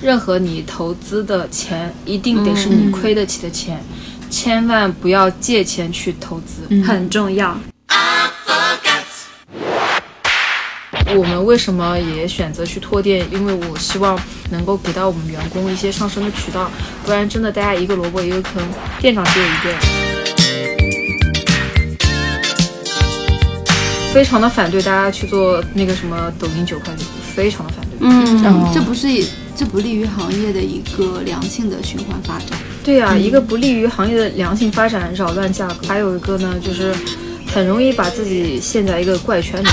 [0.00, 3.82] 任何你投资的钱，一定得是你亏得起的钱，
[4.30, 7.58] 千万不要借钱去投资，很重要。
[11.16, 13.26] 我们为什么也选择去拓店？
[13.32, 14.18] 因为我希望
[14.50, 16.70] 能够给到我们员工一些上升的渠道，
[17.04, 18.62] 不然真的大家一个萝卜一个坑，
[19.00, 19.74] 店长只有一个。
[24.12, 27.04] 非常的反对大家去做那个什么抖音九块九，
[27.34, 29.08] 非常的嗯，这不是
[29.56, 32.58] 这不利于行业的一个良性的循环发展。
[32.84, 36.94] 对呀，一个不利于行业的良性发展，扰乱价格；还有一个呢，就是
[37.52, 39.66] 很容易把自己陷在一个怪圈里。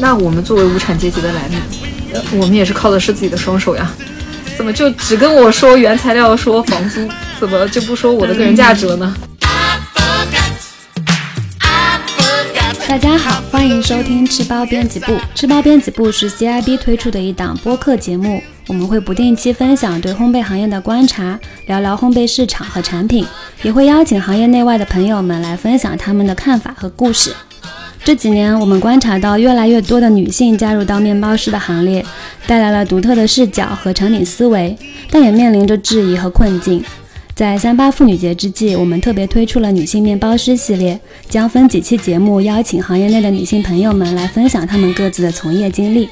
[0.00, 1.58] 那我们作为无产阶级的蓝领，
[2.40, 3.92] 我们也是靠的是自己的双手呀，
[4.56, 7.06] 怎么就只跟我说原材料、说房租，
[7.38, 9.14] 怎么就不说我的个人价值了呢？
[12.88, 15.12] 大家好，欢迎收听吃包编辑部。
[15.34, 23.26] 吃包编辑部是 CIB 推出的一档播客节目，我们会不定期分享对烘焙行业的观察，聊聊烘焙市场和产品，
[23.60, 27.30] 也会邀请行业内外的朋友们来分享他们的看法和故事。
[28.04, 32.02] 这几年，我们观察到越来越多的女性加入到面包师的行列，
[32.46, 34.74] 带来了独特的视角和产品思维，
[35.10, 36.82] 但也面临着质疑和困境。
[37.38, 46.08] 在三八妇女节之际，我们特别推出了女性面包师系列，将分几期节目邀请行业内的女性朋友们来分享她们各自的从业经历。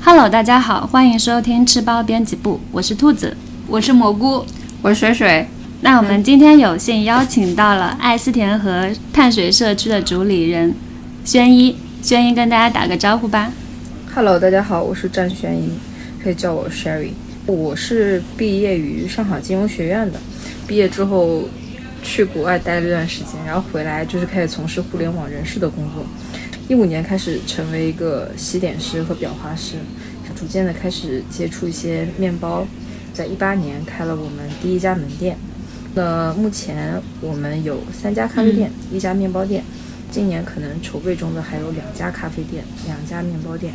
[0.00, 3.36] Hello，大家好，欢迎收听吃包编辑部，我是兔子，
[3.68, 4.42] 我是蘑菇，
[4.80, 5.46] 我是水水。
[5.82, 10.74] 那我们今天有幸邀请到了爱思甜和碳水社区的主理人
[11.26, 13.52] 轩一，轩一跟大家打个招呼吧。
[14.14, 15.68] Hello，大家好，我是战轩一，
[16.22, 17.10] 可以叫我 Sherry，
[17.44, 20.18] 我是毕业于上海金融学院的。
[20.66, 21.48] 毕业之后
[22.02, 26.04] 去国外待了一段时间，然后回来就是开始从事互联网人事的工作。
[26.68, 29.76] 一五年开始成为一个西点师和裱花师，
[30.34, 32.66] 逐渐的开始接触一些面包。
[33.12, 35.36] 在一八年开了我们第一家门店。
[35.94, 39.62] 那目前我们有三家咖啡店，一家面包店。
[40.10, 43.72] 今年可能筹备中的还有两家咖啡店，两家面包店。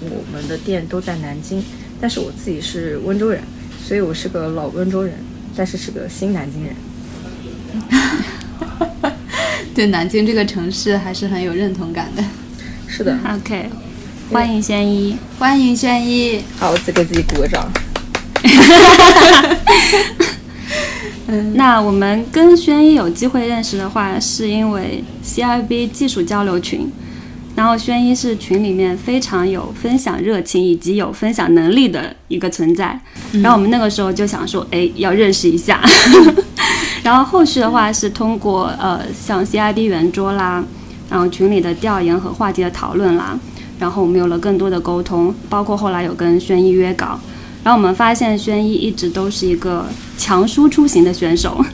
[0.00, 1.62] 我们的店都在南京，
[2.00, 3.40] 但是我自己是温州人，
[3.82, 5.14] 所以我是个老温州人。
[5.56, 6.74] 但是是个新南京人，
[9.74, 12.24] 对南京这个城市还是很有认同感的。
[12.88, 13.70] 是的，OK，
[14.32, 16.42] 欢迎轩一，欢迎轩一。
[16.58, 17.70] 好，我再给自己鼓个掌。
[21.26, 26.90] 嗯，那我们跟轩一有机会认识的话，是因为 CIB 技术交流群。
[27.56, 32.98] 然后轩一是群里面非常有分享热情以及有分享能力的一个存在，
[33.32, 35.82] 然后我们那个时候就想说，哎，要认识一下。
[37.02, 40.64] 然后后续的话是通过呃像 CID 圆桌啦，
[41.10, 43.38] 然后群里的调研和话题的讨论啦，
[43.78, 47.18] 然后我们有了更多的沟通，包括后来有跟轩一约稿，
[47.64, 51.64] 然后我们发现轩一一直都是一个强输出型的选手。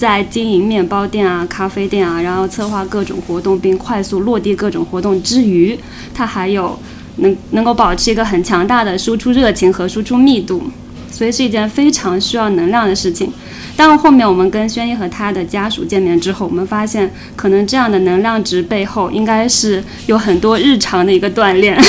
[0.00, 5.78] 在经营面包店啊、咖啡店啊，然后策划各种活动并快速落地各种活动之余，
[6.14, 6.78] 他还有
[7.16, 10.62] 能能够保持一个很强大的输出热情和输出密度，
[11.10, 13.30] 所以是一件非常需要能量的事情。
[13.76, 21.78] 当，后面我们跟轩逸和他的家属见面之后，我们发现可能这样的能量值背后应该是有很多日常的一个锻炼。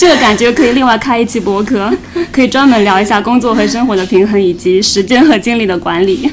[0.00, 1.92] 这个感觉可以另外开一期博客，
[2.32, 6.26] 可以专门聊一下工作和生活的平衡，以及时间和精力的管理。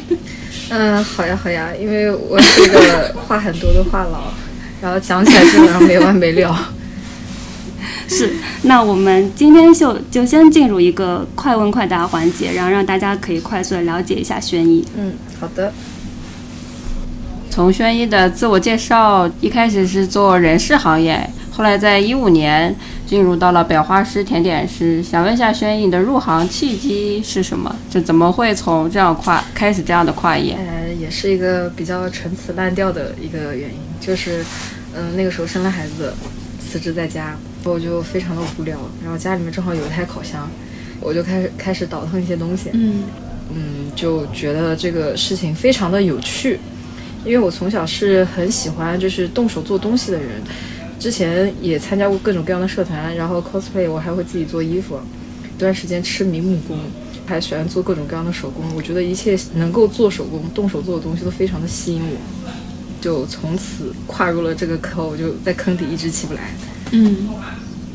[0.69, 4.31] 嗯，好呀好呀，因为我是一个话很多的话痨，
[4.81, 6.71] 然后讲起来基本上没完没了。
[8.07, 14.85] 是，那我们今天就就先进入一个快问快答环节，然后让大家可以快速的了解一下轩逸。
[14.97, 15.11] 嗯，
[15.41, 15.73] 好的。
[17.49, 21.29] 从轩逸的自我介绍，一开始是做人事行业。
[21.57, 22.73] 后来在一五年
[23.07, 27.75] 进入到了裱花师、甜点师，想问一下轩逸的入行契机是什么？
[27.89, 30.55] 就怎么会从这样跨开始这样的跨业？
[30.55, 34.45] 呃，也是一个比较陈词滥调的一个原因，就是，
[34.95, 36.13] 嗯，那个时候生了孩子，
[36.59, 40.47] 辞职在家，我就非常的无聊，然后家里面正好有一台烤箱，
[41.01, 43.05] 我就开始开始倒腾一些东西，嗯
[43.49, 46.59] 嗯，就觉得这个事情非常的有趣，
[47.25, 50.39] 因为我从小是很喜欢就是动手做东西的人。
[50.99, 54.99] 之前也参加过各种各样的社团，然后 cosplay，我还会自己做衣服。
[55.55, 56.77] 一段时间痴迷木工，
[57.25, 58.63] 还喜欢做各种各样的手工。
[58.75, 62.17] 我觉得一切能够做手工、动手做的东西都非常的吸引我，
[63.01, 66.51] 就从此跨入了这个坑，我就在坑底一直起不来。
[66.91, 67.27] 嗯，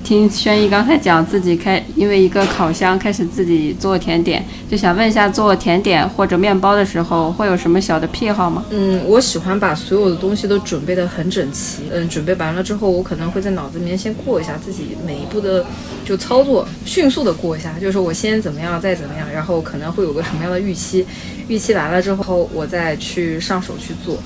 [0.05, 8.65] 听轩逸刚才讲自己开，因为一个烤箱开始自己做甜点，就想问一下，做甜点或者面包的时候会有什么小的癖好吗？
[8.71, 11.85] 嗯，我喜欢把所有的东西都准备得很整齐。
[11.93, 15.65] 嗯，准备完了之后，我可能会在脑子里面先过一下自己每一步的
[16.05, 21.07] 就操作，迅速的过一下，就是我先怎么样，再怎么样，然后可能会有个什么样的预期，
[21.49, 24.19] 预期完了之后，我再去上手去做。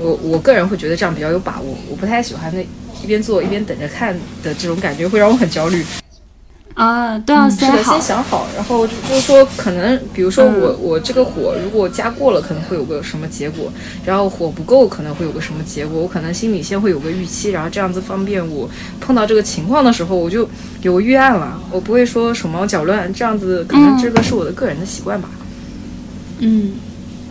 [0.00, 2.60] 我我个人会觉得这样比较有把握，我不太喜欢那
[3.02, 5.84] 一边做一边等着看的这种感觉，会让我很焦虑。
[6.74, 8.00] 啊，都要是的，先。
[8.00, 13.70] 想好，然后就就是说，可能比如说我、我这个火如果加过了，可能会有个什么结果，
[14.06, 20.48] 然后火不够可能会有个什么结果，我可能心里先会有个预期，然后这样子方便我碰到这个情况的时候，我就
[20.80, 25.28] 有个预案了，我不会说手忙脚乱，这样子可能这个是我的个人的习惯吧。
[26.38, 26.72] 嗯，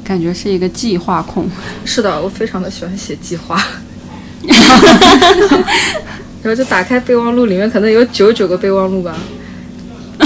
[0.10, 1.48] 感觉是一个计划控。
[1.86, 3.64] 是的，我非常的喜欢写计划。
[6.42, 9.16] 然后就打开备忘录，里面可能有九十九个备忘录吧。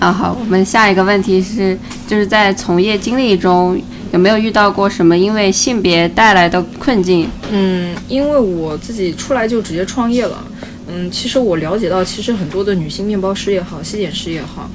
[0.00, 1.78] 啊，好，我们下一个问题是，
[2.08, 3.78] 就是在从业经历中
[4.10, 7.28] 有没有遇到过什么因为性别带来的困境？
[7.50, 10.42] 嗯，因为我自己出来就直接创业了。
[10.88, 14.70] 嗯，其实我了解到，其实很多的女性面包师也好，西点师也好，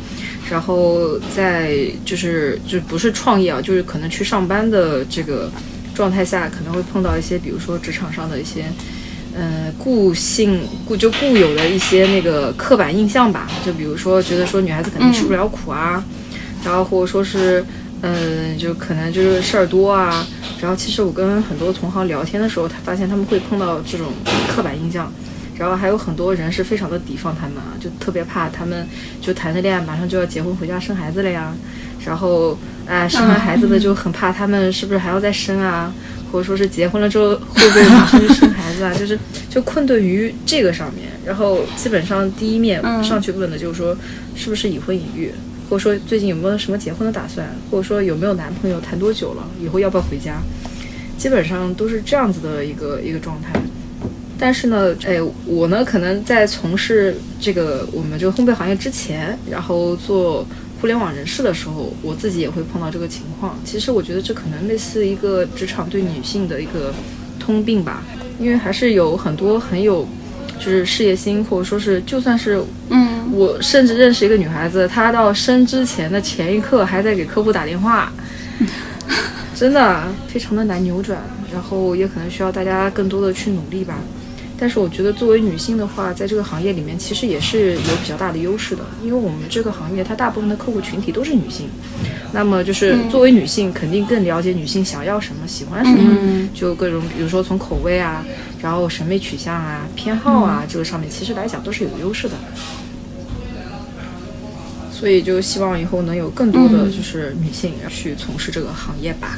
[0.50, 5.52] 然后在就是就不是创业啊，就是可能去上班的这个
[5.94, 8.66] 状态下，可能会碰到一些，比如说职场上的一些。
[9.40, 16.04] 呃，固性固就固有的一些那个刻板印象吧，就比如说觉得说女孩子肯定吃不了苦啊，
[16.66, 17.64] 然后或者说是，
[18.02, 20.26] 嗯，就可能就是事儿多啊。
[20.60, 24.08] 然后其实我跟很多同行聊天的时候，他发现他们会碰到这种
[24.48, 25.14] 刻板印象，
[25.58, 28.88] 然后还有很多人是非常的提防他们啊，就特别怕他们
[29.22, 31.54] 就谈着恋爱马上就要结婚回家生孩子了呀，
[32.06, 35.94] 然后哎生完孩子的就很怕他们是不是还要再生啊。
[36.30, 38.94] 或者说是结婚了之后会不会马上就生孩子啊？
[38.94, 39.18] 就是
[39.50, 43.98] 就困顿于这个上面，然后基本上第一面上去问的就是说
[44.36, 45.32] 是不是已婚已育，
[45.70, 48.78] 或者说最近有没有什么结婚的打算，或者说有没有男朋友？
[48.82, 50.42] 谈多久了，以后要不要回家，
[51.18, 53.58] 基本上都是这样子的一个一个状态。
[54.38, 60.46] 但是呢，哎，我呢可能在从事这个我们这个烘焙行业之前，然后做。
[60.80, 63.58] 互联网人士的时候，我自己也会碰到这个情况。
[63.66, 66.94] 其实我觉得这可能类似一个职场对女性的一个
[67.40, 68.04] 通病吧，
[68.40, 70.08] 因为还是有很多很有
[70.60, 78.14] 就是事业心，或者说是就算是嗯，我甚至认识一个女孩子，她到生之前的前一刻还在给客户打电话，
[79.58, 81.20] 真的非常的难扭转，
[81.52, 83.98] 然后也可能需要大家更多的去努力吧。
[84.60, 91.70] 但是我觉得，作为女性的话，在这个行业里面，其实也是有比较大的优势的，因为我们这个行业它大部分的客户群体都是女性，
[92.32, 98.26] 那么就是作为女性，肯定更了解女性想要什么、喜欢什么，就各种，比如说从口味啊，
[98.60, 102.36] 然后审美取向啊、偏好啊，这个上面其实来讲都是有优势的。
[104.92, 109.38] 所以就希望以后能有更多的就是女性去从事这个行业吧。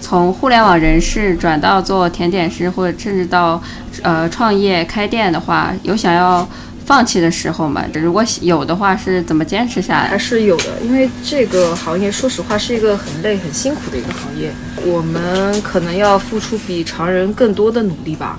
[0.00, 3.62] 从互联网人士转到做甜点师，或者甚至到
[4.02, 6.48] 呃创业开店的话，有想要
[6.84, 7.84] 放弃的时候吗？
[7.92, 10.08] 如果有的话，是怎么坚持下来？
[10.08, 14.50] 还是有的，因为这个行业说实话是一个很累、很辛苦的一个行业，
[14.84, 18.38] 我们可能要付出比常人更多的努力吧。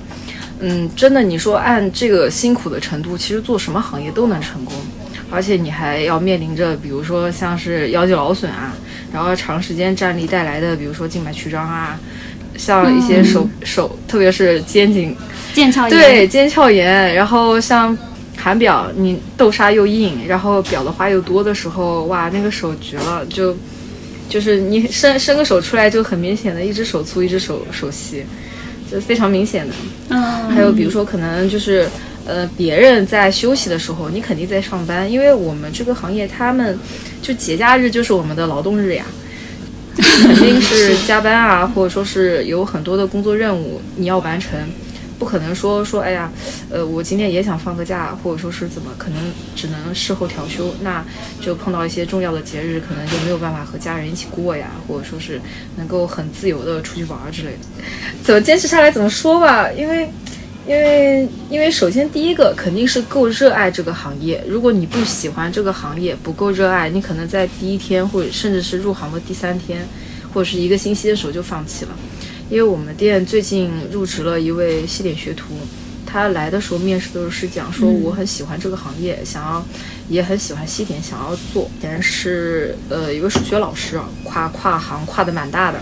[0.59, 4.73] 嗯，真的，你说按这个辛苦的程度，其实做什么行业都能成功，
[5.29, 8.73] 而且你还要面临着，比如说像是腰肌劳损啊。
[9.13, 11.99] 然后长时间站立带来的，比如说静脉曲张啊，
[12.57, 15.15] 像一些手手，特别是肩颈
[15.53, 17.13] 腱鞘炎，对肩鞘炎。
[17.13, 17.97] 然后像
[18.37, 23.55] 含表，你豆沙又硬，然后表的花又多的时候，哇，那个手绝了，就
[24.29, 28.23] 就是你伸伸个手出来，就很明显的一只手粗，一只手手细，
[28.91, 29.73] 就非常明显的。
[30.09, 31.87] 嗯，还有比如说可能就是。
[32.23, 36.77] 呃，别人在休息的时候，你肯定在上班，因为我们这个行业，他们
[37.21, 39.05] 就节假日就是我们的劳动日呀，
[39.95, 44.59] 肯定是加班啊，或者说是有很多的工作任务你要完成，
[45.19, 46.31] 不可能说说哎呀，
[46.69, 49.19] 呃，我今天也想放个假，或者说是怎么，可能
[49.55, 51.05] 只能事后调休，那
[51.39, 55.39] 就碰到一些重要的节日，可能就没有办法和家人一起过呀，或者说是
[55.77, 57.83] 能够很自由的出去玩之类的，
[58.23, 58.89] 怎么坚持下来？
[58.89, 60.09] 怎么说吧，因为。
[60.67, 64.43] 因为，因为首先第一个肯定是够热爱这个行业。
[64.47, 69.87] 如果你不喜欢这个行业，不够热爱，你可能在第一天或者甚至是入行的第三天，
[70.33, 71.91] 或者是一个星期的时候就放弃了。
[72.49, 75.55] 因为我们店最近入职了一位西点学徒，
[76.05, 79.65] 他来的时候面试都是讲说我很喜欢这个行业，想要
[80.09, 81.71] 也很喜欢西点，想要做。
[81.81, 85.79] 但是呃一个数学老师啊，跨跨行跨的蛮大的。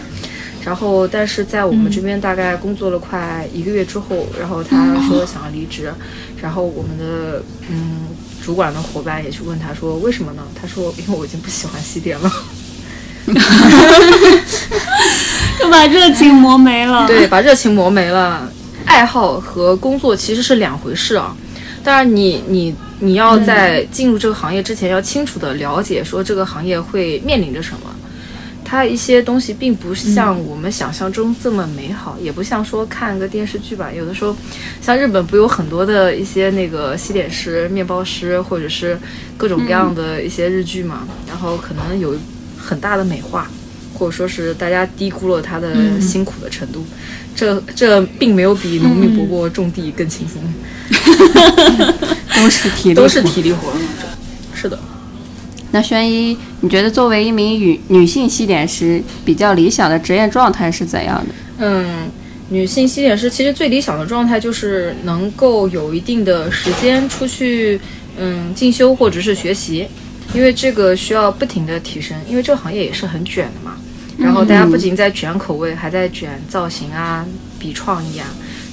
[0.66, 5.94] 然后但是在我们这边大概工作了快一个月之后，然后他说想要离职，
[6.42, 8.08] 然后我们的嗯
[8.44, 10.44] 主管的伙伴也去问他说为什么呢？
[10.60, 12.32] 他说因为我已经不喜欢西点了。
[15.60, 17.06] 就把热情磨没了。
[17.06, 18.50] 对，把热情磨没了。
[18.86, 21.36] 爱好和工作其实是两回事啊。
[21.84, 27.82] 当然你，你你要在进入这个行业之前，要清楚的了解说这个行业会面临着什么。
[28.70, 33.92] 它一些东西并不像我们想象中这么美好，也不像说看个电视剧吧。
[33.92, 34.36] 有的时候，
[34.80, 38.96] 像日本不有很多的一些那个西点师、面包师，或者是
[39.36, 41.08] 各种各样的一些日剧嘛。
[41.28, 42.16] 然后可能有
[42.60, 43.50] 很大的美化，
[43.96, 46.86] 或者说是大家低估了他的辛苦的程度。
[47.36, 50.40] 这这并没有比农民伯伯种地更轻松，
[52.36, 53.74] 都是体力都是体力活。
[54.54, 54.78] 是的。
[55.72, 61.34] 那轩一，你觉得作为一名女女性西点师，比较理想的职业状态是怎样的？
[61.60, 62.10] 嗯，
[62.50, 67.80] 女性西点师其实最理想的状态就是能够有一定的时间出去，
[68.18, 69.86] 嗯，进修或者是学习，
[70.34, 73.78] 因为这个需要不停的提升，因为这个行业也是很卷的嘛。
[74.18, 77.26] 然后大家不仅在卷口味，还在卷造型啊，
[77.58, 78.26] 比创意啊。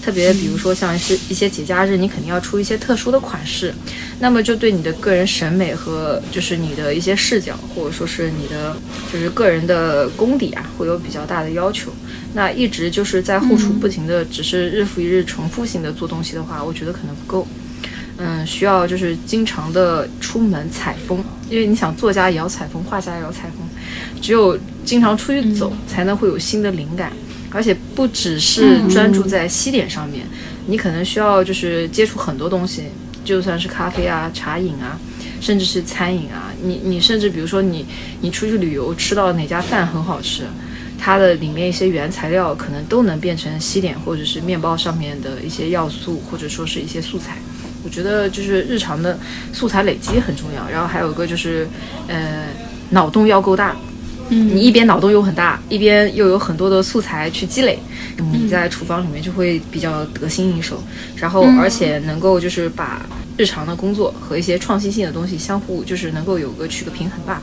[0.06, 3.75] 特别比如说像是一些节假日，你肯定要出一些特殊的款式，
[4.20, 8.76] 那么就对你的个人审美和就是你的一些视角，或者说是你的
[9.12, 11.90] 就是个人的功底啊，会有比较大的要求。
[12.34, 17.44] 那一直就是在后厨不停的只是日复一日重复性的做东西的话，我觉得可能不够。
[18.18, 23.68] 嗯，需要就是经常的出门采风，因为你想作家也要采风，画家也要采风，
[24.22, 27.12] 只有经常出去走，才能会有新的灵感。
[27.56, 30.26] 而且不只是专注在西点上面，
[30.66, 32.82] 你可能需要就是接触很多东西，
[33.25, 35.00] 就算是咖啡啊、茶饮啊，
[35.40, 36.52] 甚至是餐饮啊。
[36.62, 37.86] 你你甚至比如说你
[38.20, 40.42] 你出去旅游吃到哪家饭很好吃，
[40.98, 47.38] 它的里面一些原材料可能都能变成西点或者是面包上面的一些要素，或者说是一些素材。
[47.82, 49.18] 我觉得就是日常的
[49.52, 50.68] 素材累积很重要。
[50.68, 51.66] 然后还有一个就是，
[52.08, 52.46] 呃，
[52.90, 53.75] 脑洞要够大。
[54.28, 57.78] 你一边脑洞又很大，一边又有很多的素材去积累，
[58.33, 60.83] 你在厨房里面就会比较得心应手。
[61.16, 63.06] 然后，而且能够就是把
[63.37, 67.40] 日常的工作和一些创新性的东西相互就是能够有个取个平衡吧。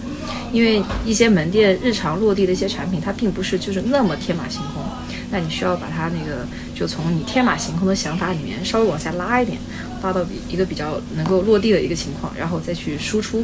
[0.52, 4.84] 因为一些门店日常落地的一些产品，它并不是就是那么天马行空，
[5.32, 9.58] 那你需要把它那个就从你天马行空的想法里面稍微往下拉一点，
[10.04, 13.44] 拉到比一个比较能够落地的一个情况，然后再去输出。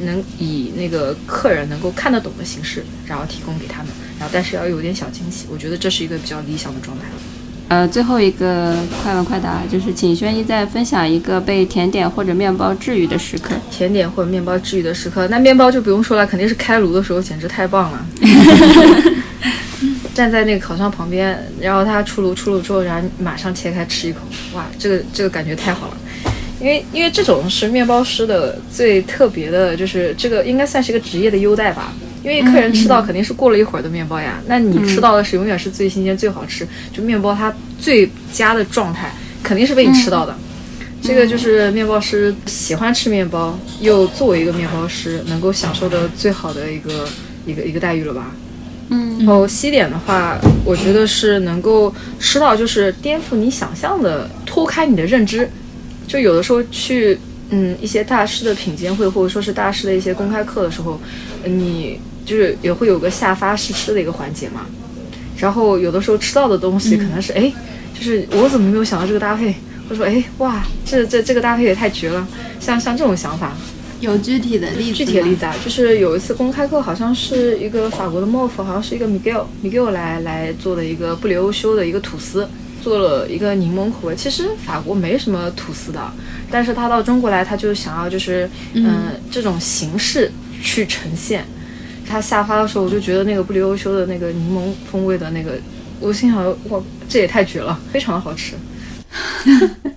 [0.00, 7.04] 能以那个客人能够看得懂的形式，然后提供给他们，然后但是要有点小惊喜，我觉得这是一个比较理想的状态。
[7.68, 13.54] 呃，最后一个快问快答就是，请轩一再分享一个被甜点或者面包治愈的时刻。
[13.70, 18.06] 甜点或者面包治愈的时刻，那面包就不用说了，肯定是开炉的时候，简直太棒了。
[20.14, 24.20] 站在那个烤箱旁边，然后它出炉出炉之后，然后马上切开吃一口，
[24.54, 25.96] 哇，这个这个感觉太好了。
[26.64, 31.92] 因为因为这种是面包师的最特别的，就是这个应该算是一个职业的优待吧。
[32.22, 40.34] 因为客人吃到肯定是过了一会儿的面包呀，那你吃到的是永远是最新鲜、最好吃，就面包它最佳的状态肯定是被你吃到的。
[41.02, 47.06] 这个就是面包师喜欢吃面包，又作为一个面包师能够享受的最好的一个
[47.44, 48.34] 一个一个待遇了吧。
[48.88, 49.18] 嗯。
[49.18, 55.46] 然后西点的话，我觉得是能够吃到就是颠覆你想象的、脱开你的认知。
[56.14, 57.18] 就有的时候去，
[57.50, 61.00] 嗯，一些大师的品鉴会，或者说是大师的一些公开课的时候，
[61.44, 64.64] 你就是也会有个下发试吃的一个环节嘛。
[65.36, 67.52] 然后有的时候吃到的东西可能是，哎，
[67.92, 69.52] 就是我怎么没有想到这个搭配，
[69.88, 72.24] 或者说，哎，哇，这这这个搭配也太绝了。
[72.60, 73.52] 像像这种想法，
[73.98, 74.98] 有具体的例子？
[74.98, 82.48] 具体的例子啊，就是有一次公开课，好像是一个法国的莫夫好像是一个 Miguel Miguel 来来做的一个不离欧修的一个吐司。
[82.84, 86.12] 做了一个柠檬口味，其实法国没什么吐司的，
[86.50, 90.30] 但是他到中国来，他就想要就是嗯这种形式
[90.62, 91.46] 去呈现。
[92.06, 95.52] 他下发的时候，我就觉得那个不离欧修的那个柠檬风味的那个，
[95.98, 98.54] 我心想哇，这也太绝了，非常的好吃。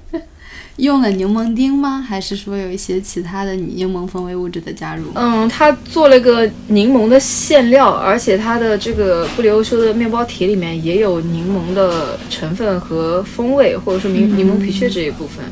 [0.78, 2.06] 用了柠檬丁吗？
[2.08, 5.06] 还是说有一些其他的柠檬风味物质的加入？
[5.16, 15.44] 嗯，它做了个柠檬的馅料，而且它的这个不留修的面包体里面也有柠檬的成分和风味，或者说柠柠檬皮屑这一部分。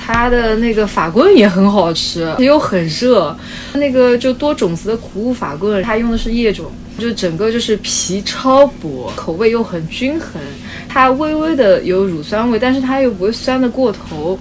[0.00, 3.36] 它的那个法棍也很好吃，又很热。
[3.74, 6.66] 那个就多种子的谷物法棍，它用的是叶种，
[6.98, 10.40] 就整个就是皮超薄，口味又很均衡。
[10.88, 14.38] 它微微的有乳酸味，但是它又不会酸的过头。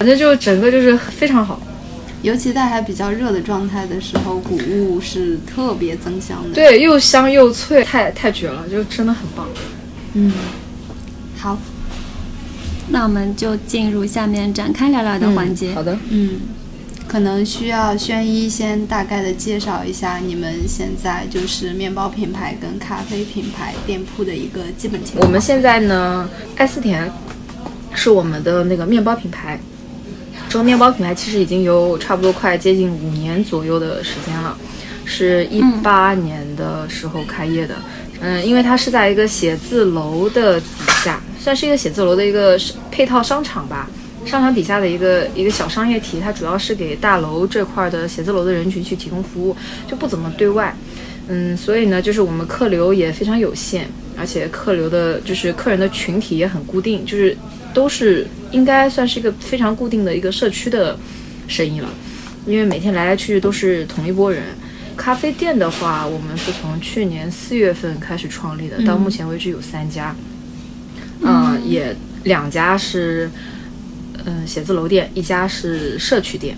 [0.00, 1.60] 反正就整个就是非常好，
[2.22, 9.46] 尤其在还比较热的状态的时候，谷物是特别增香的。，对，又香又脆，太太绝了，就真的很棒。
[10.14, 10.32] 嗯，
[11.36, 11.58] 好，
[12.88, 15.72] 那我们就进入下面展开聊聊的环节。
[15.72, 16.40] 嗯好的，嗯，
[17.06, 25.26] 可能需要轩一先大概的介绍一下你们现在就是面包品牌跟咖啡品牌店铺的一个基本情况。
[25.26, 26.26] 我们现在呢，
[26.56, 27.12] 爱思甜
[27.92, 29.60] 是我们的那个面包品牌。
[30.50, 34.58] 这个面包品牌其实已经有差不多快接近五年左右的时间了，
[35.04, 37.76] 是一八年的时候开业的。
[38.20, 40.66] 嗯，因为它是在一个写字楼的底
[41.04, 42.58] 下，算是一个写字楼的一个
[42.90, 43.88] 配套商场吧。
[44.26, 50.74] 商场底下的一个一个小商业体，它主要是给大楼这块的写字楼的人群去提供服务，就不怎么对外。
[51.28, 53.88] 嗯，所以呢，就是我们客流也非常有限，
[54.18, 57.36] 而且客流的就是客人的群体也很固定，就是
[57.72, 60.98] 都是应该算是一个非常固定的一个社区的
[61.48, 61.88] 生意了，
[62.46, 64.42] 因为每天来来去去都是同一波人。
[64.96, 70.14] 咖啡店的话，我们是从去年四月份开始创立的，到目前为止有三家，
[71.22, 73.30] 嗯，也两家是
[74.26, 76.56] 嗯写字楼店，一家是社区店。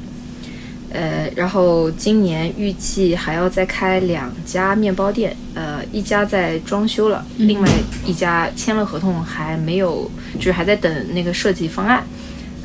[0.93, 7.69] 呃，然后今年预计还要再开两家面包店，呃，一家在装修了，另外
[8.05, 12.05] 一家签了合同，还没有，就是还在等那个设计方案。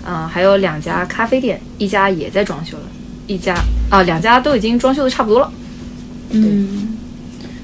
[0.09, 2.83] 嗯、还有两家咖啡店，一家也在装修了，
[3.27, 3.55] 一家
[3.89, 5.51] 啊、两家都已经装修的差不多了。
[6.31, 6.96] 嗯，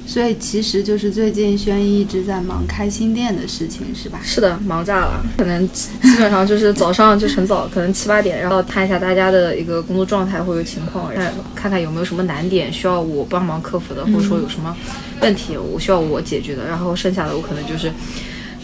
[0.06, 4.20] 所以其实就是最近轩一一直在忙开新店的事情，是吧？
[4.22, 14.76] 是的，忙炸了，可能基本上就是早上就很早，可能七八点，然后看一下大家的一个工作状态或者情况，看看看有没有什么难点需要我帮忙克服的，或者说有什么
[15.22, 17.92] 问题我需要我解决的，然后剩下的我可能就是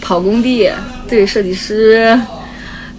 [0.01, 0.69] 跑工地，
[1.07, 2.19] 对设计师。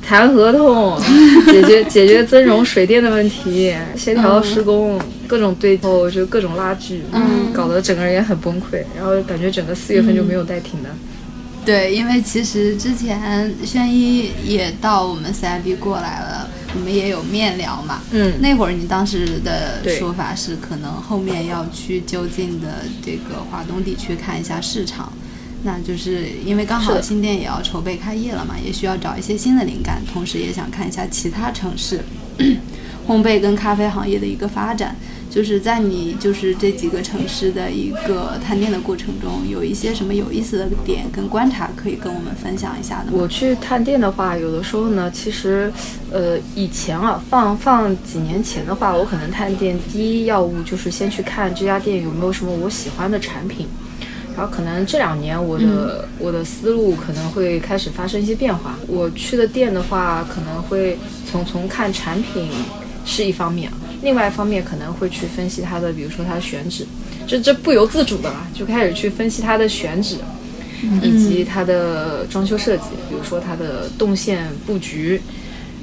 [0.02, 1.00] 谈合同，
[1.47, 10.88] 解决解决增容水电的问题，协调施工，各种对后，就各种拉锯，嗯，搞得整个人也很崩溃，然后感觉整个四月份就没有带停的。
[11.64, 18.00] 对，因为其实之前轩一也到我们 CIB 过来了，我们也有面聊嘛。
[18.12, 25.12] 嗯那会儿你当时的说法是，可能后面要去就近的这个华东地区看一下市场。
[25.62, 32.00] 那就是因为刚好新店也要筹备开业了嘛，也需要找一些新的灵感，同时也想看一下其他城市
[33.07, 34.96] 烘焙跟咖啡行业的一个发展。
[35.31, 43.12] 就是在你就是这几个城市的一个探店的过程中，有一些什么有意思的点跟观察可以跟我们分享一下的？
[43.12, 45.73] 我去探店的话，有的时候呢，其实，
[46.11, 53.68] 呃，以前啊，放放几年前的话，我可能探店第一要务就是先去看这家店有没有什么我喜欢的产品，
[54.40, 58.74] 然后可能这两年我的、我的思路可能会开始发生一些变化。
[58.87, 60.96] 我去的店的话，可能会
[61.31, 62.48] 从从看产品
[63.05, 66.87] 是一方面，另外一方面可能会去分析它的，比如说它的选址，
[67.26, 70.16] 这这不由自主的啦，就开始去分析它的选址。
[71.03, 75.20] 以及它的装修设计，比如说它的动线布局，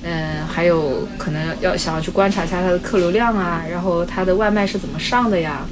[0.02, 5.67] 嗯，还有可能要想要去观察一下它的客流量啊，然后它的外卖是怎么上的呀？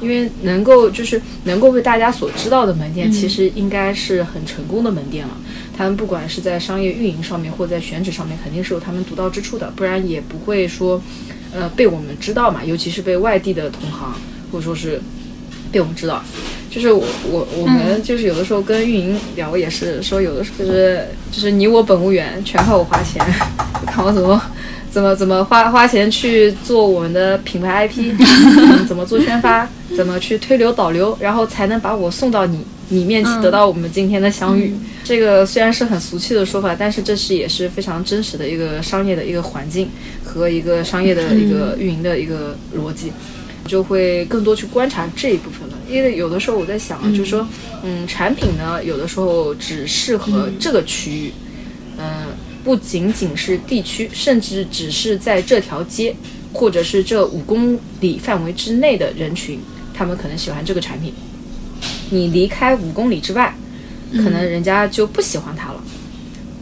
[0.00, 5.36] 因为能够就是能够被大家所知道的门店，其实应该是很成功的门店了。
[5.76, 11.00] 他们不管是在商业运营上面，或在选址上面，肯定是有他们独到之处的，不然也不会说，
[11.52, 12.64] 呃，被我们知道嘛。
[12.64, 14.14] 尤其是被外地的同行，
[14.50, 15.00] 或者说是
[15.70, 16.22] 被我们知道。
[16.70, 23.24] 就是我我我们就是有的时候跟运营聊也是说，有的时候就是就是你我本无缘，全靠我花钱，
[23.86, 24.40] 看我怎么
[24.90, 34.74] 怎么怎么花花钱去做我们的品牌 IP， 嗯、怎么做宣发，怎么去推流导流，然后才能把我送到你你面前，得到我们今天的相遇。
[35.04, 39.88] 这个虽然是很俗气的说法，但是这是也是非常真实的一个商业的一个环境
[40.24, 43.12] 和一个商业的一个运营的一个逻辑。
[43.66, 47.46] 就会更多去观察这一部分了，因为有的时候我在想，就是说，
[47.82, 51.32] 嗯，产品呢，有的时候只适合这个区域，
[51.98, 52.28] 嗯，
[52.64, 56.14] 不仅仅是地区，甚至只是在这条街
[56.52, 59.58] 或者是这五公里范围之内的人群，
[59.94, 61.12] 他们可能喜欢这个产品。
[62.10, 63.54] 你离开五公里之外，
[64.12, 65.82] 可能人家就不喜欢它了。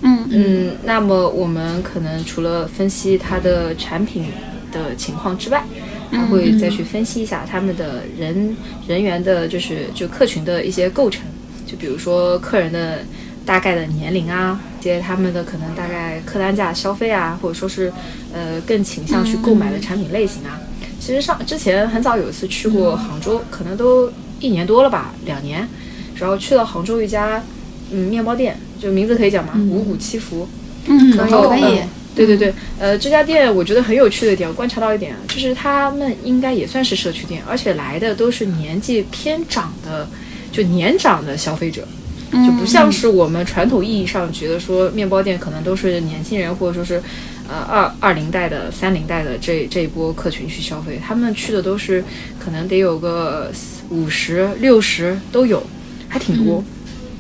[0.02, 4.24] 嗯嗯，那么我们可能除了分析它的产品
[4.70, 5.64] 的情况之外，
[6.10, 8.56] 还会再去分析一下他们的人
[8.86, 11.22] 人员的，就是就客群的一些构成，
[11.66, 13.04] 就比如说客人的
[13.44, 17.92] 大概的年龄啊，一些他们的可能大概客单价消费啊，或者说是
[18.32, 20.60] 呃更倾向去购买的产品类型啊。
[21.00, 25.68] 其实上之前很早有一次去过杭州，可能都一年多了吧，两年，
[26.16, 27.42] 然后去了杭州一家
[27.90, 29.52] 嗯面包店，就名字可以讲吗？
[29.70, 30.48] 五谷七福。
[30.86, 40.08] 嗯，然后可以嗯对对对，呃，这家店我觉得很有趣的一点，我观察到一点啊，就是他们应该也算是社区店，而且来的都是年纪偏长的，
[40.50, 41.86] 就年长的消费者，
[42.32, 47.02] 就不像是我们传统意义上觉得说面包店可能都是年轻人或者说是，
[47.48, 52.02] 呃二二零代的、三零代的这这一波客群去消费，他们去的都是
[52.38, 53.50] 可能得有个
[53.90, 55.62] 五十六十都有，
[56.08, 56.62] 还挺多。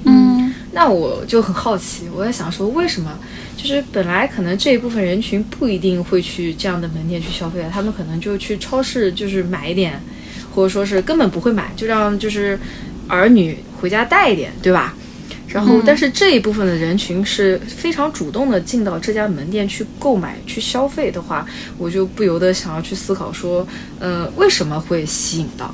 [0.04, 3.18] 嗯那我就很好奇，我在想说，为什么
[3.56, 9.98] 就是本来可能这一部分人群不一定会去这样的门店去消费，他们可能就去超市就是买一点，
[10.54, 12.60] 或者说是根本不会买，就让就是
[13.08, 14.94] 儿女回家带一点，对吧？
[15.48, 21.46] 然后，但是这一部分的人群是非常主动的进到这家门店去购买、去消费的话，
[21.78, 23.66] 我就不由得想要去思考说，
[23.98, 25.72] 呃，为什么会吸引到？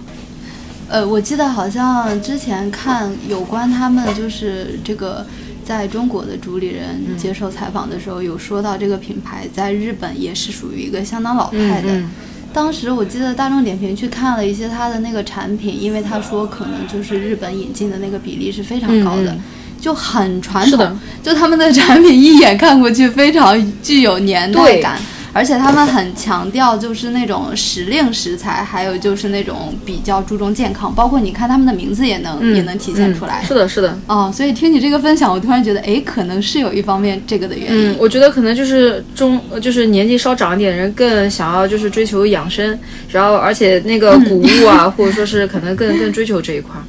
[0.89, 5.27] 呃，我记得好像之前看有关他们就是这个
[5.65, 11.89] 在中国的主理人接受采访的时候，有说到这个品牌在日本也是属于一个相当老派的。
[11.89, 12.11] 嗯
[12.53, 19.35] 当时我记得大众点评去看了一些它的那个产品，因为他说可能就是日本引进的那个比例是非常高的，
[19.81, 25.01] 就很传统，就他们的产品一眼看过去非常具有年代感。
[25.33, 33.43] 而且他们很强调就是那种时令食材，还有就是那种比较注重健康，包括你看他们的名字也能、嗯也能体现出来。
[33.43, 37.93] 嗯是的，是的，哦，所以听你这个分享，我突然觉得，哎，可能是有一方面这个的原因。
[37.93, 42.79] 嗯，我觉得可能就是中，呃就是年纪稍长一点的人更想要就是追求养生，
[43.11, 46.85] 然后而且那个谷物啊， 或者说是可能更更追求这一块儿。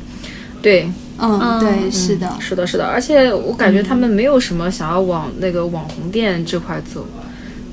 [0.61, 2.29] 对，嗯，嗯对，是的。
[2.39, 7.05] 是的，是的，而且我感觉他们没有什么想要往那个网红店这块走，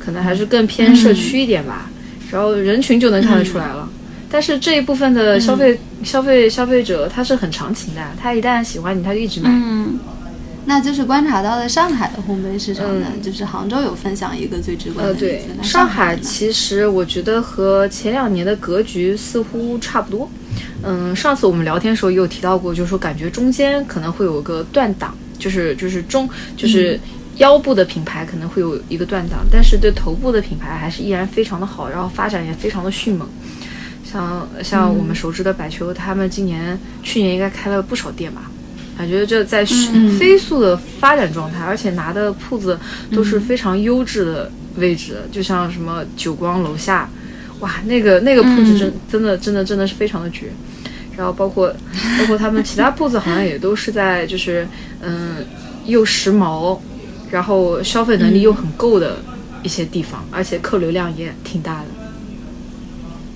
[0.00, 1.88] 可能还是更偏社区一点吧。
[2.32, 3.88] 然后人群就能看得出来了。
[4.32, 9.50] 但是这一部分的消费、消费消费者他是很长情的，他一旦喜欢你，他就一直买。
[9.52, 9.98] 嗯
[10.66, 20.30] 那就是观察到的上海的烘焙市场呢，嗯就是杭州有分享一个最直观呃，的例对子。，那上海其实我觉得和前两年的格局似乎差不多。
[20.82, 27.00] 嗯，上次我们聊天的时候也有提到过，就是说感觉中间可能会有个断档，就是就是中就是
[27.40, 33.26] 腰部的品牌可能会有一个断档，但是对头部的品牌还是依然非常的好，然后发展也非常的迅猛。
[34.05, 38.50] 像像我们熟知的百球，他们今年去年应该开了不少店吧。
[38.98, 42.79] 感觉这在嗯飞速的发展状态，而且拿的铺子
[43.11, 47.09] 都是非常优质的位置，就像什么久光楼下，
[47.61, 50.48] 哇，那个那个铺子真、真的真的真的是非常的绝。
[51.16, 51.74] 然后包括
[52.18, 54.68] 包括他们其他铺子好像也都是在就是
[55.00, 55.37] 嗯
[55.87, 56.79] 又时髦，
[57.30, 59.18] 然后消费能力又很够的
[59.62, 61.86] 一些地方，而且客流量也挺大的。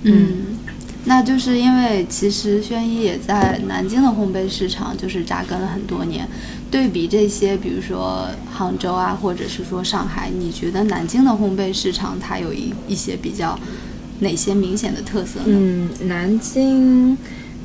[0.02, 0.58] 嗯，
[1.04, 6.28] 那就是因为其实轩逸也在南京的烘焙市场就是扎根了很多年。
[6.70, 13.56] 对比这些，比如说杭州啊，或者是说上海，你觉得南京的烘焙市场它有一一些比较
[14.18, 15.46] 哪些明显的特色呢？
[15.46, 17.16] 嗯，南京，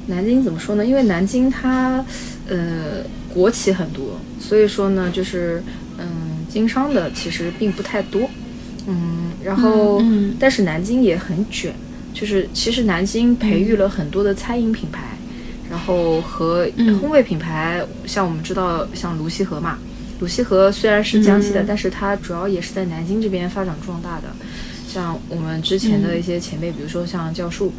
[0.06, 0.86] 南京怎么说呢？
[0.86, 2.06] 因为南京它，
[2.48, 5.79] 呃，国企很多，所以说呢，就是嗯，
[6.50, 8.30] 经商的其实并不太多，
[8.88, 10.36] 嗯，然后，嗯嗯。
[10.40, 11.74] 但是南京也很卷，
[12.14, 15.18] 就是其实南京培育了很多的餐饮品牌，
[15.70, 17.00] 然后和嗯。
[17.00, 19.78] 烘焙品牌，像我们知道像泸溪河嘛，
[20.20, 21.66] 泸溪河虽然是江西的，嗯。
[21.68, 24.24] 但是它主要也是在南京这边发展壮大的。
[24.88, 27.72] 像我们之前的一些前辈，比如说像教授，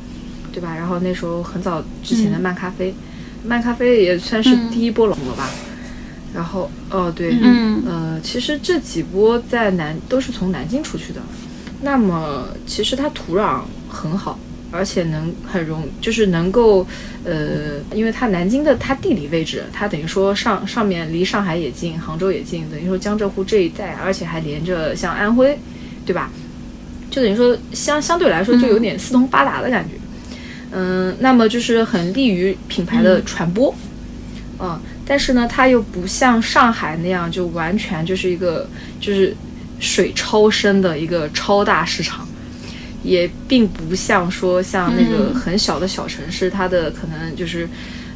[0.52, 0.74] 对吧？
[0.76, 2.94] 然后那时候很早之前的漫咖啡，
[3.44, 5.50] 漫咖啡也算是第一波龙了吧。
[6.34, 11.20] 然后，哦对，嗯呃，其实这几波在南都是从南京出去的。
[11.82, 14.38] 那么其实它土壤很好，
[14.70, 16.86] 而且能很容，就是能够，
[17.24, 25.58] 呃，因为它南京的它地理位置，它等于说上上面离上海也近，杭州也近，等于说江浙沪这一带，而且还连着像安徽，
[26.04, 26.30] 对吧？
[27.10, 29.96] 就等于说相相对来说就有点四通八达的感觉。
[30.70, 33.74] 嗯，那么就是很利于品牌的传播，
[34.60, 34.78] 嗯，
[35.10, 38.70] 但是呢，它又不像上海那样就完全就是一个
[39.00, 39.36] 就是
[39.80, 42.28] 水超深的一个超大市场，
[43.02, 47.68] 也并不像说像那个很小的小城市，它的可能就是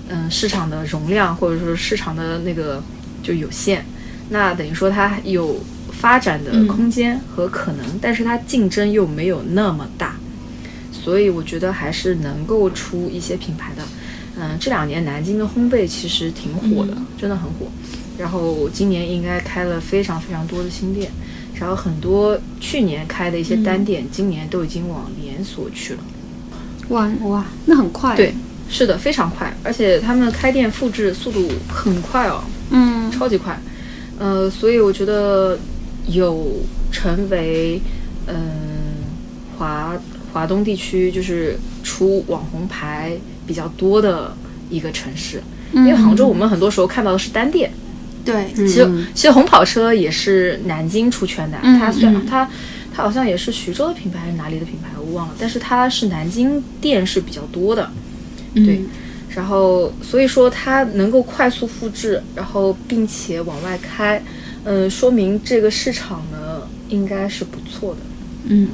[0.08, 2.80] 嗯市场的容量或者说市场的那个
[3.24, 3.84] 就有限，
[4.28, 10.14] 那等于说它有发展的空间和可能，但是它竞争又没有那么大，
[10.92, 13.82] 所以我觉得还是能够出一些品牌的。
[14.36, 17.66] 嗯，这两年南京的烘焙其实挺火的，真的很火。
[18.16, 21.10] 然后今年应该开了非常非常多的新店，
[21.54, 26.00] 然后很多去年开的一些单店，今年都已经往连锁去了。
[26.90, 28.14] 哇哇，那很快。
[28.14, 28.32] 对，
[28.68, 33.58] 是的，非常快，而且他们开店复制速度很快哦，嗯超级快。
[34.18, 35.58] 呃，所以我觉得
[36.06, 36.60] 有
[36.92, 37.80] 成为
[38.26, 38.36] 嗯
[39.58, 39.96] 华
[40.32, 43.16] 华东地区就是出网红牌
[43.46, 44.34] 比较多的
[44.70, 45.42] 一个城市。
[45.72, 47.70] 因为杭州，我们很多时候看到的是单店。
[48.24, 52.48] 对，其实其实红跑车也是南京出圈的，它虽然它
[52.94, 57.90] 它好像也是徐州的品牌还是哪里的品牌，我忘了，但是它是南京店是比较多的。
[58.54, 58.84] 对，
[59.28, 64.22] 然后所以说它能够快速复制，然后并且往外开，
[64.62, 68.00] 嗯，说明这个市场呢应该是不错的。
[68.44, 68.68] 嗯，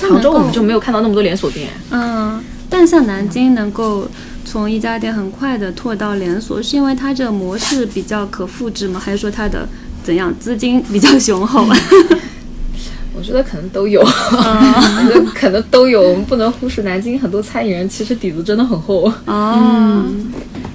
[0.00, 1.68] 杭州我们就没有看到那么多连锁店。
[1.90, 2.42] 嗯，
[2.74, 4.08] 但像南京能够。
[4.46, 9.00] 从一家店很快的拓到连锁，是因为它这个模式比较可复制吗？
[9.00, 9.66] 还是说它的
[10.04, 11.66] 怎样资金比较雄厚？
[13.16, 16.02] 我觉得可能都有，我觉得可能都有。
[16.02, 19.10] 我们不能忽视南京很多餐饮人其实底子真的很厚。
[19.24, 20.04] 哦，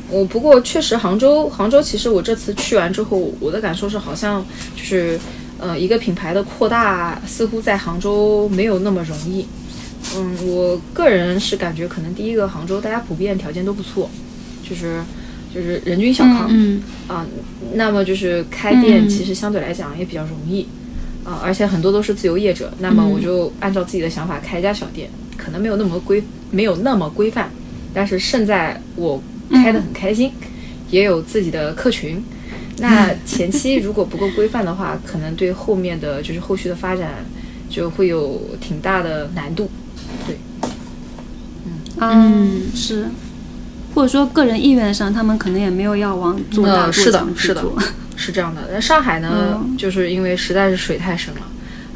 [0.10, 4.44] 我不过确实杭州，杭州其实我这次去完之后，我的感受是好像
[4.76, 5.18] 就是
[5.60, 9.46] 呃一个品牌的扩大似乎在杭州没有那么容易。
[10.18, 14.10] 嗯，我个人是感觉，可能第一个杭州大家普遍条件都不错，
[14.68, 15.02] 就是
[15.54, 17.26] 就是人均小康，嗯啊，
[17.74, 20.68] 那么就是开店其实相对来讲也比较容易，
[21.24, 27.52] 啊，而且很多都是自由业者，那么我就按照自己的想法开一家小店，可能没有那么规，没有那么规范，
[27.94, 30.32] 但是胜在我开得很开心，
[30.90, 32.24] 也有自己的客群。
[32.78, 37.26] 那前期如果不够规范的话，可能对后面的就是后续的发展
[37.70, 39.70] 就会有挺大的难度。
[42.00, 43.08] 对，嗯，是，
[43.94, 47.78] 或者说个人意愿上，他们可能也没有要往做大做强去做，
[48.16, 48.70] 是这样的。
[48.72, 51.42] 那上海呢，就是因为实在是水太深了，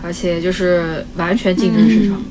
[0.01, 2.21] 而且就是完全竞争市场，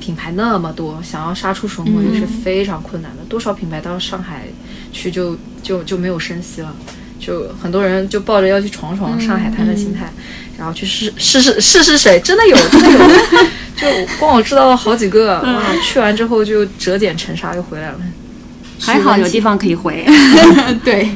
[0.00, 3.22] 品牌那么多，想要杀出重围是非常困难的。
[3.28, 4.46] 多少品牌到上海
[4.92, 6.74] 去就就就没有生息了，
[7.20, 10.12] 就很多人就抱着要去闯闯上海滩的心态，
[10.58, 12.98] 然后去试试试试试水，真的有，真的有。
[13.74, 13.86] 就
[14.18, 15.62] 光我知道了好几个哇！
[15.82, 17.98] 去完之后就折减成沙又回来了，
[18.78, 20.06] 还好有地方可以回。
[20.84, 21.08] 对，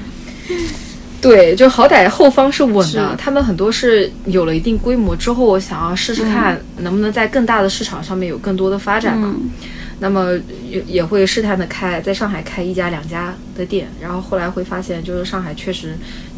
[1.21, 3.15] 对，就好歹后方是稳的。
[3.17, 9.35] 他们很多是有了一定规模之后，我想要试试看能不能在更大的市场上面有更多的发展嘛。
[9.99, 10.35] 那么
[10.69, 15.97] 也也会试探的开，在上海开一家两家的店，然后后来会发现，就是上海确实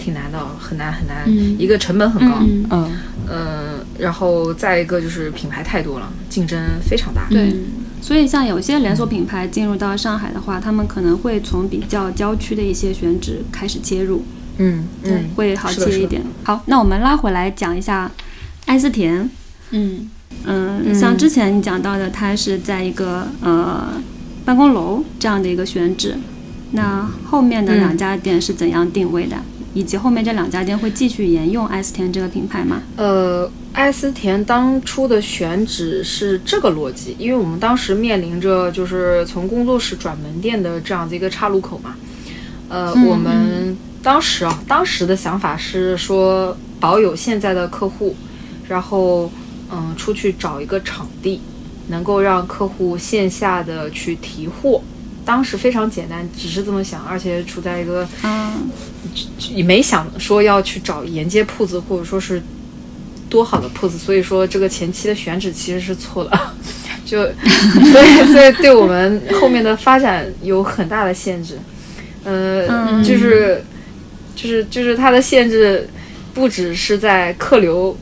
[0.09, 2.39] 挺难的，很难很难，一个成本很高，
[2.71, 2.97] 嗯
[3.29, 7.27] 嗯，然后再一个就是品牌太多了，竞争非常大。
[7.29, 7.55] 对，
[8.01, 14.25] 所以像有些连锁品牌进入到上海的话，他们可能会从比较郊区的一些选址开始切入，
[14.57, 16.23] 嗯嗯，会好切一点。
[16.43, 18.11] 好，那我们拉回来讲一下
[18.65, 19.29] 爱思田，
[19.73, 20.09] 嗯。
[20.47, 23.93] 嗯，像之前你讲到的，它是在一个呃
[24.47, 26.17] 办公楼这样的一个选址，
[26.73, 29.37] 那后面的两家店是怎样定位的？
[29.79, 32.83] 以及后面这两家店会继续沿用爱思甜这个品牌吗？
[32.97, 41.95] 呃，爱思甜当初的选址是这个逻辑，因为我们当时面临着就是从工作室转门店的这样的一个岔路口嘛。
[42.69, 48.17] 呃，我们当时啊，当时的想法是说保有现在的客户，
[48.69, 49.31] 然后。
[49.71, 51.43] 嗯，出去找一个场地，
[51.89, 54.81] 能够让客户线下的去提货。
[55.27, 58.71] 当时非常简单，只是这么想，而且处在一个嗯，
[59.55, 62.43] 也没想说要去找沿街铺子，或者说是
[63.29, 63.97] 多好的铺子。
[63.99, 66.41] 所以说，这个前期的选址其实是错的，
[67.05, 67.23] 就
[67.93, 71.59] 所以所以对我们后面的发展有很大的限制。
[72.25, 73.65] 呃，就是
[74.35, 75.89] 就是就是它的限制
[76.35, 77.97] 不只是在客流。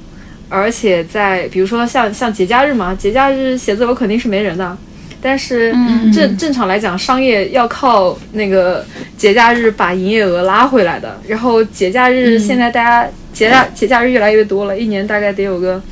[0.48, 4.78] 而且在比如说像像节假日嘛，节假日写字楼肯定是没人的。
[5.26, 5.74] 但是
[6.14, 8.86] 正正常来讲，商业要靠那个
[9.16, 11.20] 节假日把营业额拉回来的。
[11.26, 15.82] 然后节假日现在大家节假节假日越来越多了，一年大概得有个，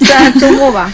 [0.00, 0.92] 虽然周末吧，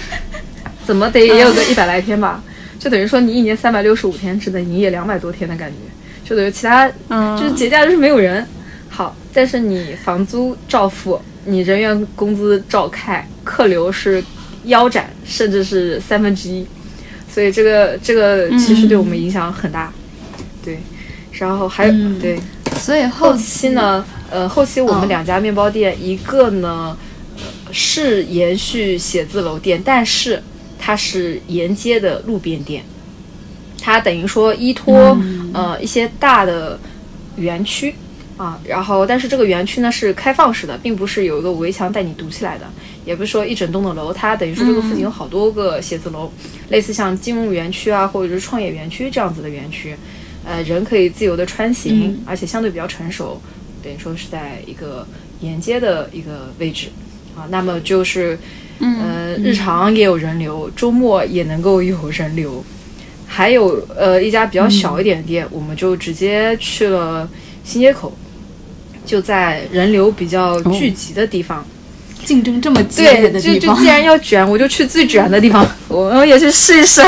[0.86, 2.40] 怎么得也有个一百来天吧。
[2.78, 5.76] 就等于说你一年三百六十五天只能营业两百多天的感觉，
[6.24, 6.88] 就等于其他
[7.36, 8.46] 就是节假日是没有人。
[8.88, 11.20] 好，但是你房租照付。
[11.44, 14.22] 你人员工资照开，客流是
[14.64, 16.66] 腰斩，甚至是三分之一，
[17.38, 19.92] 所以这个这个其实对我们影响很大。
[20.60, 20.80] 对，
[21.30, 22.36] 然后还有对，
[22.80, 26.98] 所以后期呢，呃，后期我们两家面包店，一个呢
[27.70, 30.42] 是延续写字楼店，但是
[30.80, 32.82] 它是沿街的路边店，
[33.80, 35.16] 它等于说依托
[35.54, 36.76] 呃一些大的
[37.36, 37.94] 园区。
[38.36, 42.64] 啊，然后但是这个园区呢是开放式的，并不是有一个围墙带你堵起来的，
[43.08, 46.30] 也不是说一整栋的楼，它等于说这个附近有好多个写字楼，
[46.68, 49.96] 类似像金融园区啊，或者是创业园区这样子的园区，
[50.44, 53.40] 呃，人可以自由的穿行，而且相对比较成熟，
[53.82, 55.06] 等于说是在一个
[55.40, 56.88] 沿街的一个位置，
[57.34, 58.38] 啊，那么就是，
[58.78, 62.62] 呃，日常也有人流，周末也能够有人流。
[63.26, 67.26] 还有呃一家比较小一点的店，我们就直接去了
[67.64, 68.12] 新街口，
[69.06, 71.64] 就在人流比较聚集的地方。
[72.24, 77.02] 竞争这么激烈对，的地方就就既，然要卷，我就去最卷的地方，我我也去试一试。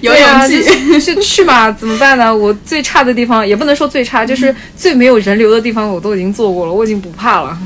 [0.00, 1.00] 有 对啊勇气。
[1.00, 2.34] 就就去嘛，怎么办呢？
[2.34, 7.56] 我最差的地方也不能说最差，就是最没有人流的地方我都已经做过了，我已经不怕了，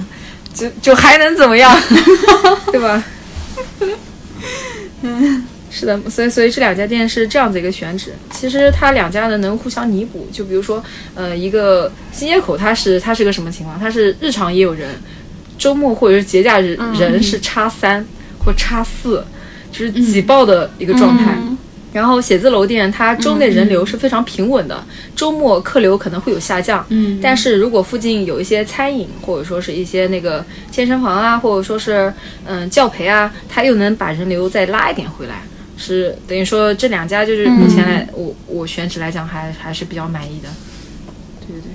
[0.55, 1.77] 就就还能怎么样，
[2.72, 3.03] 对吧？
[5.03, 8.14] 嗯 是的，所以所以这两家店是这样子一个选址。
[8.33, 10.83] 其实它两家呢能互相弥补，就比如说，
[11.14, 13.79] 呃，一个新街口它是它是个什么情况？
[13.79, 14.88] 它是日常也有人，
[15.59, 18.07] 周末或者是节假日人是叉三
[18.38, 19.23] 或叉四，
[19.71, 21.37] 就是挤爆的一个状态。
[21.90, 24.85] 然后写字楼店它周内人流是非常平稳的，
[25.16, 27.18] 周末客流可能会有下降，嗯。
[27.21, 32.12] 但是如果附近有一些餐饮或者说是一些那个健身房啊，或者说是
[32.44, 35.42] 嗯教培啊，它又能把人流再拉一点回来，
[35.79, 40.49] 是等于说这两家就是目前来、我我选址来讲还还是比较满意的。
[41.40, 41.71] 对对对。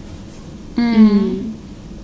[0.76, 1.53] 嗯，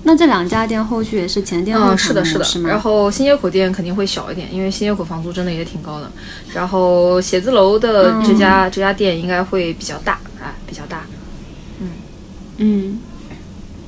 [0.04, 2.46] 那这两家店后续也是前店后嗯，是的，是的？
[2.68, 6.12] 然后新街口店肯定会小一点，因为新街口房租真的也挺高的。
[6.54, 11.06] 然后写字楼的这家、这家店应该会比较大，啊，比较大。
[11.80, 11.90] 嗯。
[12.58, 13.00] 嗯，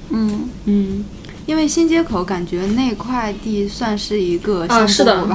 [0.10, 0.50] 嗯。
[0.66, 1.06] 嗯，
[1.46, 5.28] 因为新街口感觉那块地算是一个香啊是的。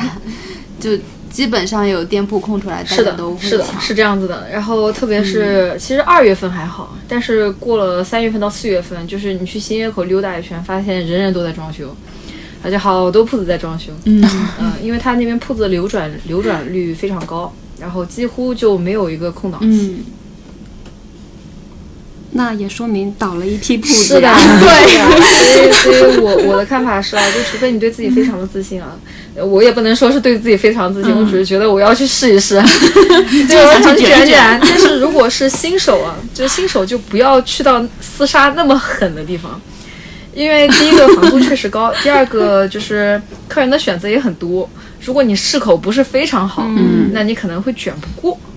[0.78, 0.90] 就
[1.30, 4.48] 基本上有店铺空出来，大是的家都，会是的，是这样子的。
[4.50, 11.94] 然后特别是、其实二月份还好，但是过了三月份到四月份，就是你去新街口溜达一圈，发现人人都在装修，
[12.62, 13.92] 而且好多铺子在装修。
[14.04, 14.22] 嗯
[14.58, 19.96] 嗯，因为他那边铺子流转流转率非常高，然后几乎就没有一个空档期。
[19.98, 20.04] 嗯，
[22.36, 24.40] 那也说明倒了一批铺是的，子。
[24.60, 25.08] 对呀、
[25.82, 28.88] 所以所以我我的看法是啊，就除非你对自己非常的自信啊，
[29.34, 32.54] 呃我也不能说是对自己非常自信，我只是觉得我要去试一试，
[33.48, 34.58] 对，我想去卷卷。
[34.62, 37.80] 但是如果是新手啊，就新手就不要去到
[38.18, 39.60] 厮杀那么狠的地方。
[40.34, 43.18] 因为第一个房租确实高，第二个就是
[43.48, 44.68] 客人的选择也很多。
[45.00, 48.52] 如果你适口不是非常好，嗯，那你可能会卷不过啊。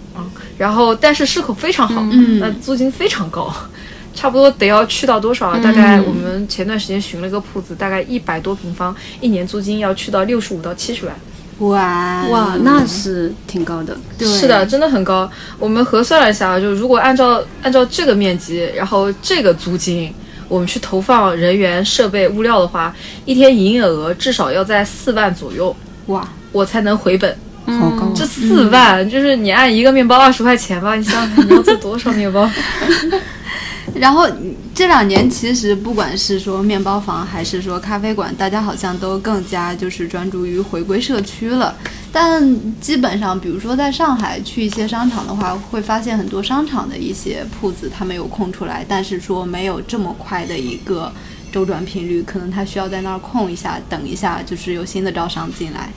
[0.59, 3.51] 然后，但是市口非常好，嗯那租金非常高，
[4.13, 5.59] 差不多得要去到多少啊？
[5.63, 11.15] 大概我们前段时间寻了个铺子，大概一百多平方，一年租金要去到六十五到七十万。
[11.59, 13.97] 哇哇，那是挺高的。
[14.17, 15.29] 对是的，真的很高。
[15.57, 20.13] 我们核算了一下，就如果按照按照这个面积，然后这个租金，
[20.49, 22.93] 我们去投放人员、设备、物料的话，
[23.23, 25.73] 一天营业额至少要在四万左右，
[26.07, 27.37] 哇，我才能回本。
[27.69, 32.49] 好高这四万、就是你按一个面包二十块钱吧，你想想看你要做多少面包？
[33.95, 34.29] 然后
[34.75, 41.75] 这两年其实不管是说面包房还是说咖啡馆，大家好像都更加就是专注于回归社区了。
[42.11, 51.11] 但基本上，比如说在上海去一些商场的话，会发现很多商场的一些铺子它没有空出来，但是说没有这么快的一个
[51.51, 55.89] 周转频率，可能它需要在那儿空一下，等一下，就是有新的招商进来。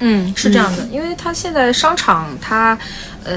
[0.00, 2.78] 嗯，是这样的，因为它现在商场它，
[3.24, 3.36] 呃，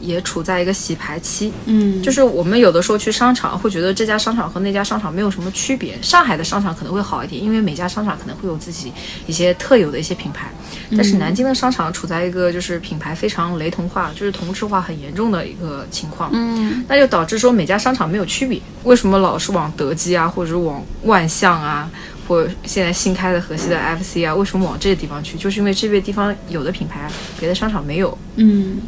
[0.00, 1.52] 也处在一个洗牌期。
[1.66, 5.96] 嗯，就是我们有的时候去商场会觉得这家商场和那家商场没有什么区别。
[6.02, 8.92] 上海的商场可能会好一点，因为每家商场可能会有自己
[9.26, 10.50] 一些特有的一些品牌。
[10.96, 16.30] 但是南京的商场处在一个就是品牌非常雷同化，就是同质化很严重的一个情况。
[16.32, 18.60] 嗯，那就导致说每家商场没有区别。
[18.82, 21.88] 为什么老是往德基啊，或者是往万象啊，
[22.26, 25.36] 或者现在新开的河西的 FC 啊，为什么往这个地方去？
[25.36, 27.08] 就是因为这些地方有的品牌
[27.38, 28.16] 别的商场没有。
[28.36, 28.78] 嗯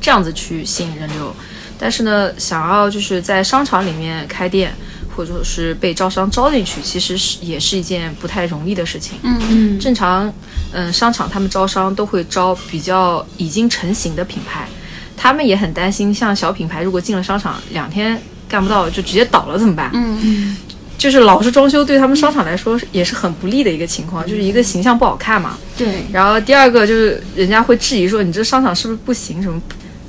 [0.00, 1.34] 这样子去吸引人流。
[1.78, 4.72] 但是呢，想要就是在商场里面开店，
[5.16, 9.18] 或者是被招商招进去，其实是也是一件不太容易的事情。
[9.22, 10.32] 嗯嗯正常，
[10.72, 14.68] 嗯，商场他们招商都会招比较已经成型的品牌，
[15.16, 19.90] 他们也很担心，像小品牌如果进了商场两天干不到就直接倒了怎么办？
[19.94, 20.56] 嗯嗯
[20.96, 25.58] 就是老是装修，对他们商场来说也是很不利的一个情况，就是一个形象不好看嘛。
[25.76, 29.60] 对，然后第二个就是人家会质疑说你这商场是不是不行什么，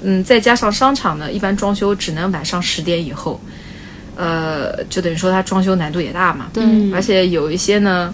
[0.04, 3.42] 嗯，再加上商场呢，一般装修只能晚上十点以后，
[4.16, 6.48] 呃，就等于说它装修难度也大嘛。
[6.54, 8.14] 对，而且有一些呢，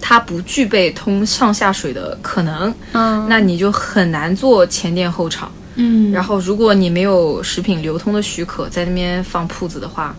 [0.00, 5.50] 它不具备通上下水的可能，嗯，那你就很难做前店后厂。
[5.76, 10.14] 嗯然后如果你没有食品流通的许可，在那边放铺子的话，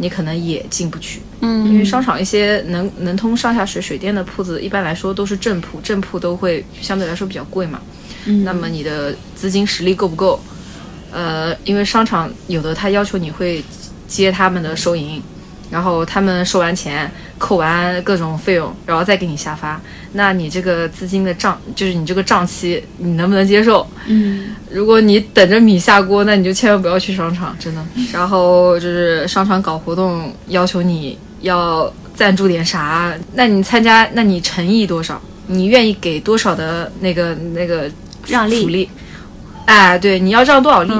[0.00, 1.20] 你可能也进不去。
[1.42, 7.80] 嗯因为商场一些能能通上下水水电的铺子，一般来说都是正铺，正铺都会相对来说比较贵嘛。
[8.24, 10.40] 嗯那么你的资金实力够不够？
[11.12, 13.62] 呃，因为商场有的他要求你会
[14.06, 15.22] 接他们的收银，
[15.70, 19.80] 然后他们收完钱，扣完各种费用，然后再给你下发。
[20.12, 23.86] 那你这个资金的账，就是你这个账期，你能不能接受？
[24.06, 27.84] 嗯如果你等着米下锅，那你就千万不要去商场，真的。
[28.12, 35.20] 然后就是商场搞活动，要求你要赞助点啥，那你参加，那你诚意多少？
[35.46, 37.90] 你愿意给多少的那个那个
[38.26, 38.88] 让利福利？
[39.66, 40.92] 哎，对，你要让多少利？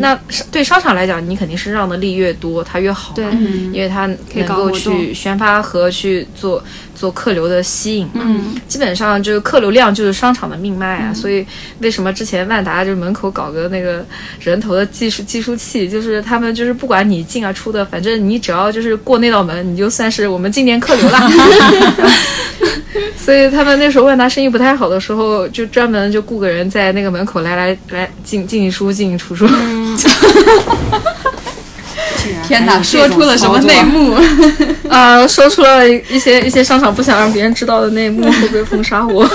[0.00, 3.14] 那是对商场来讲，你肯定是让的利越多，它越好嘛。
[3.16, 6.62] 对嗯因为它以能够去宣发和去做
[6.94, 8.22] 做客流的吸引嘛。
[8.24, 11.46] 嗯基本上就是客流量就是商场的命脉啊，所以
[11.80, 14.04] 为什么之前万达就是门口搞个那个
[14.40, 21.18] 人头的计数计数器，就是他们就是不管你进啊出的，反正你只要就是过那道门，你就算是我们今年客流了。
[23.18, 29.46] 所以他们那时候万达生意不太好的时候，就专门就雇个人在那个门口来来来进进进出进进出出。
[32.46, 34.16] 天哪，说出了什么内幕？
[34.88, 39.28] 啊， 说出了一些一些商场不想让别人知道的内幕，会不会封杀我？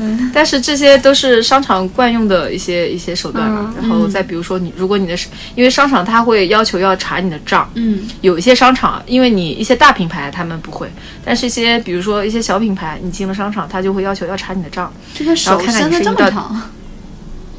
[0.00, 3.74] 嗯，但是这些都是商场惯用的一些一些手段嘛。
[3.80, 8.00] 然后再比如说你，如果你的是，因为商场它会要求要查你的账，嗯。
[8.22, 10.90] 有一些商场，因为你一些大品牌他们不会，
[11.24, 14.92] 但是一些比如说一些小品牌，你进了商场，他就会要求要查你的账。
[15.14, 16.62] 这个手看看伸的你生意到这么长，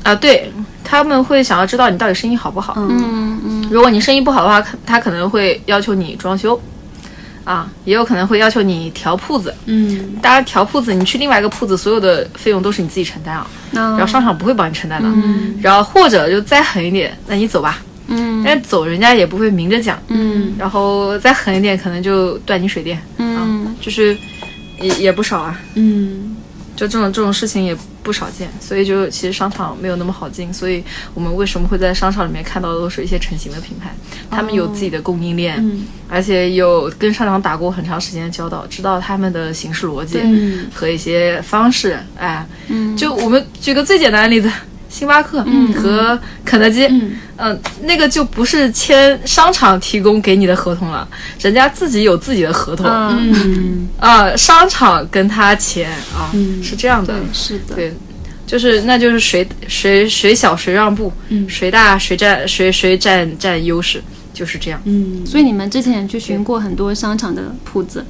[0.04, 0.52] 啊，对
[0.84, 2.74] 他们会想要知道你到底生意好不好。
[2.78, 6.60] 嗯嗯如果你生意不好的话，他可能会要求你装修，
[7.44, 9.54] 啊，也有可能会要求你调铺子。
[9.66, 10.16] 嗯。
[10.22, 15.10] 当然，调铺子你去另外一个铺子，所有的费用都是你自己承担啊，然然后商场不会帮你承担的。
[15.10, 15.56] 嗯。
[15.62, 18.44] 然后或者就再狠一点，那你走吧，嗯。
[18.46, 19.98] 但是走人家也不会明着讲。
[20.08, 20.54] 嗯。
[20.58, 23.76] 然后再狠一点，可能就断你水电，嗯。
[23.80, 24.16] 就是
[24.80, 25.60] 也也不少啊。
[25.76, 26.30] 嗯
[26.82, 33.93] 就这种这种事情也不少见，所以就其实商场没有那么好进，所以我们为什么会在商场里面看到的都是一些成型的品牌，
[34.32, 41.99] 他们有自己的供应链，嗯而且有跟商场打过很长时间的交道，知道他们的行事逻辑嗯和一些方式。
[42.17, 44.51] 哎，嗯就我们举个最简单的例子，
[44.92, 47.14] 星巴克和肯德基，嗯。
[47.38, 51.08] 嗯，那个就不是签商场提供给你的合同了，
[51.39, 52.86] 人家自己有自己的合同。
[52.86, 53.34] 嗯。
[53.34, 56.62] 嗯啊，商场跟他签啊，嗯。
[56.62, 57.74] 是这样的，是的。
[57.74, 57.94] 对，
[58.46, 61.50] 就是那就是谁谁谁小谁让步，嗯。
[61.50, 64.80] 谁大谁占谁谁占占优势，就是这样。
[64.86, 65.26] 嗯。
[65.26, 68.06] 所以你们之前去巡过很多商场的铺子，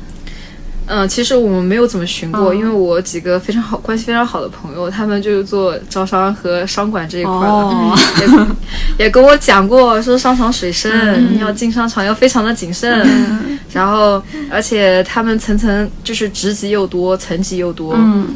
[0.94, 2.58] 嗯，其实我们没有怎么寻过，嗯。
[2.58, 7.98] 因为我几个非常好关系非常好的朋友，他们就是做招商和商管这一块的，哦。
[8.98, 13.08] 也也跟我讲过，说商场水深，你要进商场要非常的谨慎，
[13.72, 14.22] 然后
[14.52, 18.36] 而且他们层层就是职级又多，层级又多，嗯。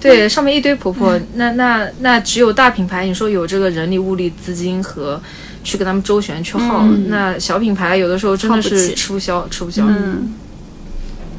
[0.00, 5.18] 对，上面一堆婆婆，那那那只有大品牌，你说有这个人力、物力、资金和
[5.62, 7.06] 去跟他们周旋去耗，嗯。
[7.08, 9.82] 那小品牌有的时候真的是吃不消，吃不消。
[9.88, 10.34] 嗯，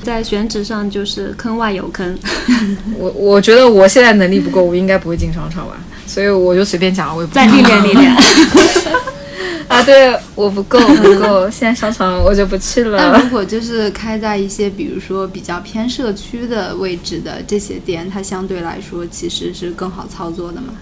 [0.06, 2.18] 在选址上就是坑外有坑，
[2.96, 5.76] 我我觉得我现在能力不够，我应该不会进商场吧，
[6.06, 8.16] 所以我就随便讲，我也不再历练历练。
[9.68, 13.12] 啊，对，我不够不够，现在商场我就不去了。
[13.12, 20.76] 那如果就是开在一些比如说比较偏社区的位置的这些店，它相对来说其实是更好操作的吗？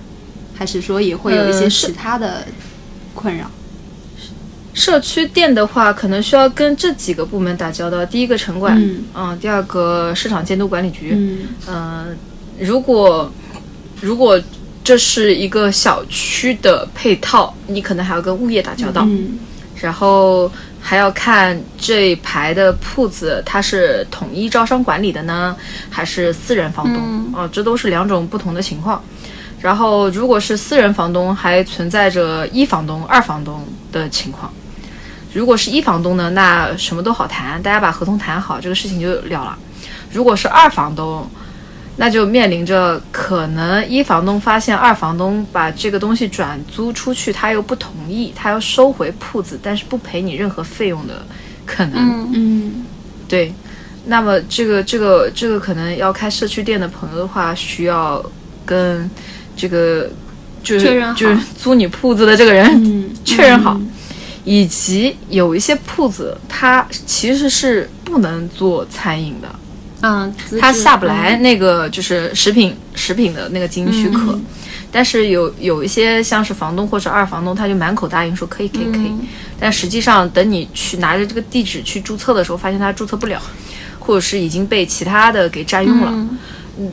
[0.54, 2.46] 还是说也会有一些其他的
[3.16, 3.50] 困扰？
[4.74, 8.76] 社区店的话，可能需要跟这几个部门打交道，第一个城管，
[9.14, 12.18] 嗯第二个市场监督管理局，嗯嗯，
[12.60, 13.32] 如果
[14.02, 14.42] 如果
[14.84, 19.38] 这是一个小区的配套，你可能还要跟物业打交道，嗯
[19.76, 20.50] 然后
[20.80, 25.56] 还要看这一排的铺子它是统一招商管理的呢，
[25.90, 27.32] 还是私人房东？
[27.36, 29.04] 哦，这都是两种不同的情况。
[29.60, 34.54] 然后，如果是私人房东，还存在着一房东、二房东的情况。
[35.34, 39.58] 如果是一房东呢，那什么都好谈，大家把合同谈好，这个事情就了了。
[40.12, 41.28] 如果是二房东，
[41.98, 51.26] 那就面临着可能一房东发现二房东把这个东西转租出去，他又不同意，他要收回铺子，但是不赔你任何费用的
[51.66, 51.94] 可能。
[51.96, 52.30] 嗯。
[52.34, 52.86] 嗯
[53.28, 53.52] 对，
[54.06, 58.24] 那么这个这个这个可能要开社区店的朋友的话，需要
[58.66, 59.10] 跟
[59.56, 60.08] 这个
[60.62, 63.10] 就是就是租你铺子的这个人、嗯。
[63.26, 63.80] 确认好，
[64.44, 69.48] 以及有一些铺子它其实是不能做餐饮的。
[70.02, 74.38] 嗯，它下不来那个就是食品食品的那个经营许可，
[74.92, 79.14] 但是有有一些像是房东或者二房东，他就满口答应说可以可以可以，
[79.58, 83.42] 但实际上等你去拿着这个地址去注册的时候，发现他注册不了，
[83.98, 86.12] 或者是已经被其他的给占用了。
[86.12, 86.38] 嗯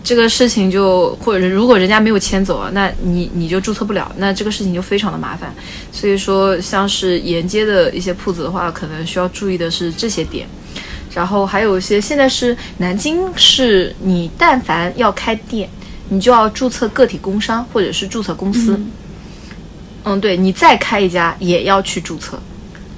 [0.04, 5.54] 这个事情就或者如果人家没有迁走啊，那你你就注册不了，那这个事情就非常的麻烦。
[5.90, 10.46] 所以说，像是沿街的一些铺子的话，可能需要注意的是这些点。
[11.14, 15.68] 然后还有一些，现在是南京市你但凡要开店，
[16.08, 18.78] 你就要注册个体工商或者是注册公司。
[20.04, 22.38] 嗯，对你再开一家也要去注册。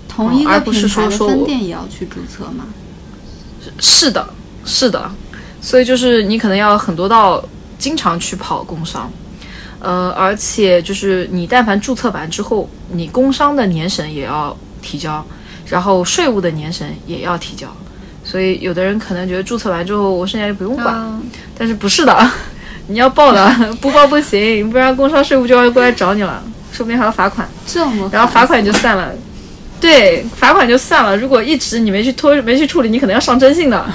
[0.09, 2.67] 同一个不是品牌的说分店也要去注册吗？
[3.81, 4.29] 是的，
[4.65, 5.11] 是的，
[5.63, 7.43] 所以就是你可能要很多道
[7.79, 9.11] 经常去跑工商，
[9.79, 15.25] 呃，而且就是你但凡注册完之后，你工商的年审也要提交，
[15.65, 17.69] 然后税务的年审也要提交，
[18.25, 21.21] 所以有的人可能觉得注册完之后我剩下就不用管，啊
[21.57, 22.31] 但是不是的，
[22.89, 23.49] 你要报的，
[23.81, 26.43] 不报不行，不然工商税务就要过来找你了，
[26.73, 27.49] 说不定还要罚款。
[27.67, 29.13] 这么然后罚款就算了，
[29.81, 31.17] 对，罚款就算了。
[31.17, 33.87] 如果一直你没去拖、没去处理，你可能要上征信的。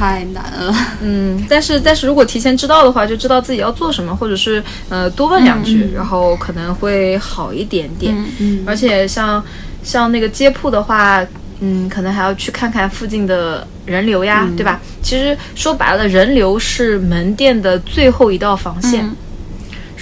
[0.00, 0.74] 太难了。
[1.02, 8.14] 嗯，但是但是如果提前知道的话，就知道自己要做什么，或者是呃多问两句，然后可能会好一点点。
[8.38, 9.44] 嗯而且像
[9.82, 11.22] 像那个街铺的话，
[11.60, 14.80] 嗯，可能还要去看看附近的人流呀，对吧？
[15.02, 19.04] 其实说白了，人流是门店的最后一道防线。
[19.04, 19.16] 嗯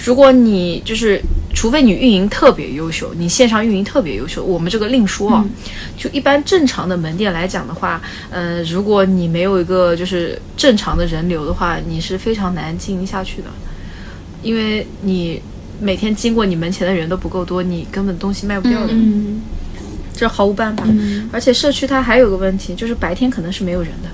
[0.05, 1.21] 如果你就是，
[1.53, 5.45] 除非你运营特别优秀，你线上运营特别优秀，我们这个另说啊。
[5.97, 13.47] 就一般正常的门店来讲的话，呃，如果你没有一个就是正常的人流的话，你是非常难经营下去的，
[14.41, 15.41] 因为你
[15.81, 18.93] 每天经过你门前的人都不够多，你根本东西卖不掉的。
[18.93, 19.41] 嗯
[20.13, 20.83] 这毫无办法。
[21.31, 24.09] 而且社区它还有个问题，就是白天可能是没有人的，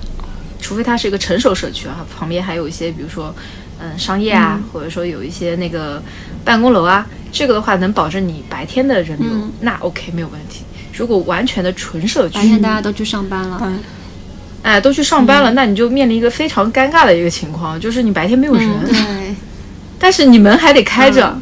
[0.60, 3.34] 除非它是一个成熟社区啊，旁边还有一些比如说
[3.80, 6.02] 嗯商业啊，或者说有一些那个
[6.44, 9.28] 办公楼啊，这个的话能保证你白天的人流，
[9.60, 10.64] 那 OK 没有问题。
[10.96, 13.78] 如果完全的纯社区，白天大家都去上班了，嗯。
[14.62, 19.34] 哎都去上班了，那你就面临一个非常尴尬的一个情况，就是你白天没有人，对，
[19.96, 21.38] 但是你门还得开着，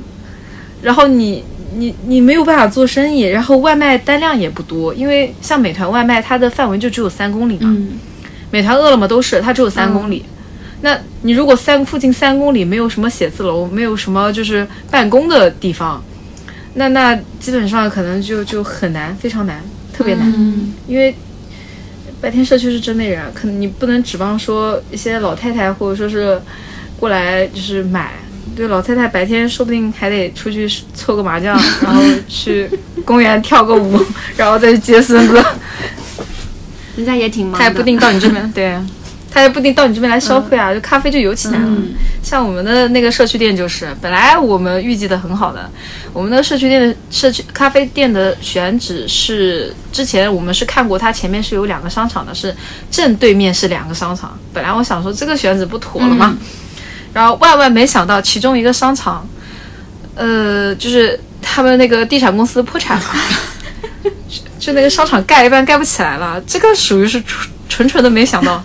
[0.82, 1.42] 然后你
[1.76, 7.92] 你你没有办法做生意，然后外卖单量也不多，因为像美团外卖，它的范围就只有三公里嘛，嗯。
[8.50, 10.24] 美团、饿了么都是，它只有三公里。
[10.84, 16.04] 那你如果三附近三公里没有什么写字楼，没有什么就是办公的地方，
[16.74, 19.62] 那那基本上可能就就很难，非常难，
[19.94, 20.74] 特别难，嗯。
[20.86, 21.16] 因为
[22.20, 26.38] 白天社区是真没人，可能你不能指望说一些老太太或者说是
[27.00, 28.12] 过来就是买。
[28.54, 32.68] 对，老太太白天说不定还得出去凑个麻将，然后去
[33.06, 33.98] 公园跳个舞，
[34.36, 35.42] 然后再去接孙子。
[36.94, 37.58] 人家也挺忙的。
[37.58, 38.78] 他也不定到你这边，对，
[39.34, 41.82] 他也不一定到你这边来消费啊，就咖啡就尤其难了。
[42.22, 45.68] 像我们的那个社区店就是，本来我们预计的很好的，
[46.12, 52.54] 我们的社区店的社区咖啡店的选址是之前我们是看过，它前面是有两个商场的，是
[52.92, 54.38] 正对面是两个商场。
[54.52, 56.38] 本来我想说这个选址不妥了嘛，
[57.12, 59.28] 然后万万没想到其中一个商场，
[60.14, 63.04] 呃，就是他们那个地产公司破产了。
[64.60, 68.62] 就那个商场盖一半盖不起来了，这个属于是纯纯纯的没想到。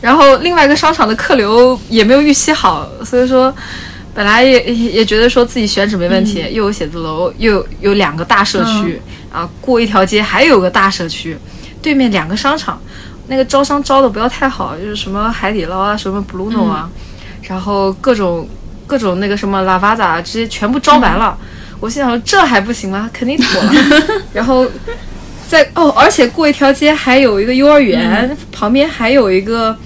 [0.00, 3.54] 然后另外一个商场的客流也没有预期好，所以说
[4.14, 9.00] 本来也也也觉得说自己选址没问题，又有写字楼，又有有两个大社区，
[9.32, 11.36] 啊，过一条街还有个大社区，
[11.82, 12.80] 对面两个商场，
[13.28, 16.88] 那个招商招的不要太好，就是什么海底捞啊，什么 Bruno 啊，
[17.42, 18.48] 然后各种
[18.86, 21.36] 各种那个什么拉瓦扎，直接全部招完了。
[21.78, 23.10] 我心想说这还不行吗？
[23.12, 23.72] 肯定妥了。
[24.32, 24.66] 然后
[25.48, 29.76] 在哦，而且过一条街还有一个幼儿园，旁边还有一个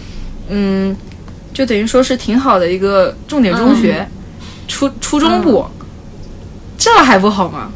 [0.49, 0.97] 嗯，
[1.53, 4.09] 就等于说是挺好的一个重点中学，
[4.67, 5.67] 初初中部，
[6.79, 7.71] 这还不好吗？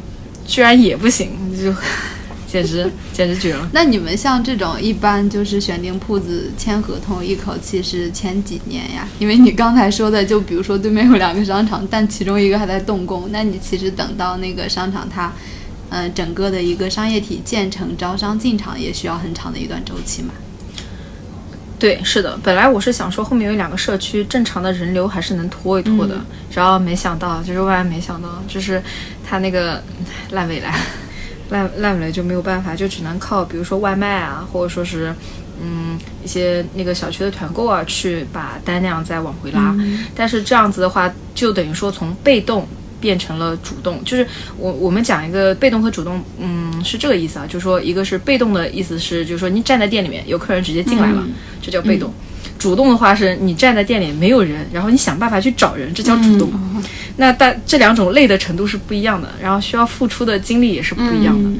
[0.46, 1.74] 居然也不行，就
[2.46, 3.68] 简直简直绝了。
[3.72, 9.08] 那你们像这种一般就是选定铺子签合同，一口气是签几年呀？
[9.18, 15.32] 因为你刚才说的，就比如说对面有两个商场，但其中一个还在动工，那你其实等到那个商场它，
[15.90, 20.34] 嗯、整个的一个商业体建成、招商进场，也需要很长的一段周期嘛。
[21.78, 26.18] 对，是的，本来我是想说后面有两个社区，正常的人流还是能拖一拖的，
[26.50, 28.82] 然后没想到，就是万万没想到，就是
[29.24, 29.82] 他那个
[30.30, 30.72] 烂尾了，
[31.50, 35.14] 烂烂尾了就没有办法，就只能靠比如说外卖啊，或者说是
[35.60, 39.76] 嗯一些那个小区的团购啊，去把单量再往回拉。
[40.14, 42.66] 但是这样子的话，就等于说从被动。
[43.04, 44.26] 变成了主动，就是
[44.56, 51.22] 我我们讲一个被动和主动，嗯，是这个意思啊，就是说一个是被动的意思是，就是说你站在店里面，有客人直接进来了，
[51.60, 52.10] 这叫被动。
[52.58, 56.50] 主动的话是你站在店里没有人，然后你想办法去找人，这叫主动。
[57.16, 61.50] 那但这两种累的程度是不一样的，然后需要付出的精力也是不一样的。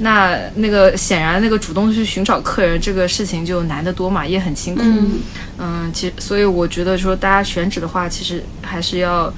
[0.00, 4.82] 那那个显然那个主动去寻找客人这个事情就难得多嘛，也很辛苦。
[5.58, 9.32] 嗯，其实所以我觉得说大家选址的话，其实还是要。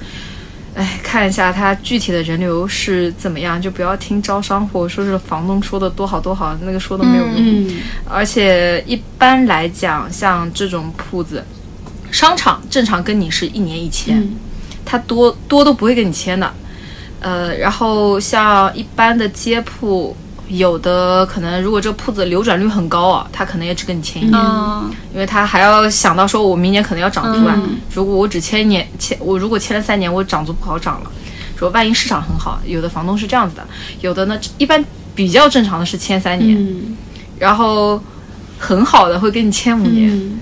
[0.75, 7.35] 哎，看一下它具体的人流是怎么样，就不要听招商或者说是房东说的多好多好，那个说的没有用。
[7.37, 11.43] 嗯，而且一般来讲，像这种铺子，
[12.11, 14.27] 商场正常跟你是一年一签，
[14.83, 16.51] 他多多都不会跟你签的。
[17.19, 20.15] 呃，然后像一般的街铺。
[20.47, 24.41] 有的可能，如果这个铺子流转率很高啊，他可能也只跟你签一年，
[25.13, 27.57] 因为他还要想到说，我明年可能要涨租啊。
[27.93, 31.11] 如果我只签一年，签我如果签了三年，我涨租不好涨了。
[31.57, 33.65] 说万一市场很好，有的房东是这样子的，
[34.01, 34.83] 有的呢一般
[35.15, 36.57] 比较正常的是签三年，
[37.39, 38.01] 然后
[38.57, 40.39] 很好的会跟你签五年，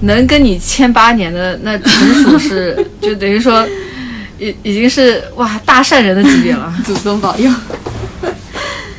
[0.00, 3.64] 能跟你签八年的那纯属是 就等于说
[4.38, 7.50] 已已经是哇大善人的级别了， 祖宗保佑。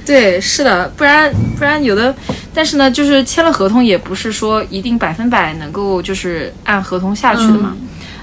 [0.08, 2.16] 对，是的，不然不然有的，
[2.53, 7.76] 但是呢，就是签了合同，也不是说一定百分百能够就是按合同下去的嘛。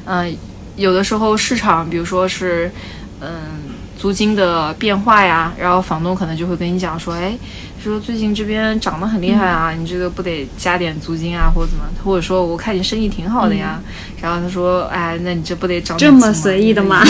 [0.07, 0.35] 嗯，
[0.77, 2.71] 有的时候市场，比如说是，
[3.21, 3.29] 嗯，
[3.99, 7.37] 租金的变化呀，然后房东可能就会跟你讲说，哎，
[7.83, 13.79] 说最近这边涨得很厉害啊，你这个不得加点租金啊，或者怎么，或者说我看你生意挺好的呀，
[14.23, 17.05] 然后他说，哎，那你这不得涨这么随意的吗？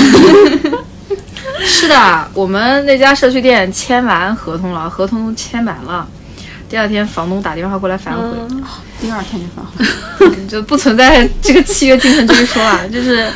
[1.85, 6.09] 是的，我们那家社区店签完合同了，合同签完了，
[6.67, 8.23] 第二天房东打电话过来反悔，
[8.99, 13.31] 第二天就反悔， 就不存在这个契约精神这一说啊， 就是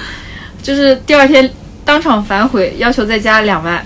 [0.63, 1.49] 就是第二天
[1.85, 3.85] 当场反悔，要求再加两万，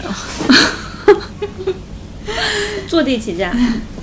[2.87, 3.51] 坐地起价，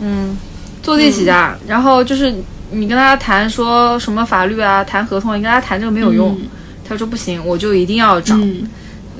[0.01, 0.37] 嗯，
[0.83, 2.35] 坐地起价，然后就是
[2.71, 6.37] 你跟他谈说什么法律啊，谈合同，你跟他谈这个没有用，
[6.85, 8.37] 他说不行，我就一定要涨。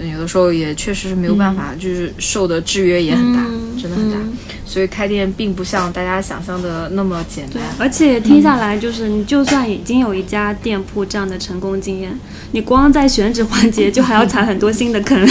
[0.02, 3.43] 有的时候也确实是没有办法，就是受的制约也很大，
[3.82, 4.18] 真的很大。
[4.66, 7.64] 所以开店并不像大家想象的那么简单。
[7.80, 12.18] 而且听下来，就是你就算已经有一家店铺这样的成功经验，
[12.52, 15.28] 你光在选址环节就还要踩很多新的坑。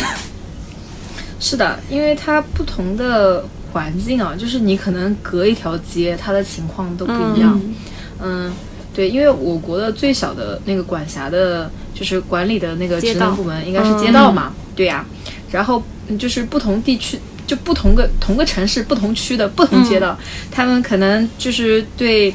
[1.41, 7.61] 是的，因为它不同的环境啊，就是你可能隔一条街，它的情况都不一样。
[8.21, 8.53] 嗯，
[8.99, 11.71] 对，因为我国的最小的那个管辖的。
[11.99, 15.05] 就是管理的那个职能部门应该是街道嘛，对呀，
[15.51, 15.83] 然后
[16.17, 20.17] 就是不同地区就不同个同个城市不同区的不同街道，
[20.49, 22.33] 他们可能就是对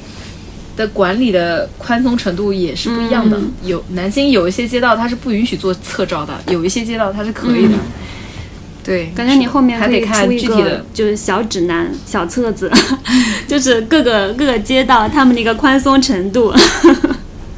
[0.76, 3.40] 的管理的宽松程度也是不一样的。
[3.64, 7.78] 有南京有一些街道它是不允许做侧招的，有一些街道它是可以的。
[8.84, 12.70] 对，感觉你后面还得看具体的，就是小指南、小册子，
[13.48, 16.54] 就是各个各个街道他们的一个宽松程度。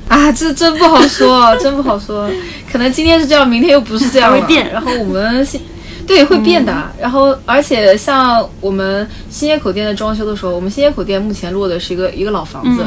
[0.07, 2.29] 啊，这真不好说，真不好说。
[2.71, 4.71] 可能今天是这样，明天又不是这样会变。
[4.71, 5.59] 然后我们新
[6.05, 6.91] 对会变的。
[7.01, 12.85] 然后而且像我们新街口店的装修的时候，我们新街口店目前落的是一个一个老房子，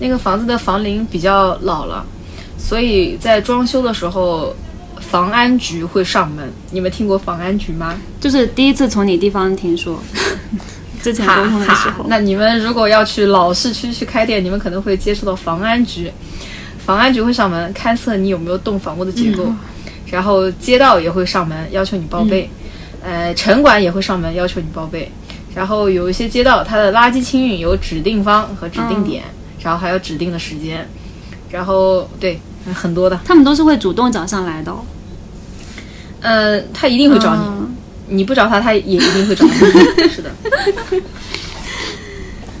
[0.00, 2.04] 那个房子的房龄比较老了，
[2.58, 4.54] 所以在装修的时候，
[5.10, 6.48] 房安局会上门。
[6.70, 7.98] 你们听过房安局吗？
[8.20, 10.00] 就是第一次从你地方听说。
[11.02, 16.12] 之前沟通的时候，那你们如果要去老市区去开店，你们可能会接触到房安局。
[16.84, 19.50] 房安局会上门勘测你有没有动房屋的结构，
[20.10, 22.50] 然后街道也会上门要求你报备，
[23.02, 25.10] 呃，城管也会上门要求你报备，
[25.54, 29.24] 然后有一些街道它的垃圾清运有指定方和指定点，
[29.62, 30.86] 然后还有指定的时间，
[31.50, 32.38] 然后对
[32.74, 34.74] 很多的，他们都是会主动找上来的，
[36.20, 39.52] 呃，他一定会找你，你不找他，他也一定会找你，
[40.08, 40.30] 是的。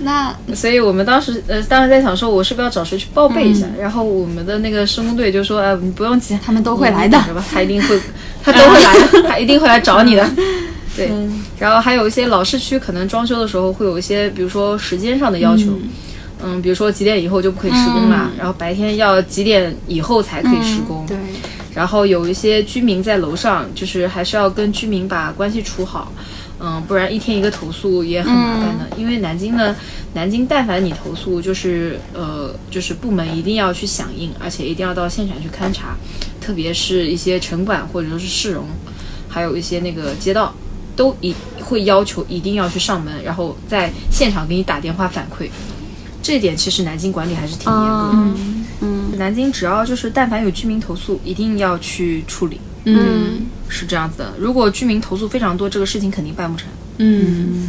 [0.02, 3.66] 那所以，我们当时呃，当时在想说，我是不是要找谁去报备一下？
[3.78, 7.44] 然后我们的那个施工队就说：“哎，你不用急，他们都会来的，是吧？
[7.52, 8.00] 他一定会，
[8.42, 8.94] 他都会来，
[9.28, 10.26] 他一定会来找你的。”
[10.96, 11.10] 对。
[11.58, 15.78] 然后还有一些老市区，可能装修的时候会有一些，比如说时间上的要求，
[16.42, 21.04] 嗯，比如说几点以后就不可以施工了，然后白天要几点以后才可以施工。
[21.06, 21.18] 对。
[21.80, 26.12] 然后有一些居民在楼上，就是还是要跟居民把关系处好。
[26.58, 28.86] 嗯，不然一天一个投诉也很麻烦的。
[28.98, 29.74] 因为南京呢，
[30.12, 35.96] 南京但凡你投诉，就是呃，就是部门一定要去响应，而且一定要到现场去勘察，
[36.38, 38.66] 特别是一些城管或者说是市容，
[39.26, 40.54] 还有一些那个街道，
[40.94, 45.48] 都一会要求一定要去上门，然后在现场给你打电话反馈。
[46.22, 48.29] 这点其实南京管理还是挺严格的。
[49.20, 52.58] 嗯，南京只要就是但凡有居民投诉，一定要去处理。
[52.84, 54.32] 嗯，是这样子的。
[54.38, 56.66] 如果居民投诉非常多，这个事情肯定办不成。
[56.96, 57.68] 嗯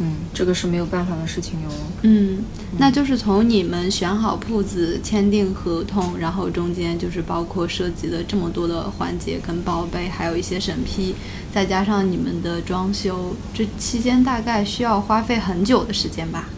[0.00, 0.16] 嗯。
[0.32, 1.68] 这个是没有办法的事情哟。
[2.02, 2.42] 嗯，
[2.78, 11.14] 那就是从你们选好铺子、签订合同，然后中间就是包括涉及的这么多的环节跟报备，还有一些审批，
[11.52, 16.48] 再加上你们的装修，这期间大概需要花费很久的时间吧？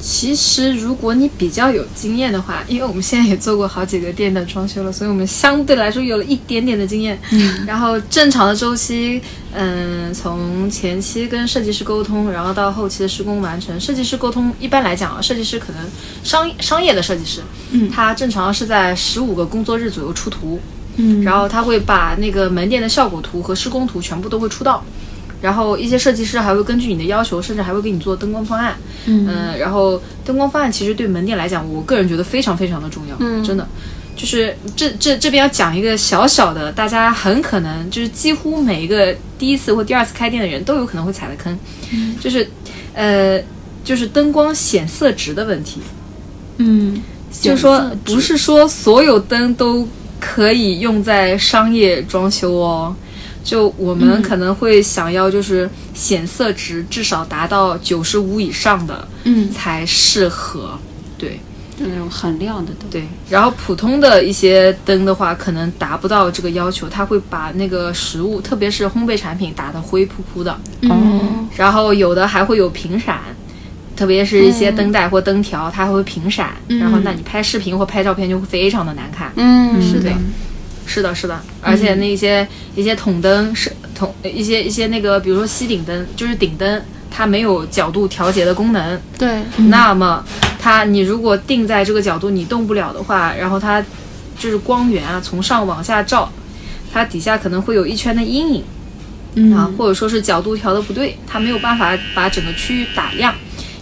[0.00, 7.20] 其实，如果你比较有经验的话，因为我们现在也做过好几个店的装修了，所以我们相对来说有了一点点的经验。
[7.32, 9.20] 嗯，然后正常的周期，
[9.52, 13.78] 嗯，从前期跟设计师沟通，然后到后期的施工完成。
[13.80, 15.82] 设计师沟通一般来讲啊，设计师可能
[16.22, 17.42] 商商业的设计师，
[17.72, 20.60] 嗯他正常是在十五个工作日左右出图，
[20.96, 24.84] 嗯然后他会把那个门店的效果图和施工图全部都会出到。
[25.40, 28.76] 然后一些设计师还会根据你的要求，甚至还会给你做灯光方案。
[29.06, 33.66] 嗯、然后灯光方案其实对门店来讲，我个人觉得非常非常的重要，嗯真的。
[34.16, 41.56] 就是这这这边要讲一个小小的，大家很可能就是几乎每一个第一次或第二次开店的人都有可能会踩的坑，
[42.20, 42.48] 就是
[42.94, 43.40] 呃
[43.84, 45.80] 就是灯光显色值的问题。
[46.56, 47.00] 嗯，
[47.40, 49.86] 就是说不是说所有灯都
[50.18, 52.92] 可以用在商业装修哦。
[53.48, 60.78] 就我们可能会想要，就是显色值至少达到九十五以上的，嗯才适合。
[61.16, 61.40] 对
[61.80, 62.90] 就那种很亮的灯。
[62.90, 70.52] 对，然后普通的一些灯的话，可能达不到这个要求，它会把那个食物，特别是烘焙产品打得灰扑扑的。
[70.82, 73.18] 哦然后有的还会有频闪，
[73.96, 76.50] 特别是一些灯带或灯条，它还会屏闪。
[76.68, 79.32] 然后那你拍视频或拍照片就会非常的难看。
[79.36, 80.12] 嗯，是的对，
[80.88, 89.00] 是的，是的，而且那一些、一些筒灯是筒一些一些那个，比如说吸顶灯，就是顶灯，它没有角度调节的功能。
[89.18, 90.24] 对，那么
[90.58, 93.84] 它你如果定在这个角度你动不了的话，然后它
[94.38, 96.32] 就是光源啊从上往下照，
[96.92, 98.64] 它底下可能会有一圈的阴影。
[99.34, 103.32] 嗯啊，或者说是角度调的不对，它没有办法把整个区域打亮，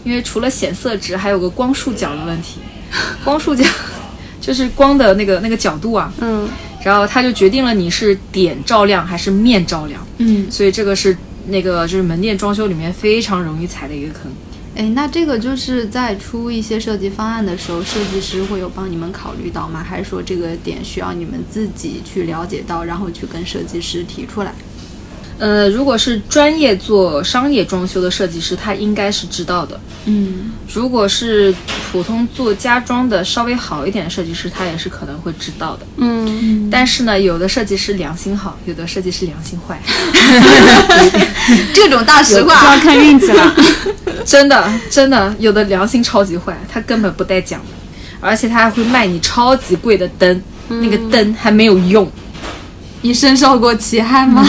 [0.02, 2.58] 因为除了显色值，还有个光束角的问题。
[3.24, 3.64] 光束角
[4.40, 6.48] 就是光的那个那个角度啊，嗯，
[6.86, 11.16] 然后它就决定了你是点照亮还是面照亮，嗯，所以这个是
[11.48, 14.30] 那个就是门店装修里面非常容易踩的一个坑。
[14.76, 19.82] 哎，那这个就是在出一些设计方案的时候，设计师会有帮你们考虑到吗？
[19.82, 24.54] 还是说这个点需要你们自己去了解到，然后去跟设计师提出来？
[25.38, 29.78] 呃，如果是专业做商业装修的设计师，他应该是知道的。
[30.06, 31.54] 嗯如果是
[31.90, 35.86] 普通做家装的稍微好一点的设计师，他也是可能会知道的。
[35.96, 39.80] 嗯，但是呢，有的设计师良心好，有的设计师良心坏，
[41.72, 43.54] 这种大实话就要，看运气了。
[44.24, 47.66] 真的真的，有的良心超级坏，他根本不带讲的，
[48.20, 52.10] 而且他还会卖你超级贵的灯，那个灯还没有用。
[53.02, 54.44] 你深受过其害吗？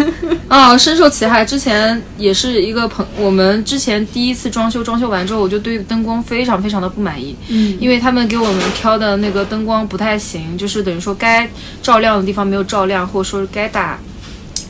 [0.48, 1.42] 啊，深受其害。
[1.42, 11.48] 之前也是一个朋，我们之前第一次装修，装修完之后，我就对灯光非常非常的不满意，嗯因为他们给我们挑的那个灯光不太行，就是等于说该
[11.82, 13.98] 照亮的地方没有照亮，或者说是该打，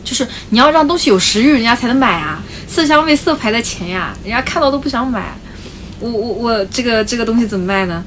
[0.05, 5.37] 就是你要让东西有食欲，人家才能买啊，色香味色排在前呀，人家看到都不想买，
[5.99, 8.05] 我我我这个这个东西怎么卖呢？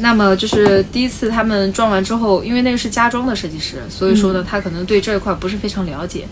[0.00, 6.26] 那么就是第一次他们装完之后，因为那个是家装的设计师，所以说呢，他可能对这一块不是非常了解。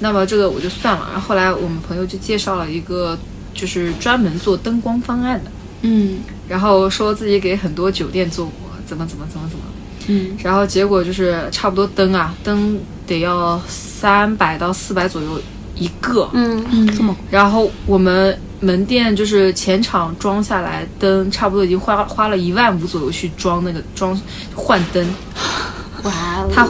[0.00, 1.08] 那么这个我就算了。
[1.12, 3.18] 然后后来我们朋友就介绍了一个，
[3.54, 5.50] 就是专门做灯光方案的，
[5.82, 9.64] 嗯然后说自己给很多酒店做过，怎么怎么怎么怎么。
[10.06, 15.40] 嗯然后结果就是差不多灯啊，灯得要三百到四百左右
[15.74, 16.30] 一个。
[16.32, 24.20] 嗯，嗯，然后我们门店就是前场装下来灯，差不多已经花花了一万五左右去装那个装
[24.54, 25.06] 换灯。
[26.02, 26.68] 哇哦，他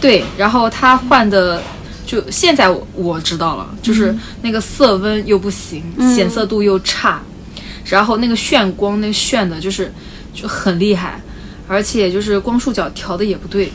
[0.00, 1.62] 对，然后他换的
[2.06, 5.82] 就现在我我知道了，就是那个色温又不行，
[6.14, 7.22] 显色度又差，
[7.84, 9.92] 然后那个炫光那个炫的就是
[10.32, 11.20] 就很厉害，
[11.68, 13.72] 而且就是光束角调的也不对。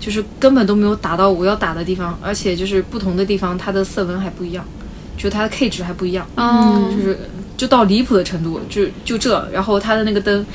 [0.00, 4.64] 就是根本都没有打到我要打的地方，而且就是不同的地方它的色温还不一样，
[5.18, 6.26] 就它的 K 值还不一样。
[6.36, 7.18] 嗯，就是
[7.56, 10.46] 就到离谱的程度，就就这，然后它的那个灯，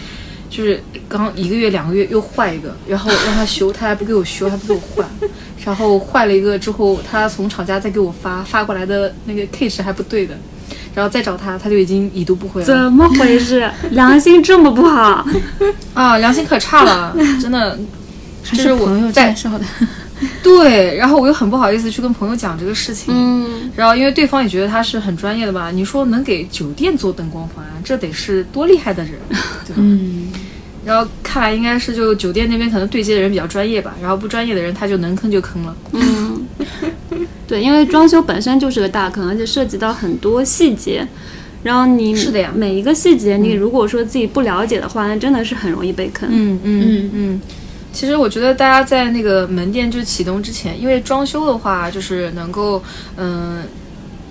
[0.49, 5.07] 就是刚一个月两个月又坏一个，然后让他修，他还不给我修，还不给我换，
[5.65, 10.35] 然后坏了一个之后，他从厂家再给我发发过来的那个 K 值还不对的，
[10.95, 13.69] 然后再找他，他就已经已读不回了怎么回事？
[13.91, 15.25] 良心这么不好？
[15.93, 17.77] 啊，良心可差了，真的。
[18.45, 19.63] 还是我朋友介绍的。
[20.43, 29.13] 对，然后我又很不好意思去跟朋友讲这个事情，嗯，然后因为对方也觉得他是很专业的吧，你说能给酒店做灯光方案，这得是多厉害的人，
[29.65, 29.75] 对吧？
[29.77, 30.31] 嗯
[30.85, 35.73] 然后看来应该是就酒店那边可能对接的人比较专业吧，然后不专业的人他就能坑就坑了。
[35.93, 36.45] 嗯
[37.47, 41.07] 对，因为装修本身就是个大坑，而且涉及到很多细节。
[41.63, 46.27] 然后你是的呀每一个细节，你如果说自己不了解的话，那真的是很容易被坑。
[46.29, 47.41] 嗯嗯嗯。
[47.93, 52.83] 其实我觉得大家在那个门店就启动之前，因为装修的话，就是能够，
[53.15, 53.63] 嗯、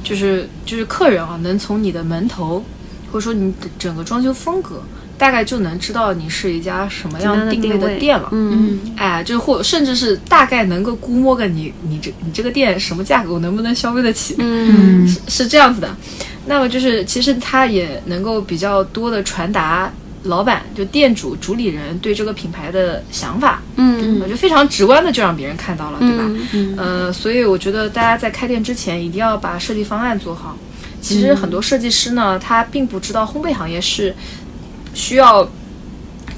[0.02, 2.62] 就是就是客人啊，能从你的门头，
[3.10, 4.82] 或者说你的整个装修风格，
[5.16, 8.28] 大概就能知道你是一家什么样定位的定位的店了。
[8.32, 14.34] 嗯哎，就是或甚至是大概能够估摸个你你这你这个店什么价格，我能不能消费得起？
[14.38, 15.96] 嗯 是是这样子的。
[16.44, 19.88] 那么就是其实它也能够比较多的传达
[20.24, 26.24] 老板就店主主理人对这个品牌的想法，嗯呃就非常直观的就让别人看到了，对吧？
[26.52, 30.56] 嗯呃，所以我觉得大家在开店之前一定要把设计方案做好。
[31.00, 34.14] 其实很多设计师呢，他并不知道烘焙行业是
[34.94, 35.44] 需要，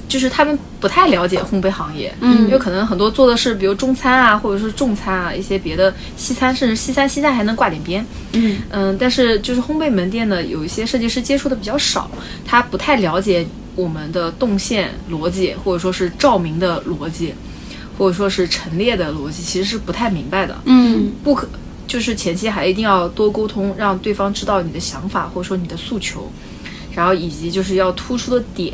[0.09, 8.03] 就是他们不太了解烘焙行业，嗯因为可能很多做的是比如中餐啊，或者是重餐啊，一些别的西餐，甚至西餐西餐还能挂点边。
[8.33, 12.09] 嗯嗯，但是就是烘焙门店呢，有一些设计师接触的比较少，
[12.43, 17.33] 他不太了解我们的动线逻辑，或者说是照明的逻辑，
[17.97, 20.57] 或者说是陈列的逻辑，其实是不太明白的。
[20.65, 21.47] 嗯不可，
[21.87, 26.31] 就是前期还一定要多沟通，让对方知道你的想法或者说你的诉求，
[26.93, 28.73] 然后以及就是要突出的点，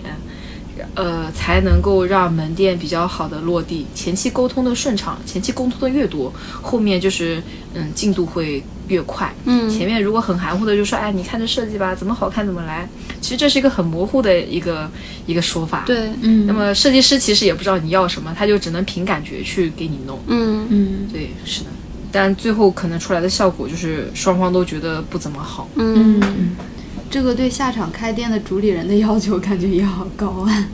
[0.95, 3.85] 呃，才能够让门店比较好的落地。
[3.93, 7.41] 前期沟通的顺畅，前期沟通的越多，后面就是
[7.73, 9.33] 嗯进度会越快。
[9.45, 12.87] 嗯前面如果很含糊的就说，哎，你看这设计吧，怎么好看怎么来，
[13.21, 14.89] 其实这是一个很模糊的一个
[15.25, 15.83] 一个说法。。
[15.85, 20.19] 对嗯那么设计师其实也不知道你要什么，他就只能凭感觉去给你弄。
[20.27, 21.69] 嗯嗯对，是的，
[22.11, 25.69] 但最后可能出来的效果就是双方都觉得不怎么好。
[25.75, 26.55] 嗯嗯，
[27.11, 30.67] 这个对下场开店的主理人的要求感觉也好高啊。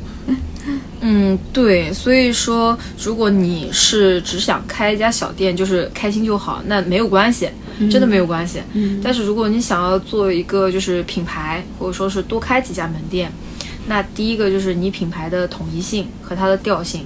[1.02, 7.50] 嗯，对，所以说，如果你是只想开一家小店，就是开心就好，那没有关系，
[7.90, 8.62] 真的没有关系。
[8.74, 13.32] 嗯但是如果你想要做一个就是品牌，或者说是多开几家门店，
[13.88, 17.06] 那第一个就是你品牌的统一性和它的调性，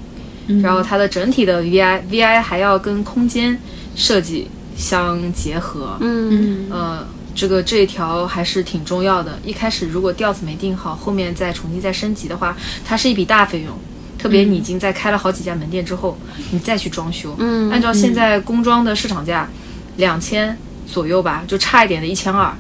[0.64, 3.58] 然后它的整体的 VI，VI 还要跟空间
[3.96, 5.98] 设计相结合。
[6.00, 9.40] 嗯呃，这个这一条还是挺重要的。
[9.44, 12.56] 一开始如果调子没定好，后面再重新再升级的话，
[12.86, 13.78] 它是一笔大费用。
[14.18, 16.18] 特别你已经在开了好几家门店之后，
[16.52, 19.50] 你再去装修，嗯按照现在工装的市场价，
[19.98, 22.54] 两千左右吧，就差一点的一千二，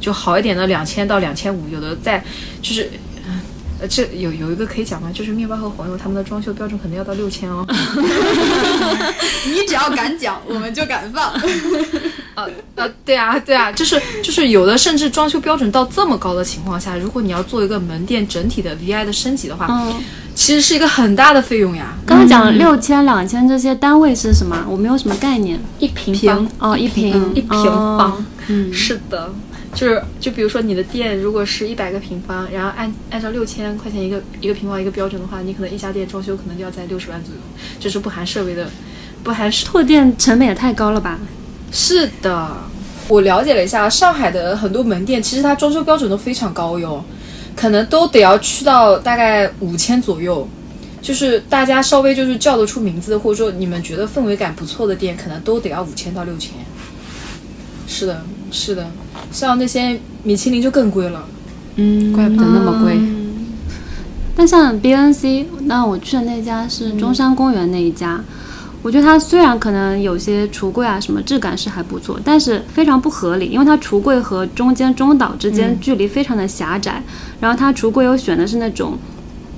[0.00, 2.22] 就好一点的两千到两千五，有的在
[2.60, 2.90] 就是。
[3.84, 5.10] 呃，这有有一个可以讲吗？
[5.12, 7.66] 就是面包和黄油他们的装修标准可能要到六千哦。
[9.46, 11.32] 你只要敢讲，我们就敢放。
[12.34, 19.94] 呃 呃，对啊，对啊，就是就是有的甚至装修标准到这么高的情况下，如果你要做一个门店整体的 VI 的升级的话，嗯，
[20.34, 24.64] 其实是一个很大的费用呀，刚刚讲六千、两千这些单位是什么？
[24.66, 25.60] 我没有什么概念。
[25.78, 29.30] 一平方哦，一平一平方，嗯是的。
[29.74, 37.40] 就是，就比如说你的店如果是一百个平方，然后按按照六千块钱一个一个平方一个标准的话，你可能一家店装修可能就要在六十万左右，
[37.80, 38.68] 就是不含设备的，
[39.22, 41.18] 不含设拓店成本也太高了吧？
[41.72, 42.56] 是的，
[43.08, 47.04] 我了解了一下，上海的很多门店其实它装修标准都非常高哟，
[47.56, 50.48] 可能都得要去到大概五千左右。
[51.02, 56.52] 就是大家稍微就是叫得出名字，或者说你们觉得氛围感不错的店，可能都得要五千到六千。
[57.86, 58.90] 是的，是的，
[59.34, 61.24] 像那些米其林就更贵了，
[61.74, 62.12] 嗯。
[62.12, 62.98] 怪不得那么贵。
[64.36, 68.20] 但像 BNC，那我去的那家是中山公园那一家，
[68.82, 77.02] 我觉得它虽然可能有些橱柜啊什么质感是还不错，但是非常不合理，因为它橱柜和中间中岛之间距离非常的狭窄，
[77.40, 78.98] 然后它橱柜又选的是那种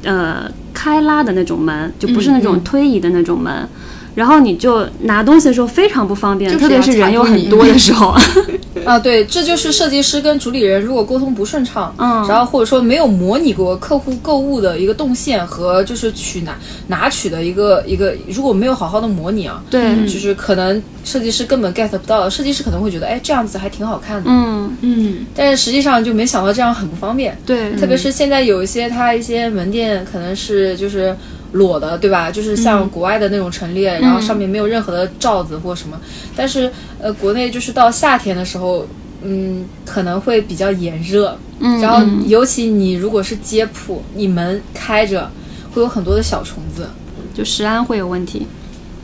[0.02, 3.68] 呃开拉的那种门，就不是那种推移的那种门。
[4.16, 8.16] 然后你就拿东西的时候非常不方便，就特别是人有很多的时候。
[8.84, 12.26] 啊，对，这就是设计师跟主理人如果沟通不顺畅，嗯。
[12.26, 16.56] 然后或者说没有模拟过客户购物的一个动线和就是取拿
[16.86, 25.26] 拿取的一个一个，如果没有好好的模拟啊，对，就是可能设计师根本 get 不到，设计师可能会觉得，哎，这样子还挺好看的，嗯，嗯。
[25.34, 27.36] 但是实际上就没想到这样很不方便。
[27.44, 31.14] 对，特别是现在有一些他一些门店可能是就是
[31.52, 32.30] 裸的，对吧？
[32.30, 36.00] 就是像国外的那种陈列，然后上面没有任何的罩子或什么。
[36.34, 36.70] 但是
[37.00, 38.86] 呃，国内就是到夏天的时候，
[39.22, 45.30] 嗯，可能会比较炎热，嗯，然后嗯尤其你如果是街铺，你门开着，
[45.72, 46.86] 会有很多的小虫子。
[47.34, 48.46] 就食安会有问题。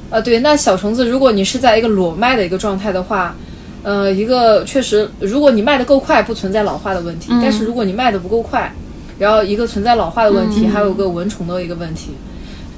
[0.08, 3.34] 啊，对，那小虫子，如果你是在一个裸卖的一个状态的话，
[3.82, 8.74] 呃，一个确实，如果你卖的够快，不存在老化的问题；但是如果你卖的不够快，
[9.18, 12.12] 然后一个存在老化的问题，还有个蚊虫的一个问题。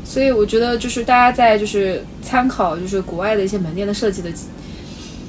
[0.04, 4.30] 所以我觉得，就是大家在就是参考就是国外的一些门店的设计的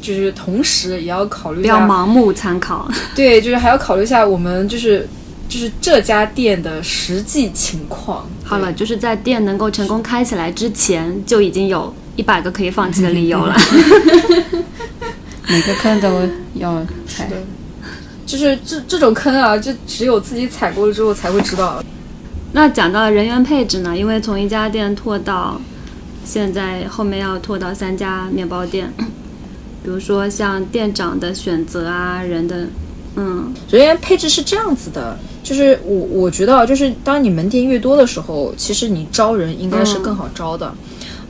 [0.01, 2.87] 就是同时也要考虑不要盲目参考。
[3.15, 5.07] 对，就是还要考虑一下我们就是
[5.49, 8.27] 就是这家店的实际情况。
[8.43, 13.55] 好了，就是在店能够成功开起来之前，就已经有一百个可以放弃的理由了。
[15.47, 16.21] 每个坑都
[16.55, 17.29] 要踩。
[18.25, 21.83] 就是这这种坑啊，就只有自己踩过了之后才会知道。
[22.55, 23.97] 那讲到人员配置呢？
[23.97, 25.59] 因为从一家店拓到
[26.23, 28.89] 现在，后面要拓到三家面包店，
[29.83, 32.65] 比如说像店长的选择啊，人的，
[33.17, 40.73] 嗯，人员配置是这样子的，就是我我觉得，就是当你门店越多的时候，其实你招人应该是更好招的。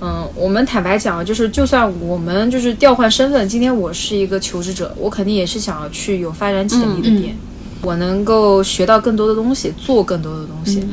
[0.02, 7.36] 嗯，我们坦白讲，就是就算我们就是调换身份，今天我是一个求职者，我肯定也是想要去有发展潜力的店。
[7.86, 10.84] 我能够学到更多的东西，做更多的东西，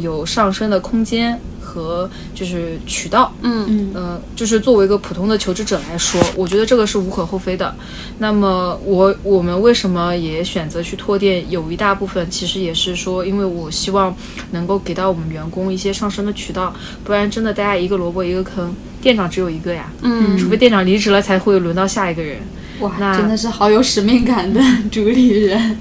[0.00, 3.32] 有上升的空间和就是渠道。
[3.42, 7.72] 嗯嗯，就是作为一个普通的求职者来说，我觉得这个是无可厚非的。
[8.18, 11.48] 那么我我们为什么也选择去拓店？
[11.48, 14.14] 有一大部分其实也是说，因为我希望
[14.50, 16.74] 能够给到我们员工一些上升的渠道，
[17.04, 19.92] 不然真的大家一个萝卜一个坑，店长只有一个呀。
[20.02, 22.38] 嗯，除非店长离职了，才会轮到下一个人。
[22.80, 24.60] 哇，真的是好有使命感的
[24.90, 25.76] 主理人。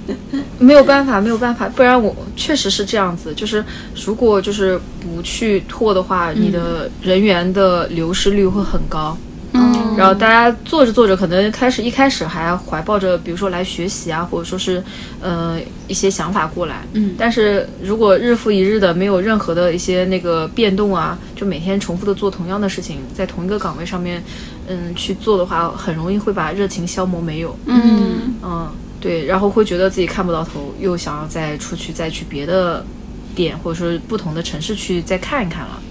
[0.60, 3.34] 没有办法，没有办法，不然我确实是这样子。
[3.34, 3.64] 就是
[4.06, 9.18] 如果就是不去拓的话，你的人员的流失率会很高。
[9.54, 14.84] 嗯，然后大家做着做着，可能开始一开始还怀抱着，比如说来学习啊，或者说是
[15.22, 16.86] 呃一些想法过来。
[16.94, 24.24] 嗯，但是如果日复一日的没有任何的一些那个变动啊，就每天重复的做同样的事情，在同一个岗位上面，
[24.68, 27.58] 嗯去做的话，很容易会把热情消磨没有。
[27.66, 28.72] 嗯嗯。
[29.02, 32.86] 对，然后会觉得自己看不到头，又想要再出去，再去别的
[33.34, 35.82] 点，或者说不同的城市去再看一看了，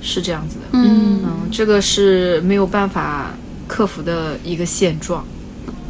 [0.00, 0.62] 是这样子的。
[0.72, 3.32] 嗯嗯，这个是没有办法
[3.68, 5.24] 克服的一个现状。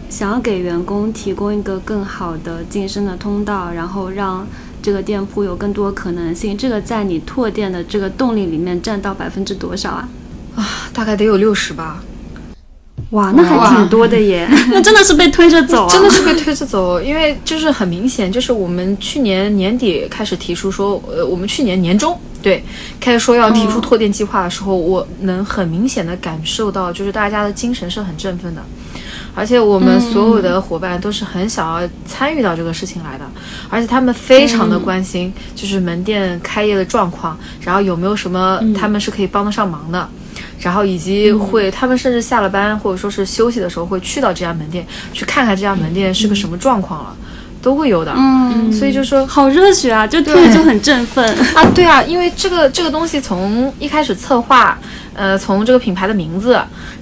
[0.09, 4.45] 想要给员工提供一个更好的晋升的通道，然后让
[4.83, 10.09] 这个店铺有更多可能性，这个在你拓店的这个动力里面占到百分之多少啊？
[10.57, 12.03] 啊，大概得有六十吧。
[13.11, 14.49] 哇，那还挺多的耶！
[14.71, 17.01] 那真的是被推着走，真的是被推着走。
[17.01, 22.63] 因为就是很明显，就是我们去年年底开始提出说，呃，我们去年年中对
[23.01, 28.63] 开始说要提出拓店计划的时候，我能很明显的感受到，就是大家的精神是很振奋的，
[29.35, 33.25] 而且我们所有的伙伴都是很想要参与到这个事情来的，
[33.69, 40.09] 而且他们非常的关心，就是门店开业的状况，然后有没有什么他们是可以帮得上忙的。
[40.61, 47.17] 然后以及会，他们甚至下了班或者说是休息的时候，会去到这家门店去看看这家门店是个什么状况了，
[47.63, 48.13] 都会有的。
[48.15, 51.65] 嗯，所以就说好热血啊，就听着就很振奋啊。
[51.75, 54.79] 对啊，因为这个这个东西从一开始策划，
[55.15, 56.61] 呃，从这个品牌的名字，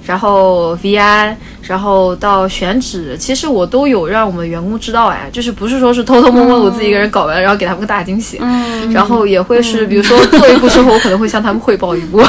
[0.09, 8.39] 然后 VI，然后到选址，其实我都有让我们员工知道，哎，就是不是说是偷偷摸摸我自己一个人搞完，然后给他们个大惊喜。
[8.41, 12.19] 嗯，然后也会是，比如说做一步之后，我可能会向他们汇报一步。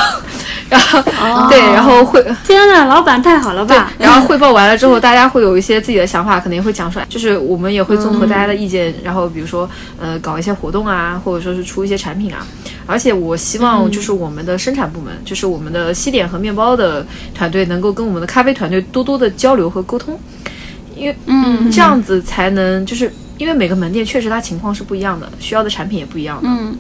[0.68, 3.90] 然后，对，然后汇，天呐，老板太好了吧！
[3.98, 7.06] 然后汇报完了之后，大家会有一些自己的想法，可能也会讲出来。
[7.08, 9.68] 就是我们也会综合大家的意见，然后比如说，
[10.00, 12.46] 呃，搞一些活动啊，或者说是出一些产品啊。
[12.86, 17.04] 而且我希望就是我们的生产部门，就是我们的西点和面包的
[17.34, 20.20] 团队，能够跟我们的咖啡团队多多的交流和沟通，
[20.94, 26.46] 因为嗯，这样子才能就是因为每个门店确实它情况是不一样的，需要的产品也不一样的。
[26.46, 26.76] 嗯，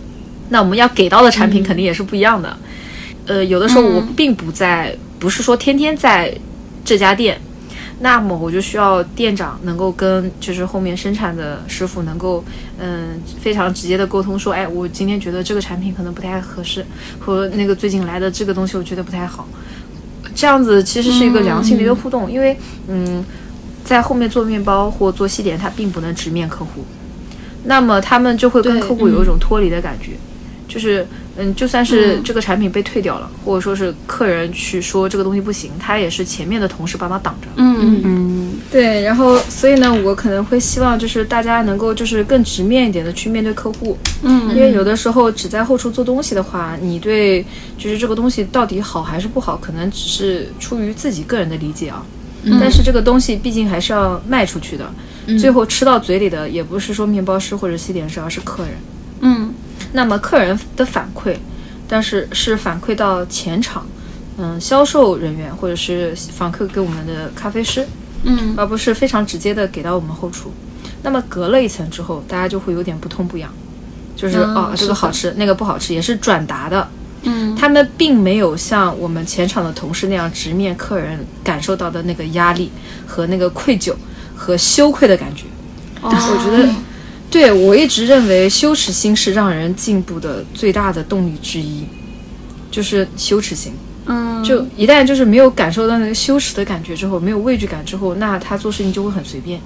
[0.50, 2.54] 那我们要给到的产品肯定也是不一样的。
[3.26, 6.36] 呃，有的时候我并不在，不是说天天在
[6.84, 7.40] 这家店，
[8.00, 12.42] 那么我就需要店长能够跟就是后面生产的师傅能够，
[12.78, 16.84] 嗯，非常直接的沟通说，哎，我今天觉得这个产品可能不太合适，
[17.20, 19.46] 和那个最近来的这个东西我觉得不太好，
[20.34, 22.56] 这样子其实是一个良性的一个互动，因为
[22.88, 23.24] 嗯，
[23.84, 26.84] 在后面做面包或做西点，他并不能直面客户，
[27.64, 30.12] 那么他们就会跟客户有一种脱离的感觉，
[30.68, 31.06] 就是。
[31.36, 37.46] 嗯，就算是这个产品被退掉了，或者说是客人去说这个东西不行，他也是前面的同事帮他挡着。
[37.54, 38.39] 嗯嗯，
[38.70, 39.02] 对。
[39.02, 43.96] 然后，所以呢，我可能会希望就是大家能够就是更直面一点的去面对客户。
[44.22, 47.44] 嗯，因为有的时候只在后厨做东西的话，你对
[47.78, 52.04] 就是这个东西到底好还是不好，可能只是出于自己个人的理解啊。
[52.42, 52.58] 嗯。
[52.60, 54.90] 但是这个东西毕竟还是要卖出去的，
[55.38, 58.72] 最后吃到嘴里的也不是说面包师或者西点师，而是客人。
[59.20, 59.54] 嗯。
[59.92, 61.34] 那么客人的反馈，
[61.88, 63.84] 但是是反馈到前场，
[64.38, 67.84] 嗯，销售人员或者是访客给我们的咖啡师，
[68.24, 70.52] 嗯，而不是非常直接的给到我们后厨。
[71.02, 73.50] 那么隔了一层之后，大家就会有点不痛不痒，
[74.14, 76.86] 就是哦，这个好吃，那个不好吃，也是转达的。
[77.22, 82.70] 嗯，他们并没有像我们前场的同事那样直面客人感受到的那个压力
[83.06, 83.94] 和那个愧疚
[84.34, 85.44] 和羞愧的感觉。
[86.02, 86.74] 哦我觉得，
[87.30, 91.84] 对我一直认为羞耻心是让人进步的最大的动力之一，
[92.70, 93.72] 就是羞耻心。
[94.12, 99.60] 嗯，就一旦就是没有感受到那个羞耻的感觉之后，没有畏惧感之后，那他做事情就会很随便。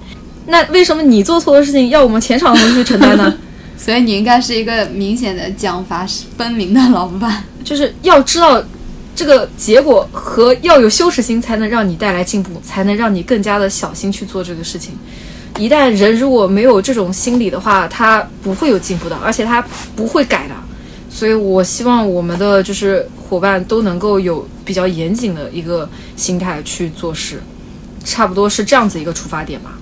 [0.45, 3.33] 那为什么你做错的事情要我们前场的同事去承担呢？
[3.75, 6.05] 所以你应该是一个明显的奖罚
[6.37, 7.43] 分明的老板。
[7.65, 8.63] 就是要知道
[9.15, 14.93] 这个结果和要有羞耻心，才能让你带来进步，才能让你更加的小心去做这个事情。
[15.57, 19.65] 一旦人如果没有这种心理的话，他不会有进步的，而且他
[19.95, 20.53] 不会改的。
[21.15, 27.41] 所以我希望我们的就是伙伴都能够有比较严谨的一个心态去做事，
[28.03, 29.79] 差不多是这样子一个出发点吧。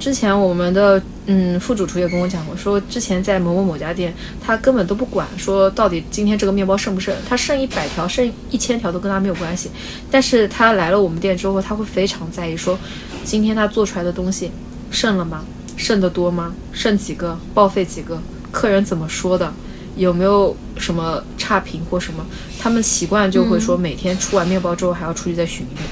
[0.00, 9.70] 之前我们的嗯副主厨也跟我讲过，说之前在某某某家店，他根本都不管说到底今天这个面包剩不剩，他剩一百条、剩一千条都跟他没有关系。
[10.10, 12.78] 但是他来了我们店之后，他会非常在意说，
[13.24, 14.50] 今天他做出来的东西
[14.90, 15.44] 剩了吗？
[15.76, 16.54] 剩的多吗？
[16.72, 17.38] 剩几个？
[17.52, 18.18] 报废几个？
[18.50, 19.52] 客人怎么说的？
[19.96, 22.24] 有没有什么差评或什么？
[22.58, 25.84] 他们习惯就会说，每天出完面包之后还要出去再巡一遍。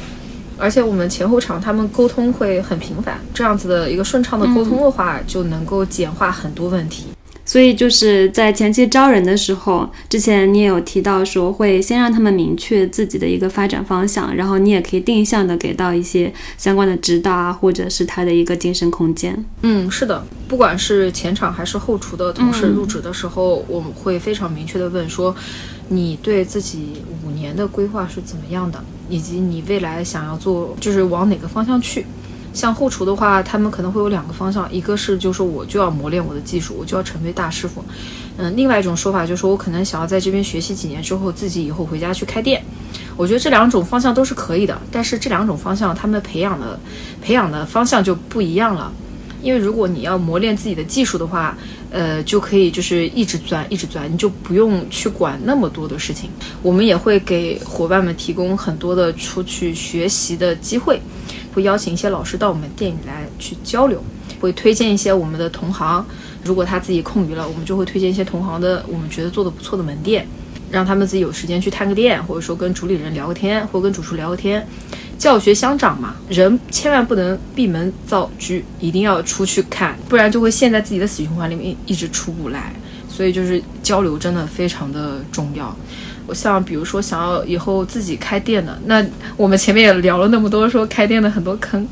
[0.59, 7.07] 而且我们前后场他们沟通会很频繁，这样子的一个顺畅的沟通的话，就能够简化很多问题。
[7.47, 19.45] 所以就是在前期招人的时候，之前你也有提到说会先让他们明确自己的一个发展方向，然后你也可以定向的给到一些相关的指导啊，或者是他的一个晋升空间。
[19.63, 25.35] 嗯，是的，不管是前场还是后厨的同事入职的时候，我们会非常明确的问说，
[25.89, 32.05] 你对自己五年的规划是怎么样的，以及你未来想要做就是往哪个方向去。
[32.57, 37.85] 像后厨的话，他们可能会有两个方向，一个是就是我就要磨练我的技术，我就要成为大师傅。
[38.39, 42.63] 嗯，另外一种说法就是我可能想要在这边学习几年之后，自己以后回家去开店。
[43.15, 46.81] 我觉得这两种方向都是可以的，但是这两种方向他们培养的
[47.21, 48.91] 培养的方向就不一样了。
[49.43, 51.57] 因为如果你要磨练自己的技术的话，
[51.91, 56.29] 呃，就可以就是一直钻，一直钻，你就不用去管那么多的事情。
[56.63, 61.01] 我们也会给伙伴们提供很多的出去学习的机会，
[61.57, 64.05] 会邀请一些老师到我们店里来去交流，
[64.39, 66.05] 会推荐一些我们的同行。
[66.45, 70.29] 如果他自己空余了，我们就会推荐一些同行的我们觉得做的不错的门店，
[70.71, 74.69] 让他们自己有时间去探个店，或者说跟主理人聊个天，或跟主厨聊个天。
[75.17, 82.75] 教学相长嘛，人千万不能闭门造车，一定要出去看，不然就会陷在自己的死循环里面，一直出不来。
[83.09, 85.75] 所以就是交流真的非常的重要。
[86.27, 89.05] 我像比如说想要以后自己开店的，那
[89.37, 91.87] 我们前面也聊了那么多，说开店的很多坑，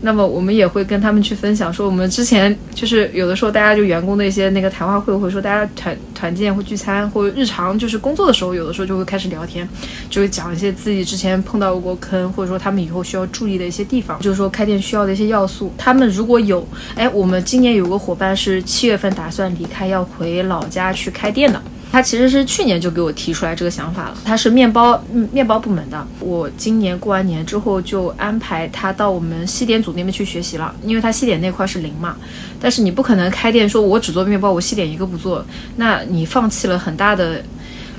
[0.00, 9.68] 那么我们也会跟他们去分享，说我们之前就是有的时候大家就员工的一些那个谈话会，或者说大家团团建或聚餐，或者日常就是工作的时候，有的时候就会开始聊天，
[10.10, 15.72] 就会讲一些自己之前碰到过坑，或者说他们以后需要注意的一些地方，就是说开店需要的一些要素。
[15.78, 21.62] 他们如果有，哎，我们今年有个伙伴是七月份打算离开，要回老家去开店的。
[21.98, 24.18] 他其实是去年就给我提出来这个想法了。
[24.24, 32.16] 他是面包嗯面包部门的，我今年过完年之后就安排他到我们西点组那边去学习了，因为他西点那块是零嘛。
[32.60, 35.44] 但是你不可能开店说我只做面包，我西点一个不做，
[35.74, 37.42] 那你放弃了很大的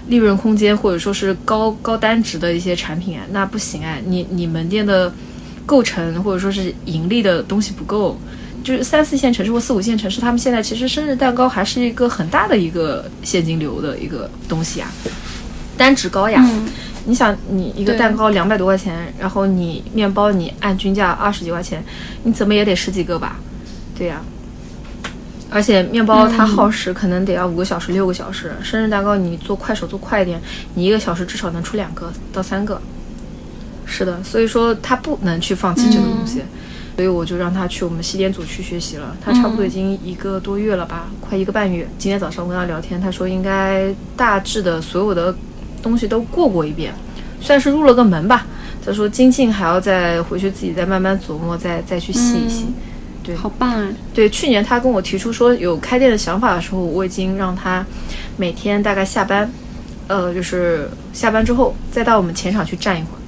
[0.08, 5.12] 利润空间，或者说是高高单值的一些产品啊，那不行哎，你你门店的
[5.66, 8.18] 构成或者说是盈利的东西不够。
[8.70, 14.88] 就是三四线城市或四五线城市，他们现在其实生日蛋糕还是一个很大的一个现金流的一个东西啊，
[15.76, 16.48] 单值高呀。
[17.06, 21.84] 你想，你一个蛋糕两百多块钱，然后你面包你按均价二十几块钱，
[22.22, 23.38] 你怎么也得十几个吧？
[23.98, 24.22] 对呀、
[25.50, 30.40] 而且面包它耗时可能得要五个小时、六个小时，生日蛋糕你做快手做快一点，
[30.76, 32.80] 你一个小时至少能出两个到三个。
[33.88, 36.44] 是的，所以说他不能去放弃这个东西。
[37.00, 39.16] 所以我就让他去我们西点组去学习了。
[39.24, 41.88] 他差不多已经一个多月了吧，快一个半月。
[41.97, 45.34] 今天早上我跟他聊天，他说应该大致的所有的
[45.82, 46.93] 东西都过过一遍，
[47.39, 48.45] 算是入了个门吧。
[48.86, 52.66] 他说精进还要再回去自己再慢慢琢磨，再再去细一细。
[53.24, 53.88] 对，好棒啊！
[54.14, 57.86] 对，去年他跟我提出说有开店的想法的时候，我已经让他
[58.36, 59.49] 每天大概下班，
[60.07, 63.19] 呃，就是下班之后再到我们前场去站一会儿。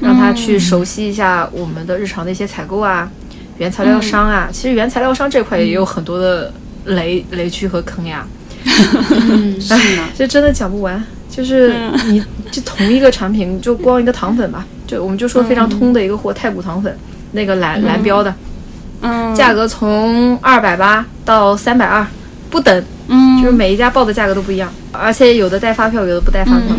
[0.00, 3.10] 让他去熟悉一下我们的日常的一些采购啊，
[3.58, 4.48] 原材料商啊。
[4.52, 6.52] 其实原材料商这块也有很多的
[6.84, 8.26] 雷雷区和坑呀。
[9.28, 11.02] 嗯， 是呢，这真的讲不完。
[11.28, 11.74] 就是
[12.06, 16.96] 你 就同一个产品，就光一个糖粉吧，就我们就说非常通的一个货，太古糖粉，
[17.32, 18.34] 那个蓝蓝标的，
[19.02, 22.06] 嗯，价格从二百八到三百二，
[22.48, 26.74] 不等，嗯，就是每一家报的价格都不一样，而且有的带发票，有的不带发票。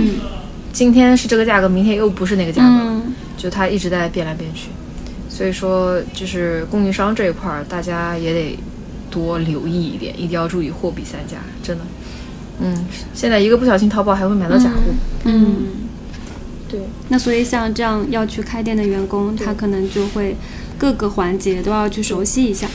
[0.78, 4.70] 嗯今天是这个价格，明天又不是那个价格，嗯就它一直在变来变去。
[5.28, 8.60] 所以说，就是供应商这一块儿，大家也得
[9.10, 11.84] 多留意一点，一定要注意货比三家，真的。
[12.60, 12.86] 嗯，
[13.16, 14.94] 现在一个不小心，淘宝还会买到假货。
[15.24, 15.56] 嗯。
[16.70, 20.36] 对，那所以像这样要去开店的员工，他可能就会
[20.78, 22.68] 各个环节都要去熟悉一下。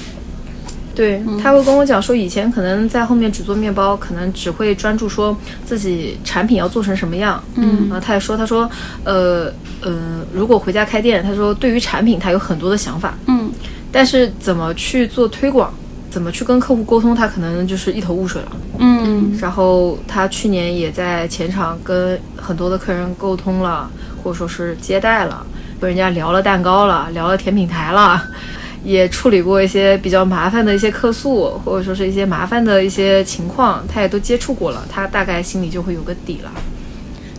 [0.94, 7.42] 对，嗯他会跟我讲说，以前可能在后面只做面包，可能只会专注说自己产品要做成什么样。
[7.54, 8.70] 嗯然后他也说，他说，
[9.04, 9.50] 呃
[9.80, 13.50] 呃，如果回家开店，他说对于产品他有很多的想法，嗯
[13.90, 15.72] 但是怎么去做推广，
[16.10, 18.52] 怎么去跟客户沟通，他可能就是一头雾水了。
[18.78, 23.90] 嗯然后他去年也在前场跟很多的客人沟通了，
[24.22, 25.44] 或者说是接待了，
[25.80, 28.22] 跟人家聊了蛋糕了，聊了甜品台了，
[28.84, 36.50] 也处理过一些比较麻烦的一些客诉，或者说是一些麻烦的一些情况，他也都接触过了，他大概心里就会有个底了。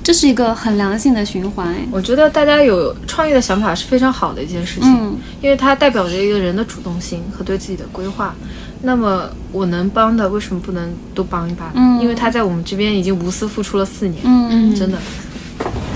[0.03, 1.67] 这是一个很良性的循环。
[1.67, 8.35] 哎我觉得大家有创业的想法是非常好的一件事情，嗯因为它代表着一个人的主动性和对自己的规划。
[8.81, 11.71] 那么我能帮的，为什么不能都帮一把？
[11.75, 14.97] 嗯因为他在我们这边已经无私付出了四年，嗯，真的。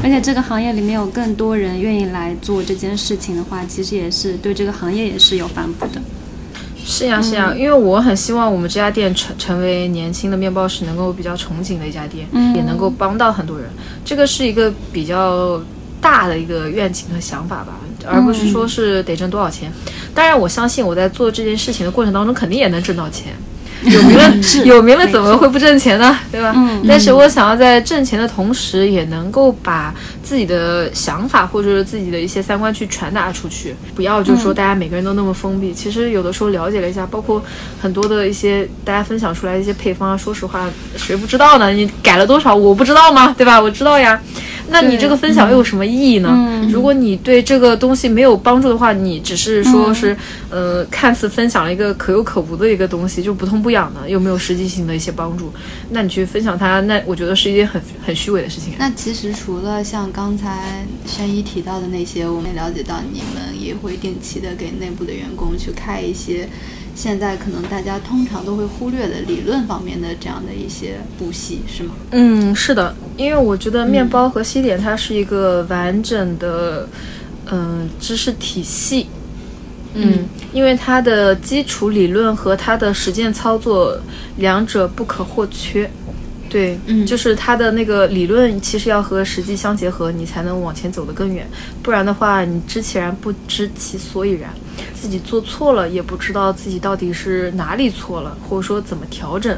[0.04, 6.02] 而且这个行业里面有更多人愿意来做这件事情的话，其实也是对这个行业也是有反哺的。
[6.86, 13.68] 是呀是呀，因为我很希望我们这家店成成为年轻的面包师能够比较憧憬的一家店，嗯也能够帮到很多人。
[14.06, 15.62] 这个是一个比较
[16.00, 19.70] 大的一个愿景和想法吧，而不是说是得挣多少钱。
[20.14, 23.34] 当然，我相信我在做这件事情的过程当中，肯定也能挣到钱。
[23.84, 24.34] 有名了，
[24.66, 26.18] 有名了怎么会不挣钱呢？
[26.32, 26.54] 对吧？
[26.56, 29.94] 嗯但是我想要在挣钱的同时，也能够把
[30.24, 35.74] 自己的想法或者是自己的一些三观去传达出去，不要就是说大家每个人都那么封闭。
[35.74, 37.44] 其实有的时候了解了一下，包括
[37.82, 41.72] 很多的一些大家分享出来的一些配方啊，说实话，谁不知道呢？
[41.72, 43.34] 你改了多少，我不知道吗？
[43.38, 43.60] 对吧？
[43.60, 44.20] 我知道呀。
[44.70, 46.62] 那你这个分享又有什么意义呢？
[46.72, 50.16] 如果你对这个东西没有帮助的话，你只是说是、
[50.50, 55.52] 呃，看似分享了一个可有可无的一个东西，就不痛不痒的，又没有实际性的一些帮助，
[55.92, 58.74] 那你去分享它，那我觉得是一件很很虚伪的事情。
[58.78, 66.48] 那其实除了像刚才轩一提到的那些，我们也了解到你们也会定期的给内部的员工去开一些
[66.98, 71.92] 现在可能大家通常都会忽略的理论方面的这样的一些补习，是吗？
[72.10, 76.90] 嗯，是的，因为我觉得面包和西点它是一个完整的，
[77.52, 79.06] 嗯、知识体系。
[79.94, 83.96] 嗯，因为它的基础理论和它的实践操作
[84.38, 85.90] 两者不可或缺。
[86.50, 91.48] 对，嗯就是它的那个理论其实要和实际相结合，你才能往前走得更远。
[91.84, 94.50] 不然的话，你知其然不知其所以然，
[94.94, 99.58] 自己做错了也不知道自己到底是哪里错了，或者说怎么调整。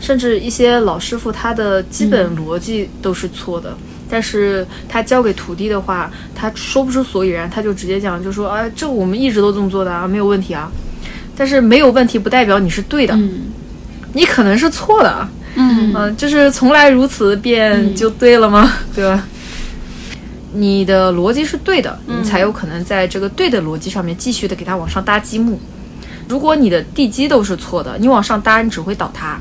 [0.00, 3.76] 甚至一些老师傅他的基本逻辑都是错的，
[4.10, 10.70] 但是他教给徒弟的话，他说不出所以然，他就直接讲，就说啊，这我们一直都这么做的啊，没有问题啊。
[11.36, 13.52] 但是没有问题不代表你是对的，嗯
[14.14, 15.28] 你可能是错的。
[15.54, 18.72] 嗯嗯，就是从来如此便就对了吗？
[18.94, 19.26] 对吧？
[20.52, 25.58] 你的逻辑是对的，你才有可能在这个对的逻辑上面继续的给它往上搭积木。
[26.28, 29.40] 如果你的地基都是错的，你往上搭，你只会倒塌。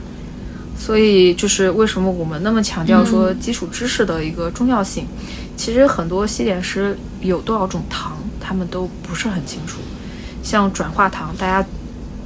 [0.78, 5.06] 所以就是为什么我们那么强调说基础知识的一个重要性。
[5.56, 9.78] 其实很多西点师有多少种糖，他们都不是很清楚。
[10.42, 11.64] 像转化糖，大家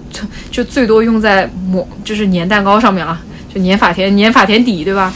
[0.10, 3.20] 就就最多用在抹，就是粘蛋糕上面了，
[3.54, 5.14] 就粘法甜、粘法甜底，对吧？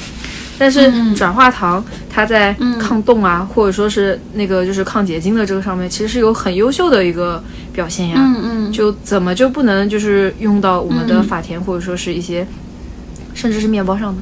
[0.59, 7.41] 但是转化糖它在抗冻啊，或者说是那个就是抗结晶的这个上面，其实是有很优秀的一个
[7.73, 8.15] 表现呀。
[8.19, 12.45] 嗯嗯就怎么就不能就是用到我们的法甜，或者说是一些
[13.33, 14.21] 甚至是面包上呢？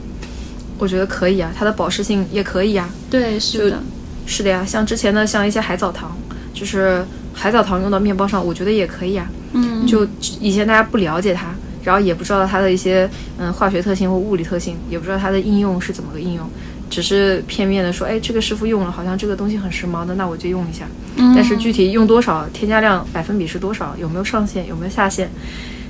[0.77, 2.87] 我觉得可以啊，它的保湿性也可以呀。
[3.09, 3.83] 对，是的，
[4.27, 6.15] 是的呀，像之前的像一些海藻糖，
[6.53, 7.03] 就是
[7.33, 9.27] 海藻糖用到面包上，我觉得也可以啊。
[9.53, 10.07] 嗯就
[10.39, 11.55] 以前大家不了解它，
[11.87, 16.45] 然后也不知道它的一些嗯化学特性或物理特性，也不知道它的应用是怎么个应用，
[16.89, 20.85] 只是片面的说，哎，这个师傅用了，好像这个东西很时髦的，那我就用一下。
[21.33, 25.29] 但是具体用多少，添加量百分比是多少，有没有上限，有没有下限，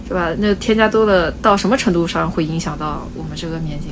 [0.07, 0.29] 是吧？
[0.37, 3.89] 那添加多了到什么程度上会影响到我们这个面筋，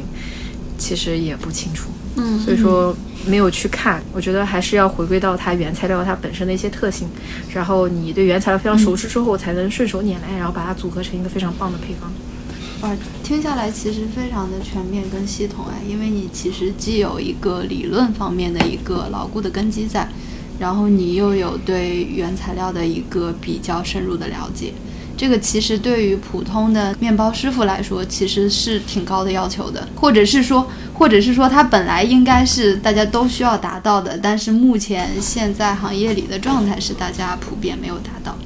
[0.77, 1.89] 其实也不清楚。
[2.17, 2.95] 嗯所以说
[3.27, 7.07] 没有去看，我觉得还是要回归到它原材料它本身的一些特性，
[7.53, 12.11] 然后你对原材料非常熟知之后，才能顺手拈来，然后把它组合成一个非常棒的配方。
[12.81, 20.07] 哇，听下来其实非常的全面跟系统哎，因为你其实既有一个理论方面的一个牢固的根基在，
[20.59, 24.73] 然后你又有对原材料的一个比较深入的了解，
[25.17, 38.37] 这个其实对于普通的面包师傅来说，其实是挺高的要求的，或者是说，或者是说，它本来应该是大家都需要达到的，但是目前现在行业里的状态是大家普遍没有达到。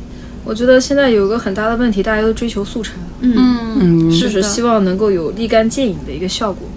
[0.45, 3.33] 我觉得现在有一个很大的问题，大家都追求速成，嗯
[3.79, 6.67] 嗯，是是希望能够有立竿见影的一个效果。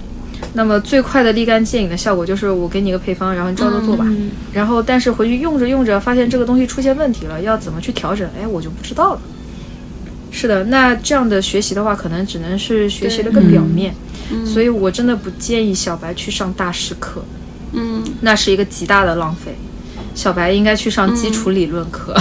[0.54, 4.04] 那么最快的立竿见影的效果就是我给你一个配方，然后你照着做吧。
[4.08, 8.28] 嗯然后但是回去用着用着，发现这个东西出现问题了，要怎么去调整？
[8.38, 9.20] 哎，我就不知道了。
[10.32, 13.94] 是的，那这样的学习的话，可能只能是学习了个表面，
[14.44, 17.22] 所以我真的不建议小白去上大师课，
[17.72, 19.54] 嗯，那是一个极大的浪费。
[20.14, 22.14] 小白应该去上基础理论课。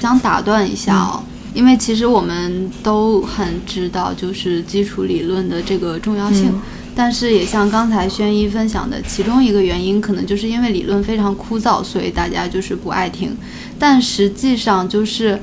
[0.00, 1.22] 想打断一下哦，
[1.52, 6.52] 因为其实我们都很知道，就是基础理论的这个重要性。
[6.94, 13.36] 但是也像刚才轩一分享的，其中一个原因可能就是因为理论非常枯燥，所以大家就是不爱听。
[13.78, 15.40] 但实际上就是，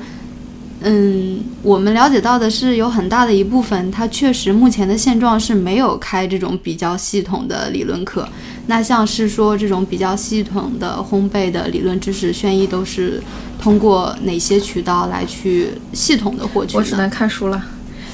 [0.80, 8.28] 嗯，我们了解到的是，有很大的一部分，它确实目前的现状是没有开这种比较系统的理论课。
[8.66, 13.20] 那像是说这种比较系统的烘焙的理论知识，轩逸都是
[13.60, 16.78] 通过哪些渠道来去系统的获取呢？
[16.78, 17.60] 我只能看书了。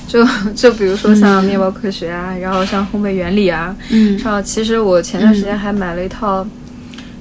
[0.07, 0.25] 就
[0.55, 6.47] 就比如说像面包科学啊，然后像烘焙原理啊，嗯上其实我前段时间还买了一套，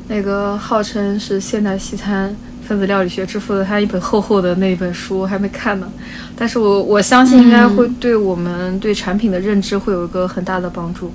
[0.08, 2.36] 那个号称是现代西餐
[2.74, 5.88] 分子料理学之父的他一本厚厚的那本书，还没看呢。
[6.36, 11.12] 但是我我相信应该会对我们对产品的认知会有一个很大的帮助。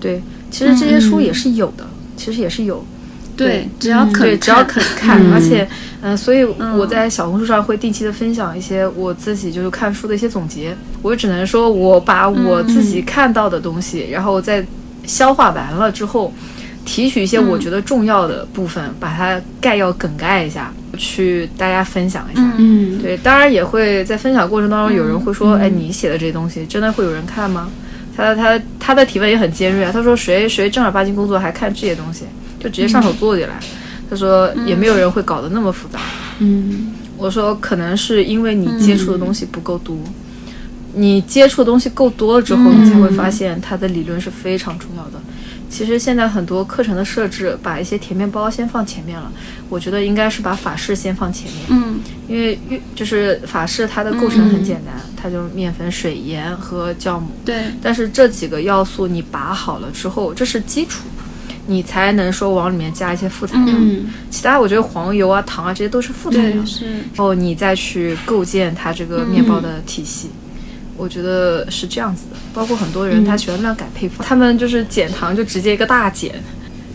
[0.00, 1.86] 对，其实这些书也是有的，
[2.16, 2.82] 其实也是有。
[3.36, 5.68] 对，只要肯对，只要看肯看，嗯而且，
[6.00, 10.76] 嗯、所以嗯我在小红书上会定期的分享一些我自己就是看书的一些总结。
[11.02, 14.66] 我只能说，我把我自己看到的东西，然后再
[15.04, 16.32] 消化完了之后，
[16.88, 22.42] 提取一些我觉得重要的部分，把它概要梗概一下，去大家分享一下。
[22.56, 27.70] 嗯，对，当然也会在分享过程当中，有人会说：“哎，你写的这些东西真的会有人看吗？”
[28.16, 32.24] 他他他的提问也很尖锐啊，他说：“谁谁正儿八经工作还看这些东西，
[32.58, 33.60] 就直接上手做起来。
[34.08, 36.00] 他说：“也没有人会搞得那么复杂。
[36.38, 36.94] 嗯。
[37.18, 39.94] 我说：“可能是因为你接触的东西不够多，
[40.94, 45.20] 你接触的东西够多了之后，你才会发现它的理论是非常重要的。
[45.70, 49.30] 其实现在很多课程的设置，把一些甜面包先放前面了，
[49.68, 51.62] 我觉得应该是把法式先放前面。
[51.70, 57.28] 嗯因为越就是法式它的构成很简单，它就面粉、水、盐和酵母。
[57.42, 61.04] 对，但是这几个要素你把好了之后，这是基础，
[61.66, 63.74] 你才能说往里面加一些副材料。
[63.78, 66.84] 嗯其他我觉得黄油啊、糖啊这些都是副材料对，是，
[67.14, 70.28] 然后你再去构建它这个面包的体系。
[70.98, 76.34] 我觉得是这样子的，包括很多人他喜欢乱改配方，他们就是减糖就直接一个大减，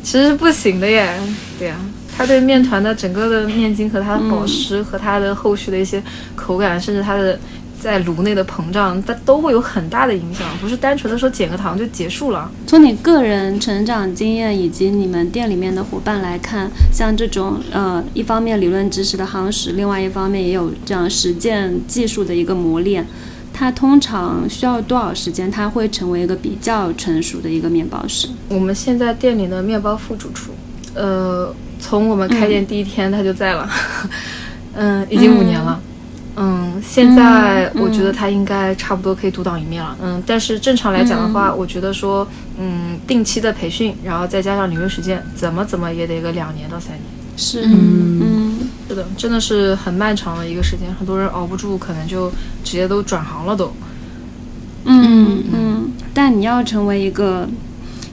[0.03, 1.17] 其实是不行的耶。
[1.57, 1.77] 对呀、
[2.15, 6.03] 它对面团的整个的面筋和它的保湿和它的后续的一些
[6.35, 7.39] 口感，甚至它的
[7.79, 12.49] 在炉内的膨胀，它都会有很大的影响，不是单纯的说减个糖就结束了。
[12.67, 23.05] 从你个人成长经验以及你们店里面的伙伴来看，像这种呃，一方面理论知识的夯实，另外一方面也有这样实践技术的一个磨练，
[23.53, 25.49] 它通常需要多少时间？
[25.51, 28.27] 它会成为一个比较成熟的一个面包师？
[28.49, 30.51] 我们现在店里的面包副主厨，
[30.95, 33.69] 呃，从我们开店第一天他就在了，
[34.75, 35.79] 嗯，已经五年了。
[36.35, 39.95] 嗯，现在我觉得他应该差不多可以独当一面了。
[40.01, 42.27] 嗯，但是正常来讲的话，我觉得说，
[42.59, 47.01] 嗯，定期的培训，然后再加上领域实践，怎么怎么也得个两年到三年。
[47.37, 48.42] 是，嗯嗯
[48.93, 52.29] 是的，真的是很漫长的一个时间，很多人熬不住，可能就
[52.63, 53.73] 直接都转行了都。
[54.85, 55.91] 嗯嗯。
[56.13, 57.49] 但你要成为一个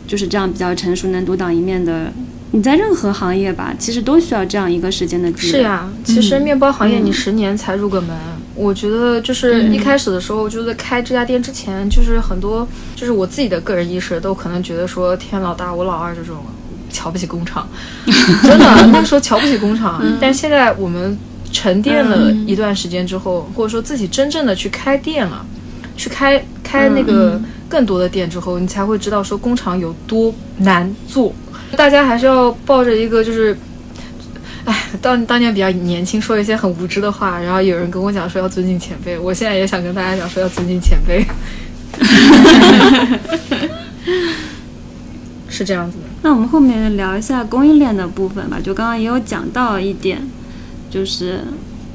[0.06, 2.10] 就是这样比较成熟、能独当一面的，
[2.52, 5.58] 你在任何行业吧，其实都需要这样一个时间的积累。
[5.58, 8.16] 是呀，其实面包行业你十年才入个门，
[8.54, 12.66] 我觉得就是一开始的时候，就在开这家店之前，就是很多
[12.96, 16.38] 就是我自己的个人意识都可能觉得说天老大我老二这种
[16.90, 17.68] 瞧不起工厂，
[18.42, 21.16] 真的那个时候瞧不起工厂，但现在我们
[21.52, 25.44] 沉淀了一段时间之后，或者说自己真正的去开店了，
[25.96, 31.32] 去开开那个更多的店之后，你才会知道说工厂有多难做。
[31.76, 33.56] 大家还是要抱着一个就是
[34.64, 41.24] 哎，当当年比较年轻，说一些很无知的话，然后有人跟我讲说要尊敬前辈，我现在也想跟大家讲说要尊敬前辈，
[45.48, 46.09] 是这样子的。
[46.22, 48.58] 那我们后面聊一下供应链的部分吧。
[48.62, 50.20] 就刚刚也有讲到一点，
[50.90, 51.40] 就是，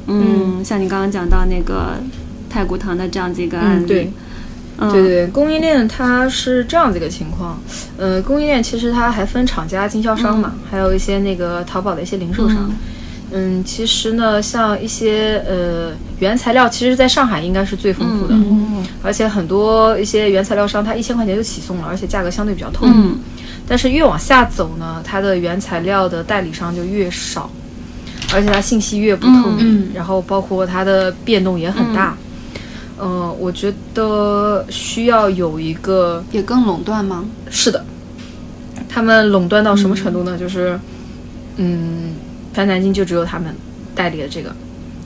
[0.07, 1.97] 嗯，像你刚刚讲到那个
[2.49, 4.13] 太古堂的这样子一个案例，嗯，对，
[4.79, 7.59] 嗯，对对，供应链它是这样子一个情况，
[7.97, 12.57] 呃，供应链其实它还分厂家、经销商嘛，还有一些那个淘宝的一些零售商。
[12.69, 12.75] 嗯，
[13.63, 18.35] 其实呢，像一些呃原材料，其实在上海应该是最丰富的，
[19.01, 23.19] 而且很多一些原材料商，它一千块钱就起送了，而且价格相对比较透明。
[23.67, 27.49] 但是越往下走呢，它的原材料的代理商就越少，
[28.33, 32.15] 而且它信息越不透明，然后包括它的变动也很大。
[32.97, 37.25] 嗯、我觉得需要有一个也更垄断吗？
[37.49, 37.83] 是的，
[38.87, 40.37] 他们垄断到什么程度呢？
[40.37, 40.79] 就是，
[41.57, 42.15] 嗯，
[42.55, 43.53] 全南京就只有他们
[43.93, 44.55] 代理的这个，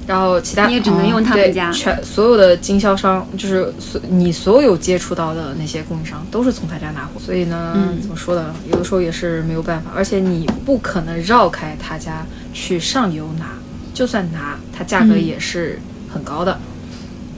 [0.06, 8.54] 然后其他你也只能用他们对家全所有的经销商，就是所你所有接触到的那些供应商都是从他家拿货，所以呢，嗯怎么说呢？
[8.70, 12.24] 有的时候也是没有办法，而且你不可能绕开他家
[12.54, 13.54] 去上游拿，
[13.96, 16.60] 就算拿，它价格也是很高的。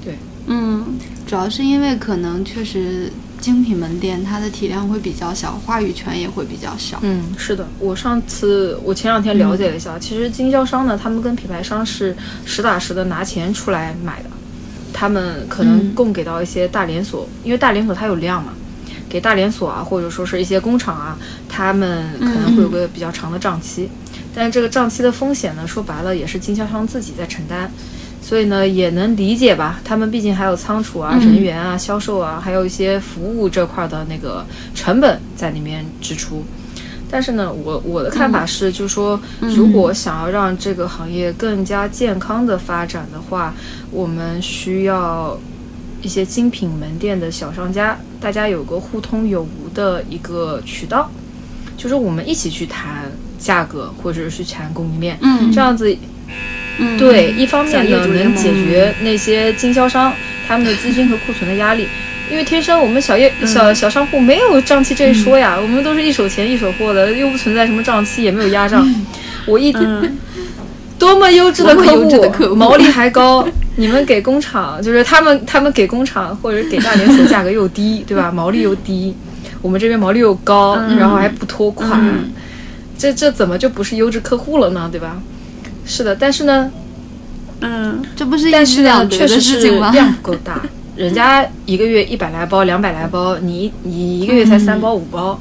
[0.03, 0.17] 对
[0.47, 3.09] 嗯，主要是因为可能确实
[3.41, 6.99] 精品门店它的体量会比较小，话语权也会比较小。
[7.01, 12.15] 嗯，是的，我上次我前两天了解了一下，其实经销商呢，他们跟品牌商是
[12.45, 14.29] 实打实的拿钱出来买的，
[14.93, 18.53] 他们可能供给到一些大连锁，因为大连锁它有量嘛，
[19.09, 21.17] 给大连锁啊，或者说是一些工厂啊，
[21.49, 23.89] 他们可能会有个比较长的账期，
[24.35, 27.71] 但是这个账期的风险呢，说白了也是经销商自己在承担。
[28.31, 29.81] 所以呢，也能理解吧？
[29.83, 36.41] 他们毕竟还有仓储啊、人员啊、销售啊，还有一些服务这块的那个成本在里面支出。
[37.09, 43.53] 但是呢，我我的看法是，就是说，如果想要让这个行业更加健康的发展的话，
[43.91, 45.37] 我们需要
[46.01, 51.11] 一些精品门店的小商家，大家有个互通有无的一个渠道，
[51.75, 55.93] 就是我们一起去谈价格，或者是去谈供应链，嗯这样子
[56.77, 60.13] 嗯，对，一方面呢能解决那些经销商
[60.47, 61.87] 他们的资金和库存的压力，
[62.31, 68.87] 因为天生我们小业小小商户没有账期这一说呀，我们都是一手钱一手货的，又不存在什么账期，也没有压账。
[69.45, 70.17] 我一嗯。
[70.97, 72.55] 多么优质的客优质的客户。
[72.55, 73.43] 毛利还高，
[73.75, 78.31] 你们给工厂就是他们他们给工厂或者给大连锁价格又低，对吧？
[78.31, 79.15] 毛利又低，
[79.63, 81.99] 我们这边毛利又高，然后还不拖款，
[82.99, 84.87] 这这怎么就不是优质客户了呢？
[84.91, 85.19] 对吧？
[85.85, 86.71] 是的，但是呢，
[87.61, 89.91] 嗯这不是一但是呢，举两得的确实是事情吗？
[89.91, 90.61] 量不够大。
[90.95, 95.39] 人家一个月一百来包、两百来包，你你一个月才三包、五包，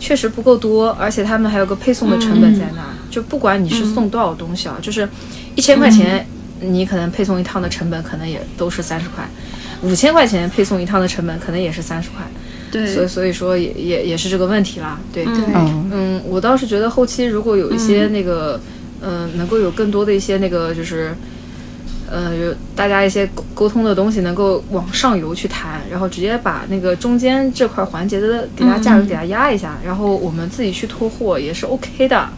[0.00, 0.90] 确实不够多。
[0.98, 5.08] 而且他们还有个配送的成本在那儿，就不管你是送多少东西啊，就是
[5.54, 6.26] 一千块钱，
[6.60, 9.28] 你可能配送一趟的成本可能也都是三十块，
[9.82, 12.26] 五千块钱配送一趟的成本可能也是三十块。
[12.72, 15.24] 对所以，所以说也也也是这个问题啦，对。
[15.24, 18.60] 对，嗯嗯，我倒是觉得后期如果有一些那个，嗯、
[19.36, 21.14] 能够有更多的一些那个，就是，
[22.10, 32.28] 呃，有大家一些沟沟通的东西，能够往上游去谈，然后直接把那个中间这块环节的给它价格给它压一下，然后我们自己去拖货也是 OK 的，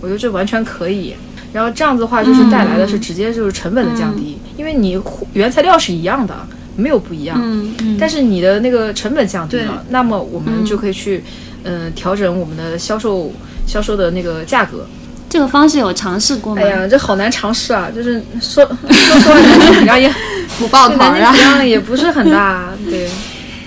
[0.00, 1.14] 我觉得这完全可以。
[1.50, 5.00] 然后这样子的话，就是带来的是直接就是成本的降低，因为你
[5.32, 6.34] 原材料是一样的，
[6.76, 7.40] 没有不一样。
[7.42, 11.24] 嗯但是你的那个成本降低了，那么我们就可以去，
[11.62, 13.32] 嗯、调整我们的销售
[13.66, 14.86] 销售的那个价格。
[15.28, 16.68] 这个方式有尝试过吗哎？
[16.68, 17.90] 呀，这好难尝试啊！
[17.94, 20.12] 就是说说实话， 南京体量也
[20.58, 23.08] 不抱团啊也不是很大，对。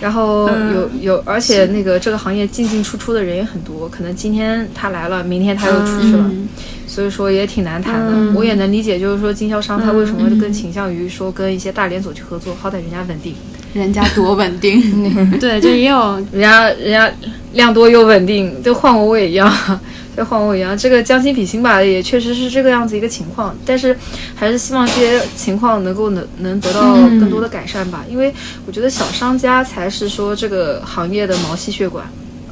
[0.02, 6.50] 然后有有，而且那个这个行业进进出出的人也很多，可能今天他来了，明天他又出去了，嗯
[6.88, 8.34] 所以说也挺难谈的。
[8.34, 13.36] 我也能理解，就是说经销商他为什么更倾向于说跟一些大连锁去合作，好歹人家稳定。
[13.74, 14.82] 人家多稳定，
[15.40, 16.16] 对，就也有。
[16.32, 17.12] 人家人家
[17.54, 19.52] 量多又稳定，就换我我也一样，
[20.16, 20.78] 就换我一样。
[20.78, 23.96] 这个将心比心吧，也确实是这个样子一个情况，但是
[24.36, 28.34] 还是希望这些情况能够能能得到更多的改善吧，因为
[28.66, 32.06] 我觉得小商家才是说这个行业的毛细血管。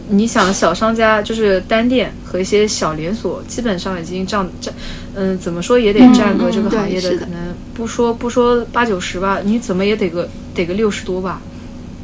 [0.09, 4.73] 你想，小商家就是单店和一些小连锁，基本上已经占占，
[5.15, 11.41] 嗯，怎么说也得占个这个行业的可能不说不说八九十吧，你怎么也得个得个六十多吧。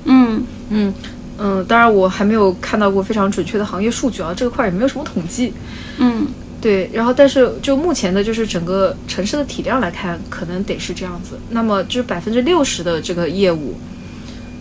[0.06, 0.94] 嗯嗯
[1.38, 5.54] 嗯，当然我还没有看到过非常准确的行业数据啊，这个块儿也没有什么统计。
[5.98, 6.28] 嗯
[6.62, 11.38] 对，然后但是就目前的就是整个城市的体量来看，可能得是这样子。
[11.50, 13.76] 那么就是百分之六十的这个业务，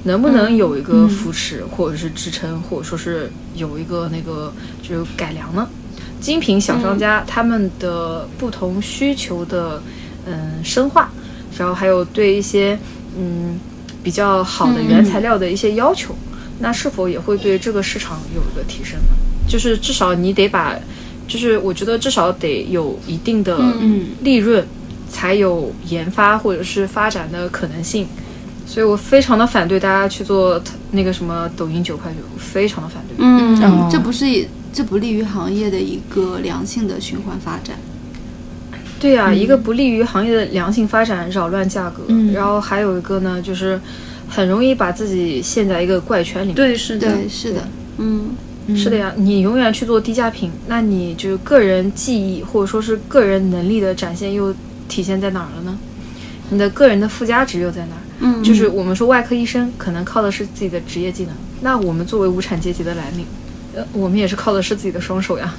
[0.04, 4.52] 能不能有一个扶持，或者是支撑，或者说是有一个那个
[4.82, 5.66] 就是改良呢？
[6.20, 9.82] 精品小商家、他们的不同需求的
[10.26, 11.10] 嗯深化，
[11.58, 12.78] 然后还有对一些
[13.18, 13.58] 嗯
[14.02, 16.14] 比较好的原材料的一些要求，
[16.60, 19.14] 那是否也会对这个市场有一个提升呢？
[19.46, 20.74] 就是至少你得把，
[21.28, 24.66] 就是我觉得至少得有一定的嗯利润，
[25.10, 28.06] 才有研发或者是发展的可能性。
[28.66, 30.60] 所以我非常的反对大家去做
[30.92, 33.16] 那个什么抖音九块九，非常的反对。
[33.18, 34.26] 嗯这不是
[34.72, 37.76] 这不利于行业的一个良性的循环发展。
[38.98, 43.78] 对呀、一个不利于行业的良性发展，扰乱价格，嗯然后还有一个呢，就是
[44.28, 46.54] 很容易把自己陷在一个怪圈里面。
[46.54, 47.68] 对，是的，对，是的，
[47.98, 48.34] 嗯
[48.74, 54.54] 是的呀，你永远去做低价品，那你就个人技艺或者说是个人能力的展现又
[54.88, 55.78] 体现在哪儿了呢？
[56.48, 58.03] 你的个人的附加值又在哪儿？
[58.20, 63.26] 嗯，就是我们说外科医生可能靠的是自己的职业技能，那我们作为无产阶级的蓝领，
[63.74, 65.54] 呃，我们也是靠的是自己的双手呀。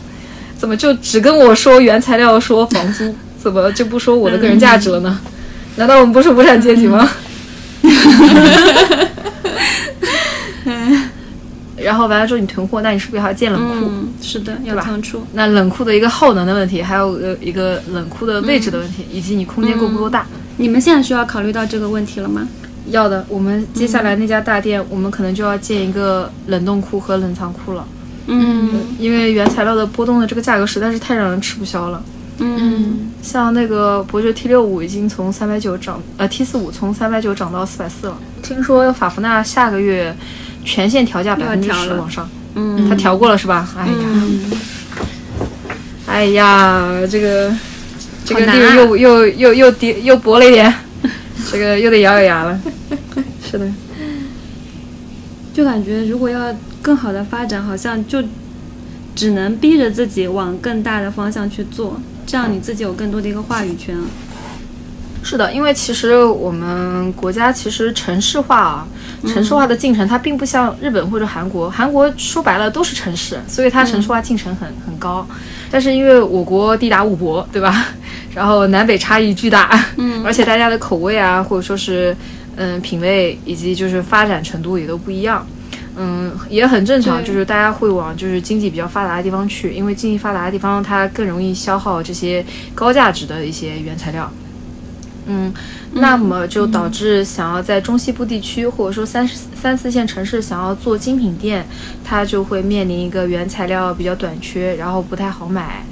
[0.57, 5.19] 怎么就只跟我说原材料、说房租， 怎么就不说我的个人价值了呢？
[5.76, 7.10] 难道我们不是无产阶级吗？
[11.77, 13.86] 然后完了之后你囤货，那你是不是还要建冷库？
[13.86, 20.26] 嗯，是的，要吧仓储，那冷库的一个耗能的问题，还有呃一个冷库的位置的问题，以及你空间够不够大。
[20.57, 22.48] 你们现在需要考虑到这个问题了吗？
[22.91, 27.88] 要的，我们接下来那家大店，我们可能就要建一个冷冻库和冷藏库了，
[28.27, 28.69] 嗯
[28.99, 32.03] 因为原材料的波动的这个价格实在是太让人吃不消了。
[32.38, 38.18] 嗯像那个伯爵 T 六五已经从三百九涨，呃 T 四五从三百九涨到四百四了。
[38.44, 40.15] 听说法芙娜下个月
[40.64, 43.68] 全线调价百分之十往上，嗯他调过了是吧？
[43.76, 44.52] 哎呀，嗯，
[46.06, 47.52] 哎呀，这个
[48.26, 50.74] 这个好难啊利润又又又又跌又薄了一点，
[51.52, 52.60] 这个又得咬咬牙了。
[53.50, 53.72] 是的，
[55.54, 58.24] 就感觉如果要更好的发展，好像就
[59.16, 63.96] 只能逼着自己往更大的方向去做，这样你自己有更多的一个话语权。
[65.24, 68.88] 是的，因为其实我们国家其实城市化啊，
[69.28, 75.28] 城市化的进程它并不像日本或者韩国，韩国说白了都是城市，所以它城市化进程很很高。
[75.72, 77.88] 但是因为我国地大物博，对吧？
[78.36, 82.16] 然后南北差异巨大，嗯， 而且大家的口味啊，或者说是
[82.57, 85.48] 嗯品味以及就是发展程度也都不一样。
[85.98, 94.30] 嗯，也很正常，就是大家会往就是经济比较发达的地方去，因为经济发达的地方它更容易消耗这些高价值的一些原材料。
[95.28, 95.52] 嗯，
[95.94, 99.26] 那么就导致想要在中西部地区或者说三
[99.56, 101.66] 三四线城市想要做精品店，
[102.03, 105.84] 它就会面临一个原材料比较短缺，然后不太好买，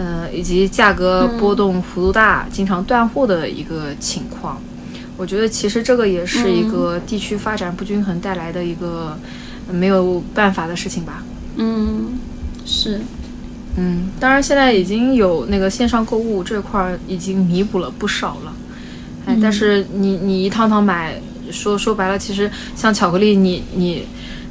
[0.00, 4.58] 呃，以及价格波动幅度大，经常断货的一个情况。
[5.18, 9.18] 我觉得其实这个也是一个地区发展不均衡带来的一个
[9.68, 11.22] 呃没有办法的事情吧。
[11.56, 12.18] 嗯，
[12.64, 13.02] 是，
[13.76, 18.54] 嗯，当然现在已经有那个线上购物这块儿已经弥补了不少了，
[19.26, 21.20] 哎，但是你你一趟趟买，
[21.50, 24.06] 说说白了，其实像巧克力你，你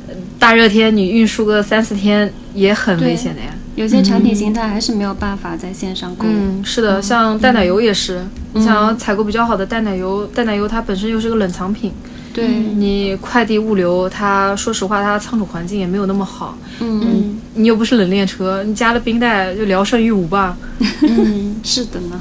[0.08, 3.48] 呃大热天你运输个三四天也很危险的呀。
[3.80, 6.30] 有些产品形态还是没有办法在线上购物。
[6.30, 11.94] 嗯，是的，像淡奶油也是，你想要采购比较好的淡奶油，淡奶油它本身又是个冷藏品，
[12.34, 20.58] 对，你快递物流它说实话它仓储环境也没有那么好，嗯你又不是冷链车，你加了冰袋就聊胜于无吧。
[21.08, 22.20] 嗯，是的呢，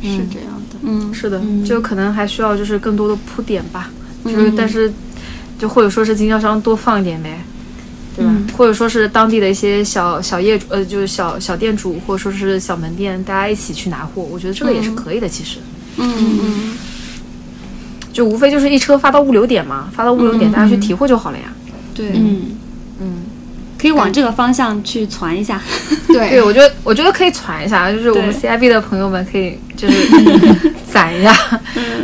[0.00, 0.78] 是这样的。
[0.82, 1.12] 嗯。
[1.12, 3.90] 是的，就可能还需要就是更多的铺垫吧，
[4.24, 4.54] 就是嗯。
[4.56, 4.92] 但是
[5.58, 7.42] 就或者说是经销商多放一点呗，
[8.20, 8.32] 对吧？
[8.36, 8.46] 嗯。
[8.56, 15.28] 或者说是当地的一些小小业主，呃，就是小小店主或者说是小门店，大家一起去拿货，我觉得这个也是可以的。
[15.28, 15.58] 其实。
[15.96, 16.78] 嗯嗯。
[18.12, 21.44] 就无非就是一车发到物流点嘛，发到物流点，大家去提货就好了呀。
[21.94, 22.42] 对，嗯，
[23.00, 23.22] 嗯，
[23.80, 25.62] 可以往这个方向去传一下。
[26.08, 26.28] 对。
[26.30, 30.08] 对，我觉得我觉得可以传一下，就是我们 CIB 的朋友们可以就是
[30.90, 31.32] 攒一下，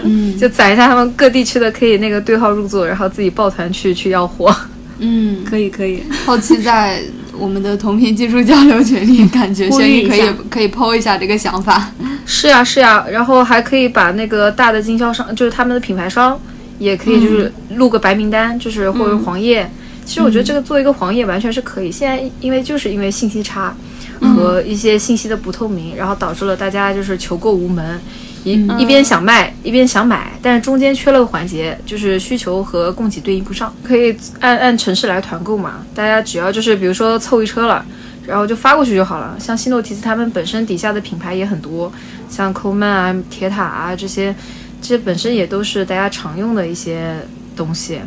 [0.05, 0.39] 嗯。
[0.39, 4.55] 就攒一下他们各地区的可以那个对号入座，然后自己抱团去去要货。
[4.99, 7.03] 嗯，可以可以，后期在
[7.39, 11.93] 我们的同频技术交流群里，感觉 轩逸可以可以剖一下这个想法。
[12.25, 16.39] 是呀是呀，然后还可以把那个大的经销商，就是他们的品牌商，
[16.79, 19.71] 也可以就是录个白名单，就是或者黄页。
[20.05, 21.91] 其实我觉得这个做一个黄页完全是可以。
[21.91, 23.77] 现在因为就是因为信息差
[24.21, 28.01] 和一些信息的不透明，然后导致了大家就是求购无门。
[28.47, 33.75] 一一边想卖一边想买，但是中间缺了个环节，就是需求和供给对应不上。
[33.83, 37.85] 可以按按城市来团购嘛，大家只要就是比如说凑一车了，
[38.25, 39.37] 然后就发过去就好了。
[39.41, 41.93] 像希诺提斯他们本身底下的品牌也很多，
[42.31, 44.33] 像抠曼啊、铁塔啊这些，
[44.81, 47.17] 这些本身也都是大家常用的一些
[47.57, 47.99] 东西。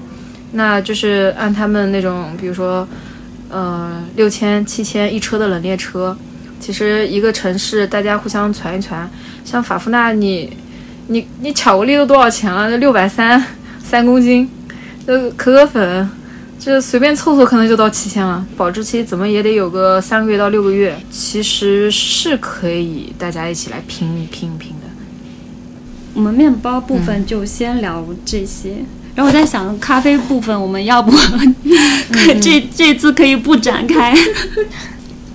[0.54, 2.88] 那就是按他们那种，比如说，
[3.50, 6.18] 呃，六千、七千一车的冷链车，
[6.62, 9.10] 其实一个城市大家互相传一传。
[9.50, 10.56] 像法芙娜你，
[11.08, 12.78] 你你巧克力都多少钱了？
[12.78, 13.44] 六百三
[13.84, 14.48] 三公斤，
[15.08, 16.08] 呃，可可粉，
[16.60, 18.46] 这随便凑凑可能就到七千了。
[18.56, 24.88] 保质期怎么也得有个三个月到六个月，其实是可以大家一起来拼一拼一拼的。
[26.14, 28.76] 我们面包部分就先聊这些。
[29.16, 31.12] 然后我在想，咖啡部分我们要不
[32.40, 34.16] 这这次可以不展开？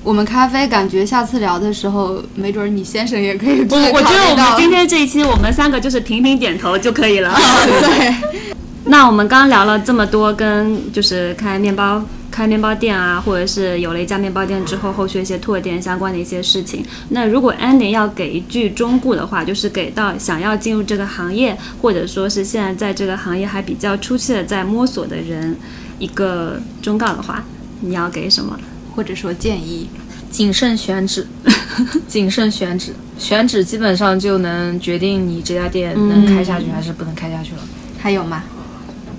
[0.05, 7.35] 我们咖啡感觉下次聊的时候，没准儿你先生也可以我我觉得我们今天天这一期，我们三个就是频频点头就可以了。
[7.65, 8.15] 对，
[8.85, 16.85] 那我们刚刚聊了这么多，跟就是开面包、开面包店啊，或者是有了一家面包店之后，后续一些拓店相关的一些事情。
[17.09, 25.57] 那如果 Andy 要给一句忠告的话，就是给到想要进入这个行业，或者说是现在在这个行业还比较初期的在摸索的人
[25.99, 27.43] 一个忠告的话，
[27.81, 28.55] 你要给什么？
[28.95, 29.89] 或者说建议，
[30.31, 31.27] 谨慎选址，
[32.07, 37.59] 谨慎选址，选址基本上就能决定你这家店能开下去还是不能开下去了。
[37.99, 38.45] 还有吗？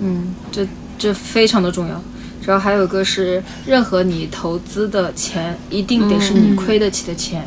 [0.00, 0.66] 嗯，这
[0.98, 2.02] 这非常的重要。
[2.44, 7.44] 然后还有一个是，任何你投资的钱，一定得是你亏得起的钱，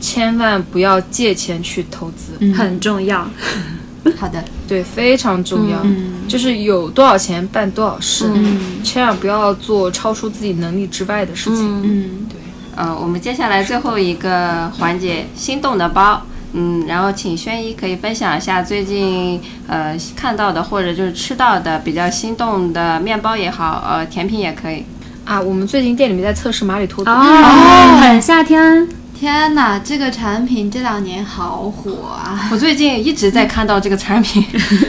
[0.00, 2.32] 千万不要借钱去投资。
[2.40, 3.28] 嗯很重要。
[4.18, 5.78] 好的，对，非常重要。
[5.84, 11.82] 嗯就是有多少钱办多少事，嗯千万不要做超出自己能力之外的事情。
[11.84, 12.38] 嗯对
[12.74, 16.22] 呃，我们接下来最后一个环节，心动的包。
[16.54, 24.84] 嗯，然后请轩一可以分享一下最近呃看到的或者就是吃到的比较心动的面包也好，呃甜品也可以。
[25.24, 27.10] 啊，我们最近店里面在测试马里托子。
[27.10, 29.01] 哦，很夏天。
[29.22, 32.40] 天哪，这个产品这两年好火啊！
[32.50, 34.44] 我最近一直在看到这个产品，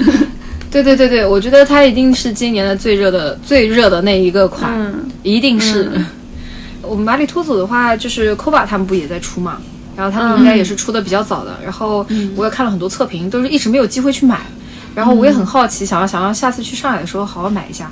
[0.72, 5.92] 对对对对，我觉得它一定是今年的最热的最热的那一个款，嗯一定是。
[6.82, 9.60] 我们马里托子的话，就是 Koba 他们不也在出嘛，
[9.96, 11.56] 然后他们应该也是出的比较早的。
[11.64, 12.04] 然后
[12.36, 14.40] 我也看了很多测评，都是一直没有机会去买。
[14.96, 17.92] 然后我也很好奇，想要想要下次去上海的时候好好买一下。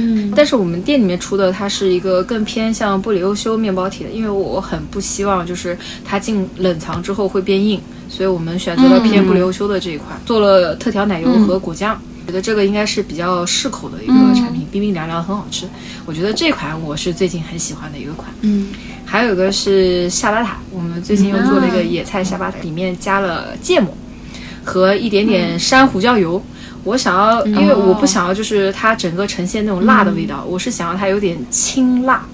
[0.00, 12.00] 嗯但是我们店里面出的它是一个更偏向布里欧修面包体的，因为我很不希望就是它进冷藏之后会变硬，所以我们选择了偏布里欧修的这一款，做了特调奶油和果酱。
[12.26, 15.66] 觉得这个应该是比较适口的一个产品，冰冰凉凉很好吃。
[16.06, 18.30] 我觉得这款我是最近很喜欢的一个款。
[18.42, 18.68] 嗯
[19.04, 23.92] 还有一个是夏巴塔，我们最近又做了一个野菜夏巴塔，里面加了芥末
[24.62, 26.40] 和一点点山胡椒油。
[26.84, 32.24] 我想要，因为我不想要就是它整个呈现那种辣的味道，我是想要它有点清辣，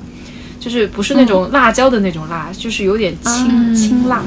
[0.61, 4.23] 就是不是那种辣椒的那种辣，就是有点清、清辣。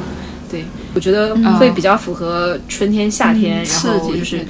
[0.52, 4.46] 对，我觉得会比较符合春天、夏天，然后就是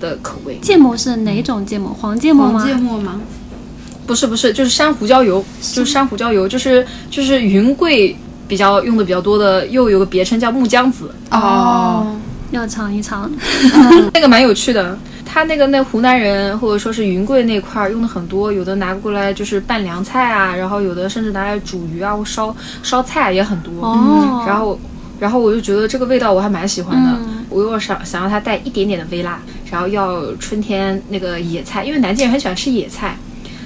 [0.00, 0.58] 的口味。
[0.60, 1.94] 芥末是哪种芥末？
[1.94, 2.58] 黄芥末吗？
[2.58, 3.20] 黄芥末吗？
[4.06, 8.16] 不是不是，就是山胡椒油，就是山胡椒油，就是就是云贵
[8.46, 12.16] 比较用的比较多的，又有个别称叫木姜子，哦，
[12.50, 13.30] 要尝一尝。
[14.14, 14.98] 那个蛮有趣的。
[15.24, 23.72] 他那个那湖南人或者说是云贵那块儿用的很多，有的拿过来就是拌凉菜啊，然后有的甚至拿来煮鱼啊或烧烧菜也很多。
[23.82, 24.80] 哦然后
[25.18, 27.18] 然后我就觉得这个味道我还蛮喜欢的，
[27.50, 29.40] 我又想想让它带一点点的微辣，
[29.70, 33.18] 然后要春天那个野菜，因为南京人很喜欢吃野菜，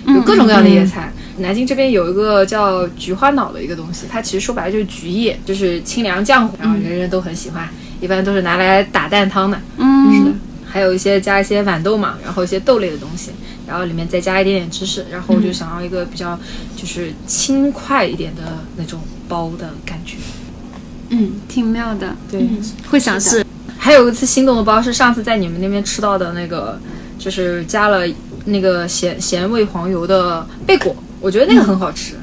[0.06, 1.12] 有各种各样的野菜。
[1.38, 7.68] 南京这边有一个叫菊花脑的一个东西，它其实说白了就是菊叶，就是清凉降火，然后人人都很喜欢，
[8.00, 9.60] 一般都是拿来打蛋汤的。
[9.76, 10.30] 嗯，是的，
[10.66, 13.30] 还有一些加一些豌豆嘛，然后一些豆类的东西，
[13.66, 16.38] 然后里面再加一点点芝士，然后我就想要一个比较
[16.76, 18.42] 就是轻快一点的
[18.76, 20.16] 那种包的感觉。
[21.10, 22.48] 嗯，挺妙的，对，
[22.88, 23.44] 会想试。
[23.76, 26.78] 还有一次心动的包是上次在你们那边吃到的那个，
[27.18, 28.06] 就是加了
[28.44, 32.14] 那个咸咸味黄油的贝果，我觉得那个很好吃，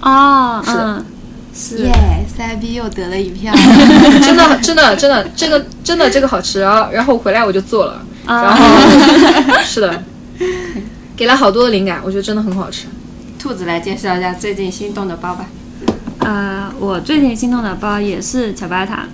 [0.00, 0.96] 哦，是的。
[0.98, 1.04] 嗯，
[1.54, 1.92] 是耶，
[2.26, 3.52] 塞逼又得了一票。
[4.24, 10.02] 真的真的真的这个真的这个好吃，然后然后回来我就做了，啊然后 是的，
[11.16, 12.86] 给了好多的灵感，我觉得真的很好吃。
[13.38, 15.46] 兔子来介绍一下最近心动的包吧。
[16.20, 19.06] 呃，我最近心动的包也是乔巴塔，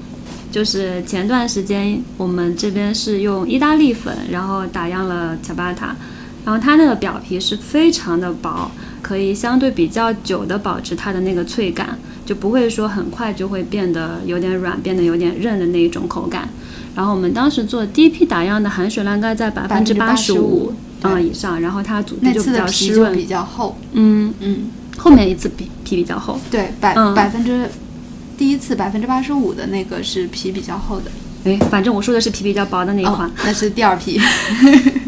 [0.52, 5.96] 就是前段时间我们这边是用意大利粉，然后打样了乔巴塔，
[6.44, 8.70] 然后它那个表皮是非常的薄，
[9.00, 11.98] 可以相对比较久的保持它的那个脆感，
[12.28, 16.46] 就不会说很快就会变得有点软，变得有点韧的那一种口感。
[16.94, 23.78] 然后我们当时做第一批打样的含水量应该在百分之八十五对嗯以上，然后它组织就比较湿润就比，较厚。
[23.92, 24.66] 嗯，嗯，
[24.98, 26.38] 后面一次皮皮比较厚。
[26.50, 27.66] 对，百嗯百分之
[28.36, 31.10] 第一次百分之八十五的那个是皮比较厚的。
[31.44, 34.20] 哎，反正我说的是皮比较薄的那一款，哦，那是第二批。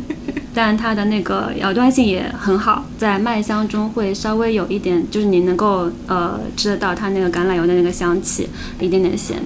[0.53, 8.49] 但它的那个咬断性也很好，在麦香中会稍微有一点，就是你能够呃吃得到它那个橄榄油的那个香气，
[8.81, 9.37] 一点点咸，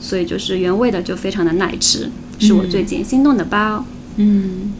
[0.00, 2.10] 所以就是原味的就非常的耐吃，
[2.40, 3.84] 是我最近心动的包。
[4.16, 4.72] 嗯，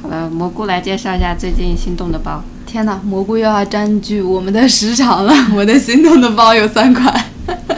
[0.00, 2.44] 好了，蘑菇来介绍一下最近心动的包。
[2.64, 5.34] 天哪，蘑菇又要占据我们的时长了。
[5.56, 7.24] 我的心动的包有三款。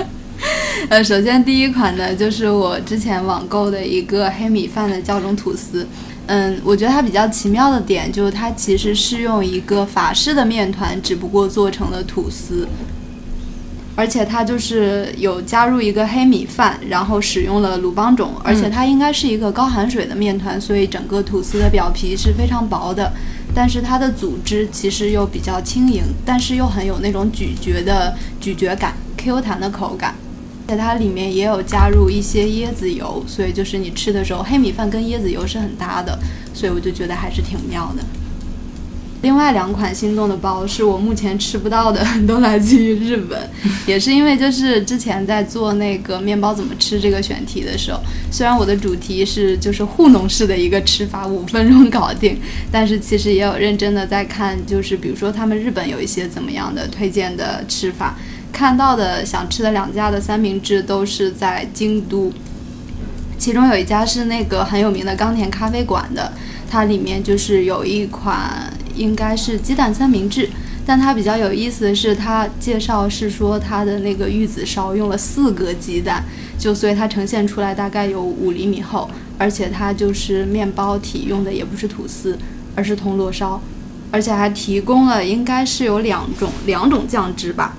[0.91, 5.89] 呃，首先第一款呢，就是我之前网购的一个黑米饭的教种吐司。
[6.27, 12.69] 嗯，我觉得它比较奇妙的点就是它其实是用一个法式的面团，只不过做成了吐司。
[13.95, 23.13] 而且它就是有加入一个黑米饭，然后使用了鲁邦种，而且它应该是一个高含水的面团，所以整个吐司的表皮是非常薄的，
[23.55, 30.15] 但是它的组织其实又比较轻盈，但是又很有那种咀嚼的咀嚼感，Q 弹的口感。
[30.73, 36.19] 在它里面也有加入一些椰子油，所以就是你吃的时候，黑米饭跟椰子油是很搭的，
[36.55, 38.03] 所以我就觉得还是挺妙的。
[39.21, 43.39] 另外两款心动的包是我目前吃不到的， 都来自于日本，
[43.87, 48.01] 也是因为就是之前在做那个面包怎么吃这个选题的时候，
[48.31, 52.41] 虽然我的主题是就是糊弄式的一个吃法，五分钟搞定，
[52.71, 58.17] 但是其实也有认真的在看，就是比如说他们日本有一些怎么样的推荐的吃法，
[58.53, 62.31] 看到的想吃的两家的三明治都是在京都，
[63.39, 66.33] 其中有一家是那个很有名的冈田咖啡馆的，
[66.71, 68.73] 它里面就是有一款。
[68.95, 70.47] 应该是鸡蛋三明治，
[70.85, 76.23] 但它比较有意思的是，它介绍是说它的那个玉子烧用了四个鸡蛋，
[76.59, 82.39] 就所以它呈现出来大概有五厘米厚，而且它就是面包体用的也不是吐司，
[82.75, 83.59] 而是铜锣烧，
[84.11, 87.75] 而且还提供了应该是有两种两种酱汁吧，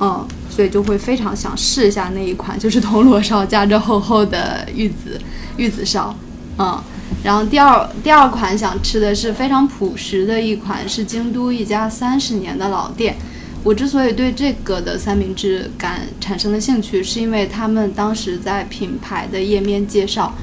[0.00, 5.20] 嗯，所以就会非常想试一下那一款，就是铜锣烧加着厚厚的玉子
[5.56, 6.14] 玉子烧，
[6.58, 6.82] 嗯。
[7.22, 13.16] 然后第二第二款想吃的是非常朴实的一款，是京都一家三十年的老店。
[13.62, 20.34] 我之所以对这个的三明治感产生了兴趣，是因为他们当时在品牌的页面介绍，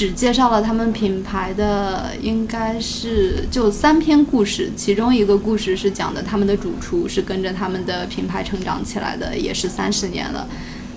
[0.00, 10.48] 只介绍了他们品牌的应该是就三篇故事，其中一个故事是讲的他们的主厨是跟着他们的品牌成长起来的，也是三十年了。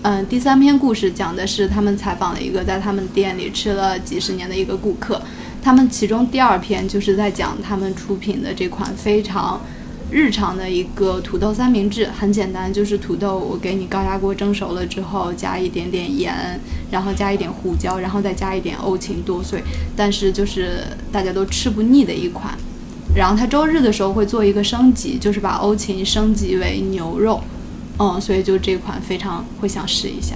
[0.04, 5.22] 嗯，第三篇故事讲的是他们采访了一个在他们店里吃了几十年的一个顾客。
[5.62, 9.60] 他们其中第二篇就是在讲他们出品的这款非常
[10.14, 16.60] 日常的一个土豆三明治，很简单，就是土豆我给你高压锅蒸熟了之后，加一点点盐，
[16.92, 19.64] 然后加一点胡椒，然后再加一点欧芹剁碎，
[19.96, 22.54] 但是就是大家都吃不腻的一款。
[23.16, 27.42] 然后他周日的时候会做一个升级，就是把欧芹升级为牛肉。
[27.98, 30.36] 嗯，所以就这款非常会想试一下，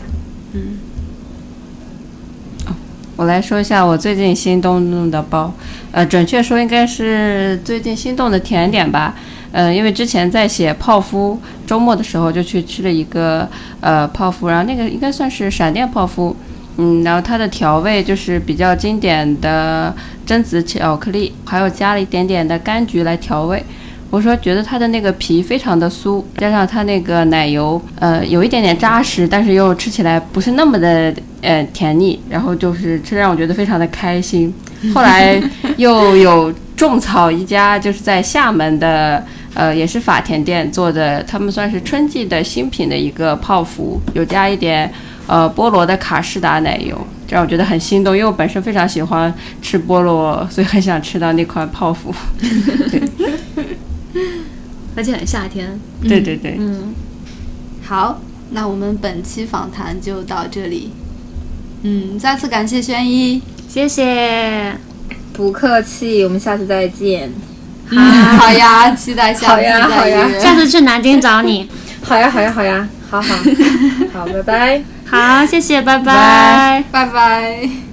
[0.54, 0.80] 嗯。
[3.16, 5.52] 我来说一下我最近心动的包，
[5.92, 9.16] 呃，准确说应该是最近心动的甜点吧，
[9.52, 13.48] 呃，因为之前在写泡芙，周末的时候就去吃了一个
[13.82, 16.36] 呃泡芙，然后那个应该算是闪电泡芙，
[16.78, 19.96] 嗯，然后它的调味就是比较经典的
[20.26, 23.64] 榛子巧克力，还有加了一点点的柑橘来调味。
[24.10, 34.54] 我说觉得它的那个皮非常的酥，加上它那个奶油，呃，有一点点扎实，但是又吃起来不是那么的呃甜腻，然后就是吃让我觉得非常的开心。
[34.94, 35.42] 后来
[35.76, 39.26] 又有种草一家就是在厦门的，
[39.56, 44.90] 呃，也是法甜店做的，他们算是春季的新品的一个泡芙，有加一点
[45.26, 46.96] 呃菠萝的卡士达奶油，
[47.28, 52.14] 这让我觉得很心动，因为我本身非常喜欢吃菠萝，所以很想吃到那款泡芙。
[54.96, 56.94] 而且很夏天，对对对，嗯，
[57.84, 58.20] 好，
[58.52, 60.92] 那我们本期访谈就到这里，
[61.84, 64.76] 嗯，再次感谢轩一，谢谢，
[65.38, 67.32] 不客气，我们下次再见，
[68.40, 71.70] 好呀，期待下次再约，下次去南京找你，
[72.02, 73.36] 好呀好呀好呀，好好
[74.14, 77.87] 好，拜拜，好，谢谢，拜拜，拜拜。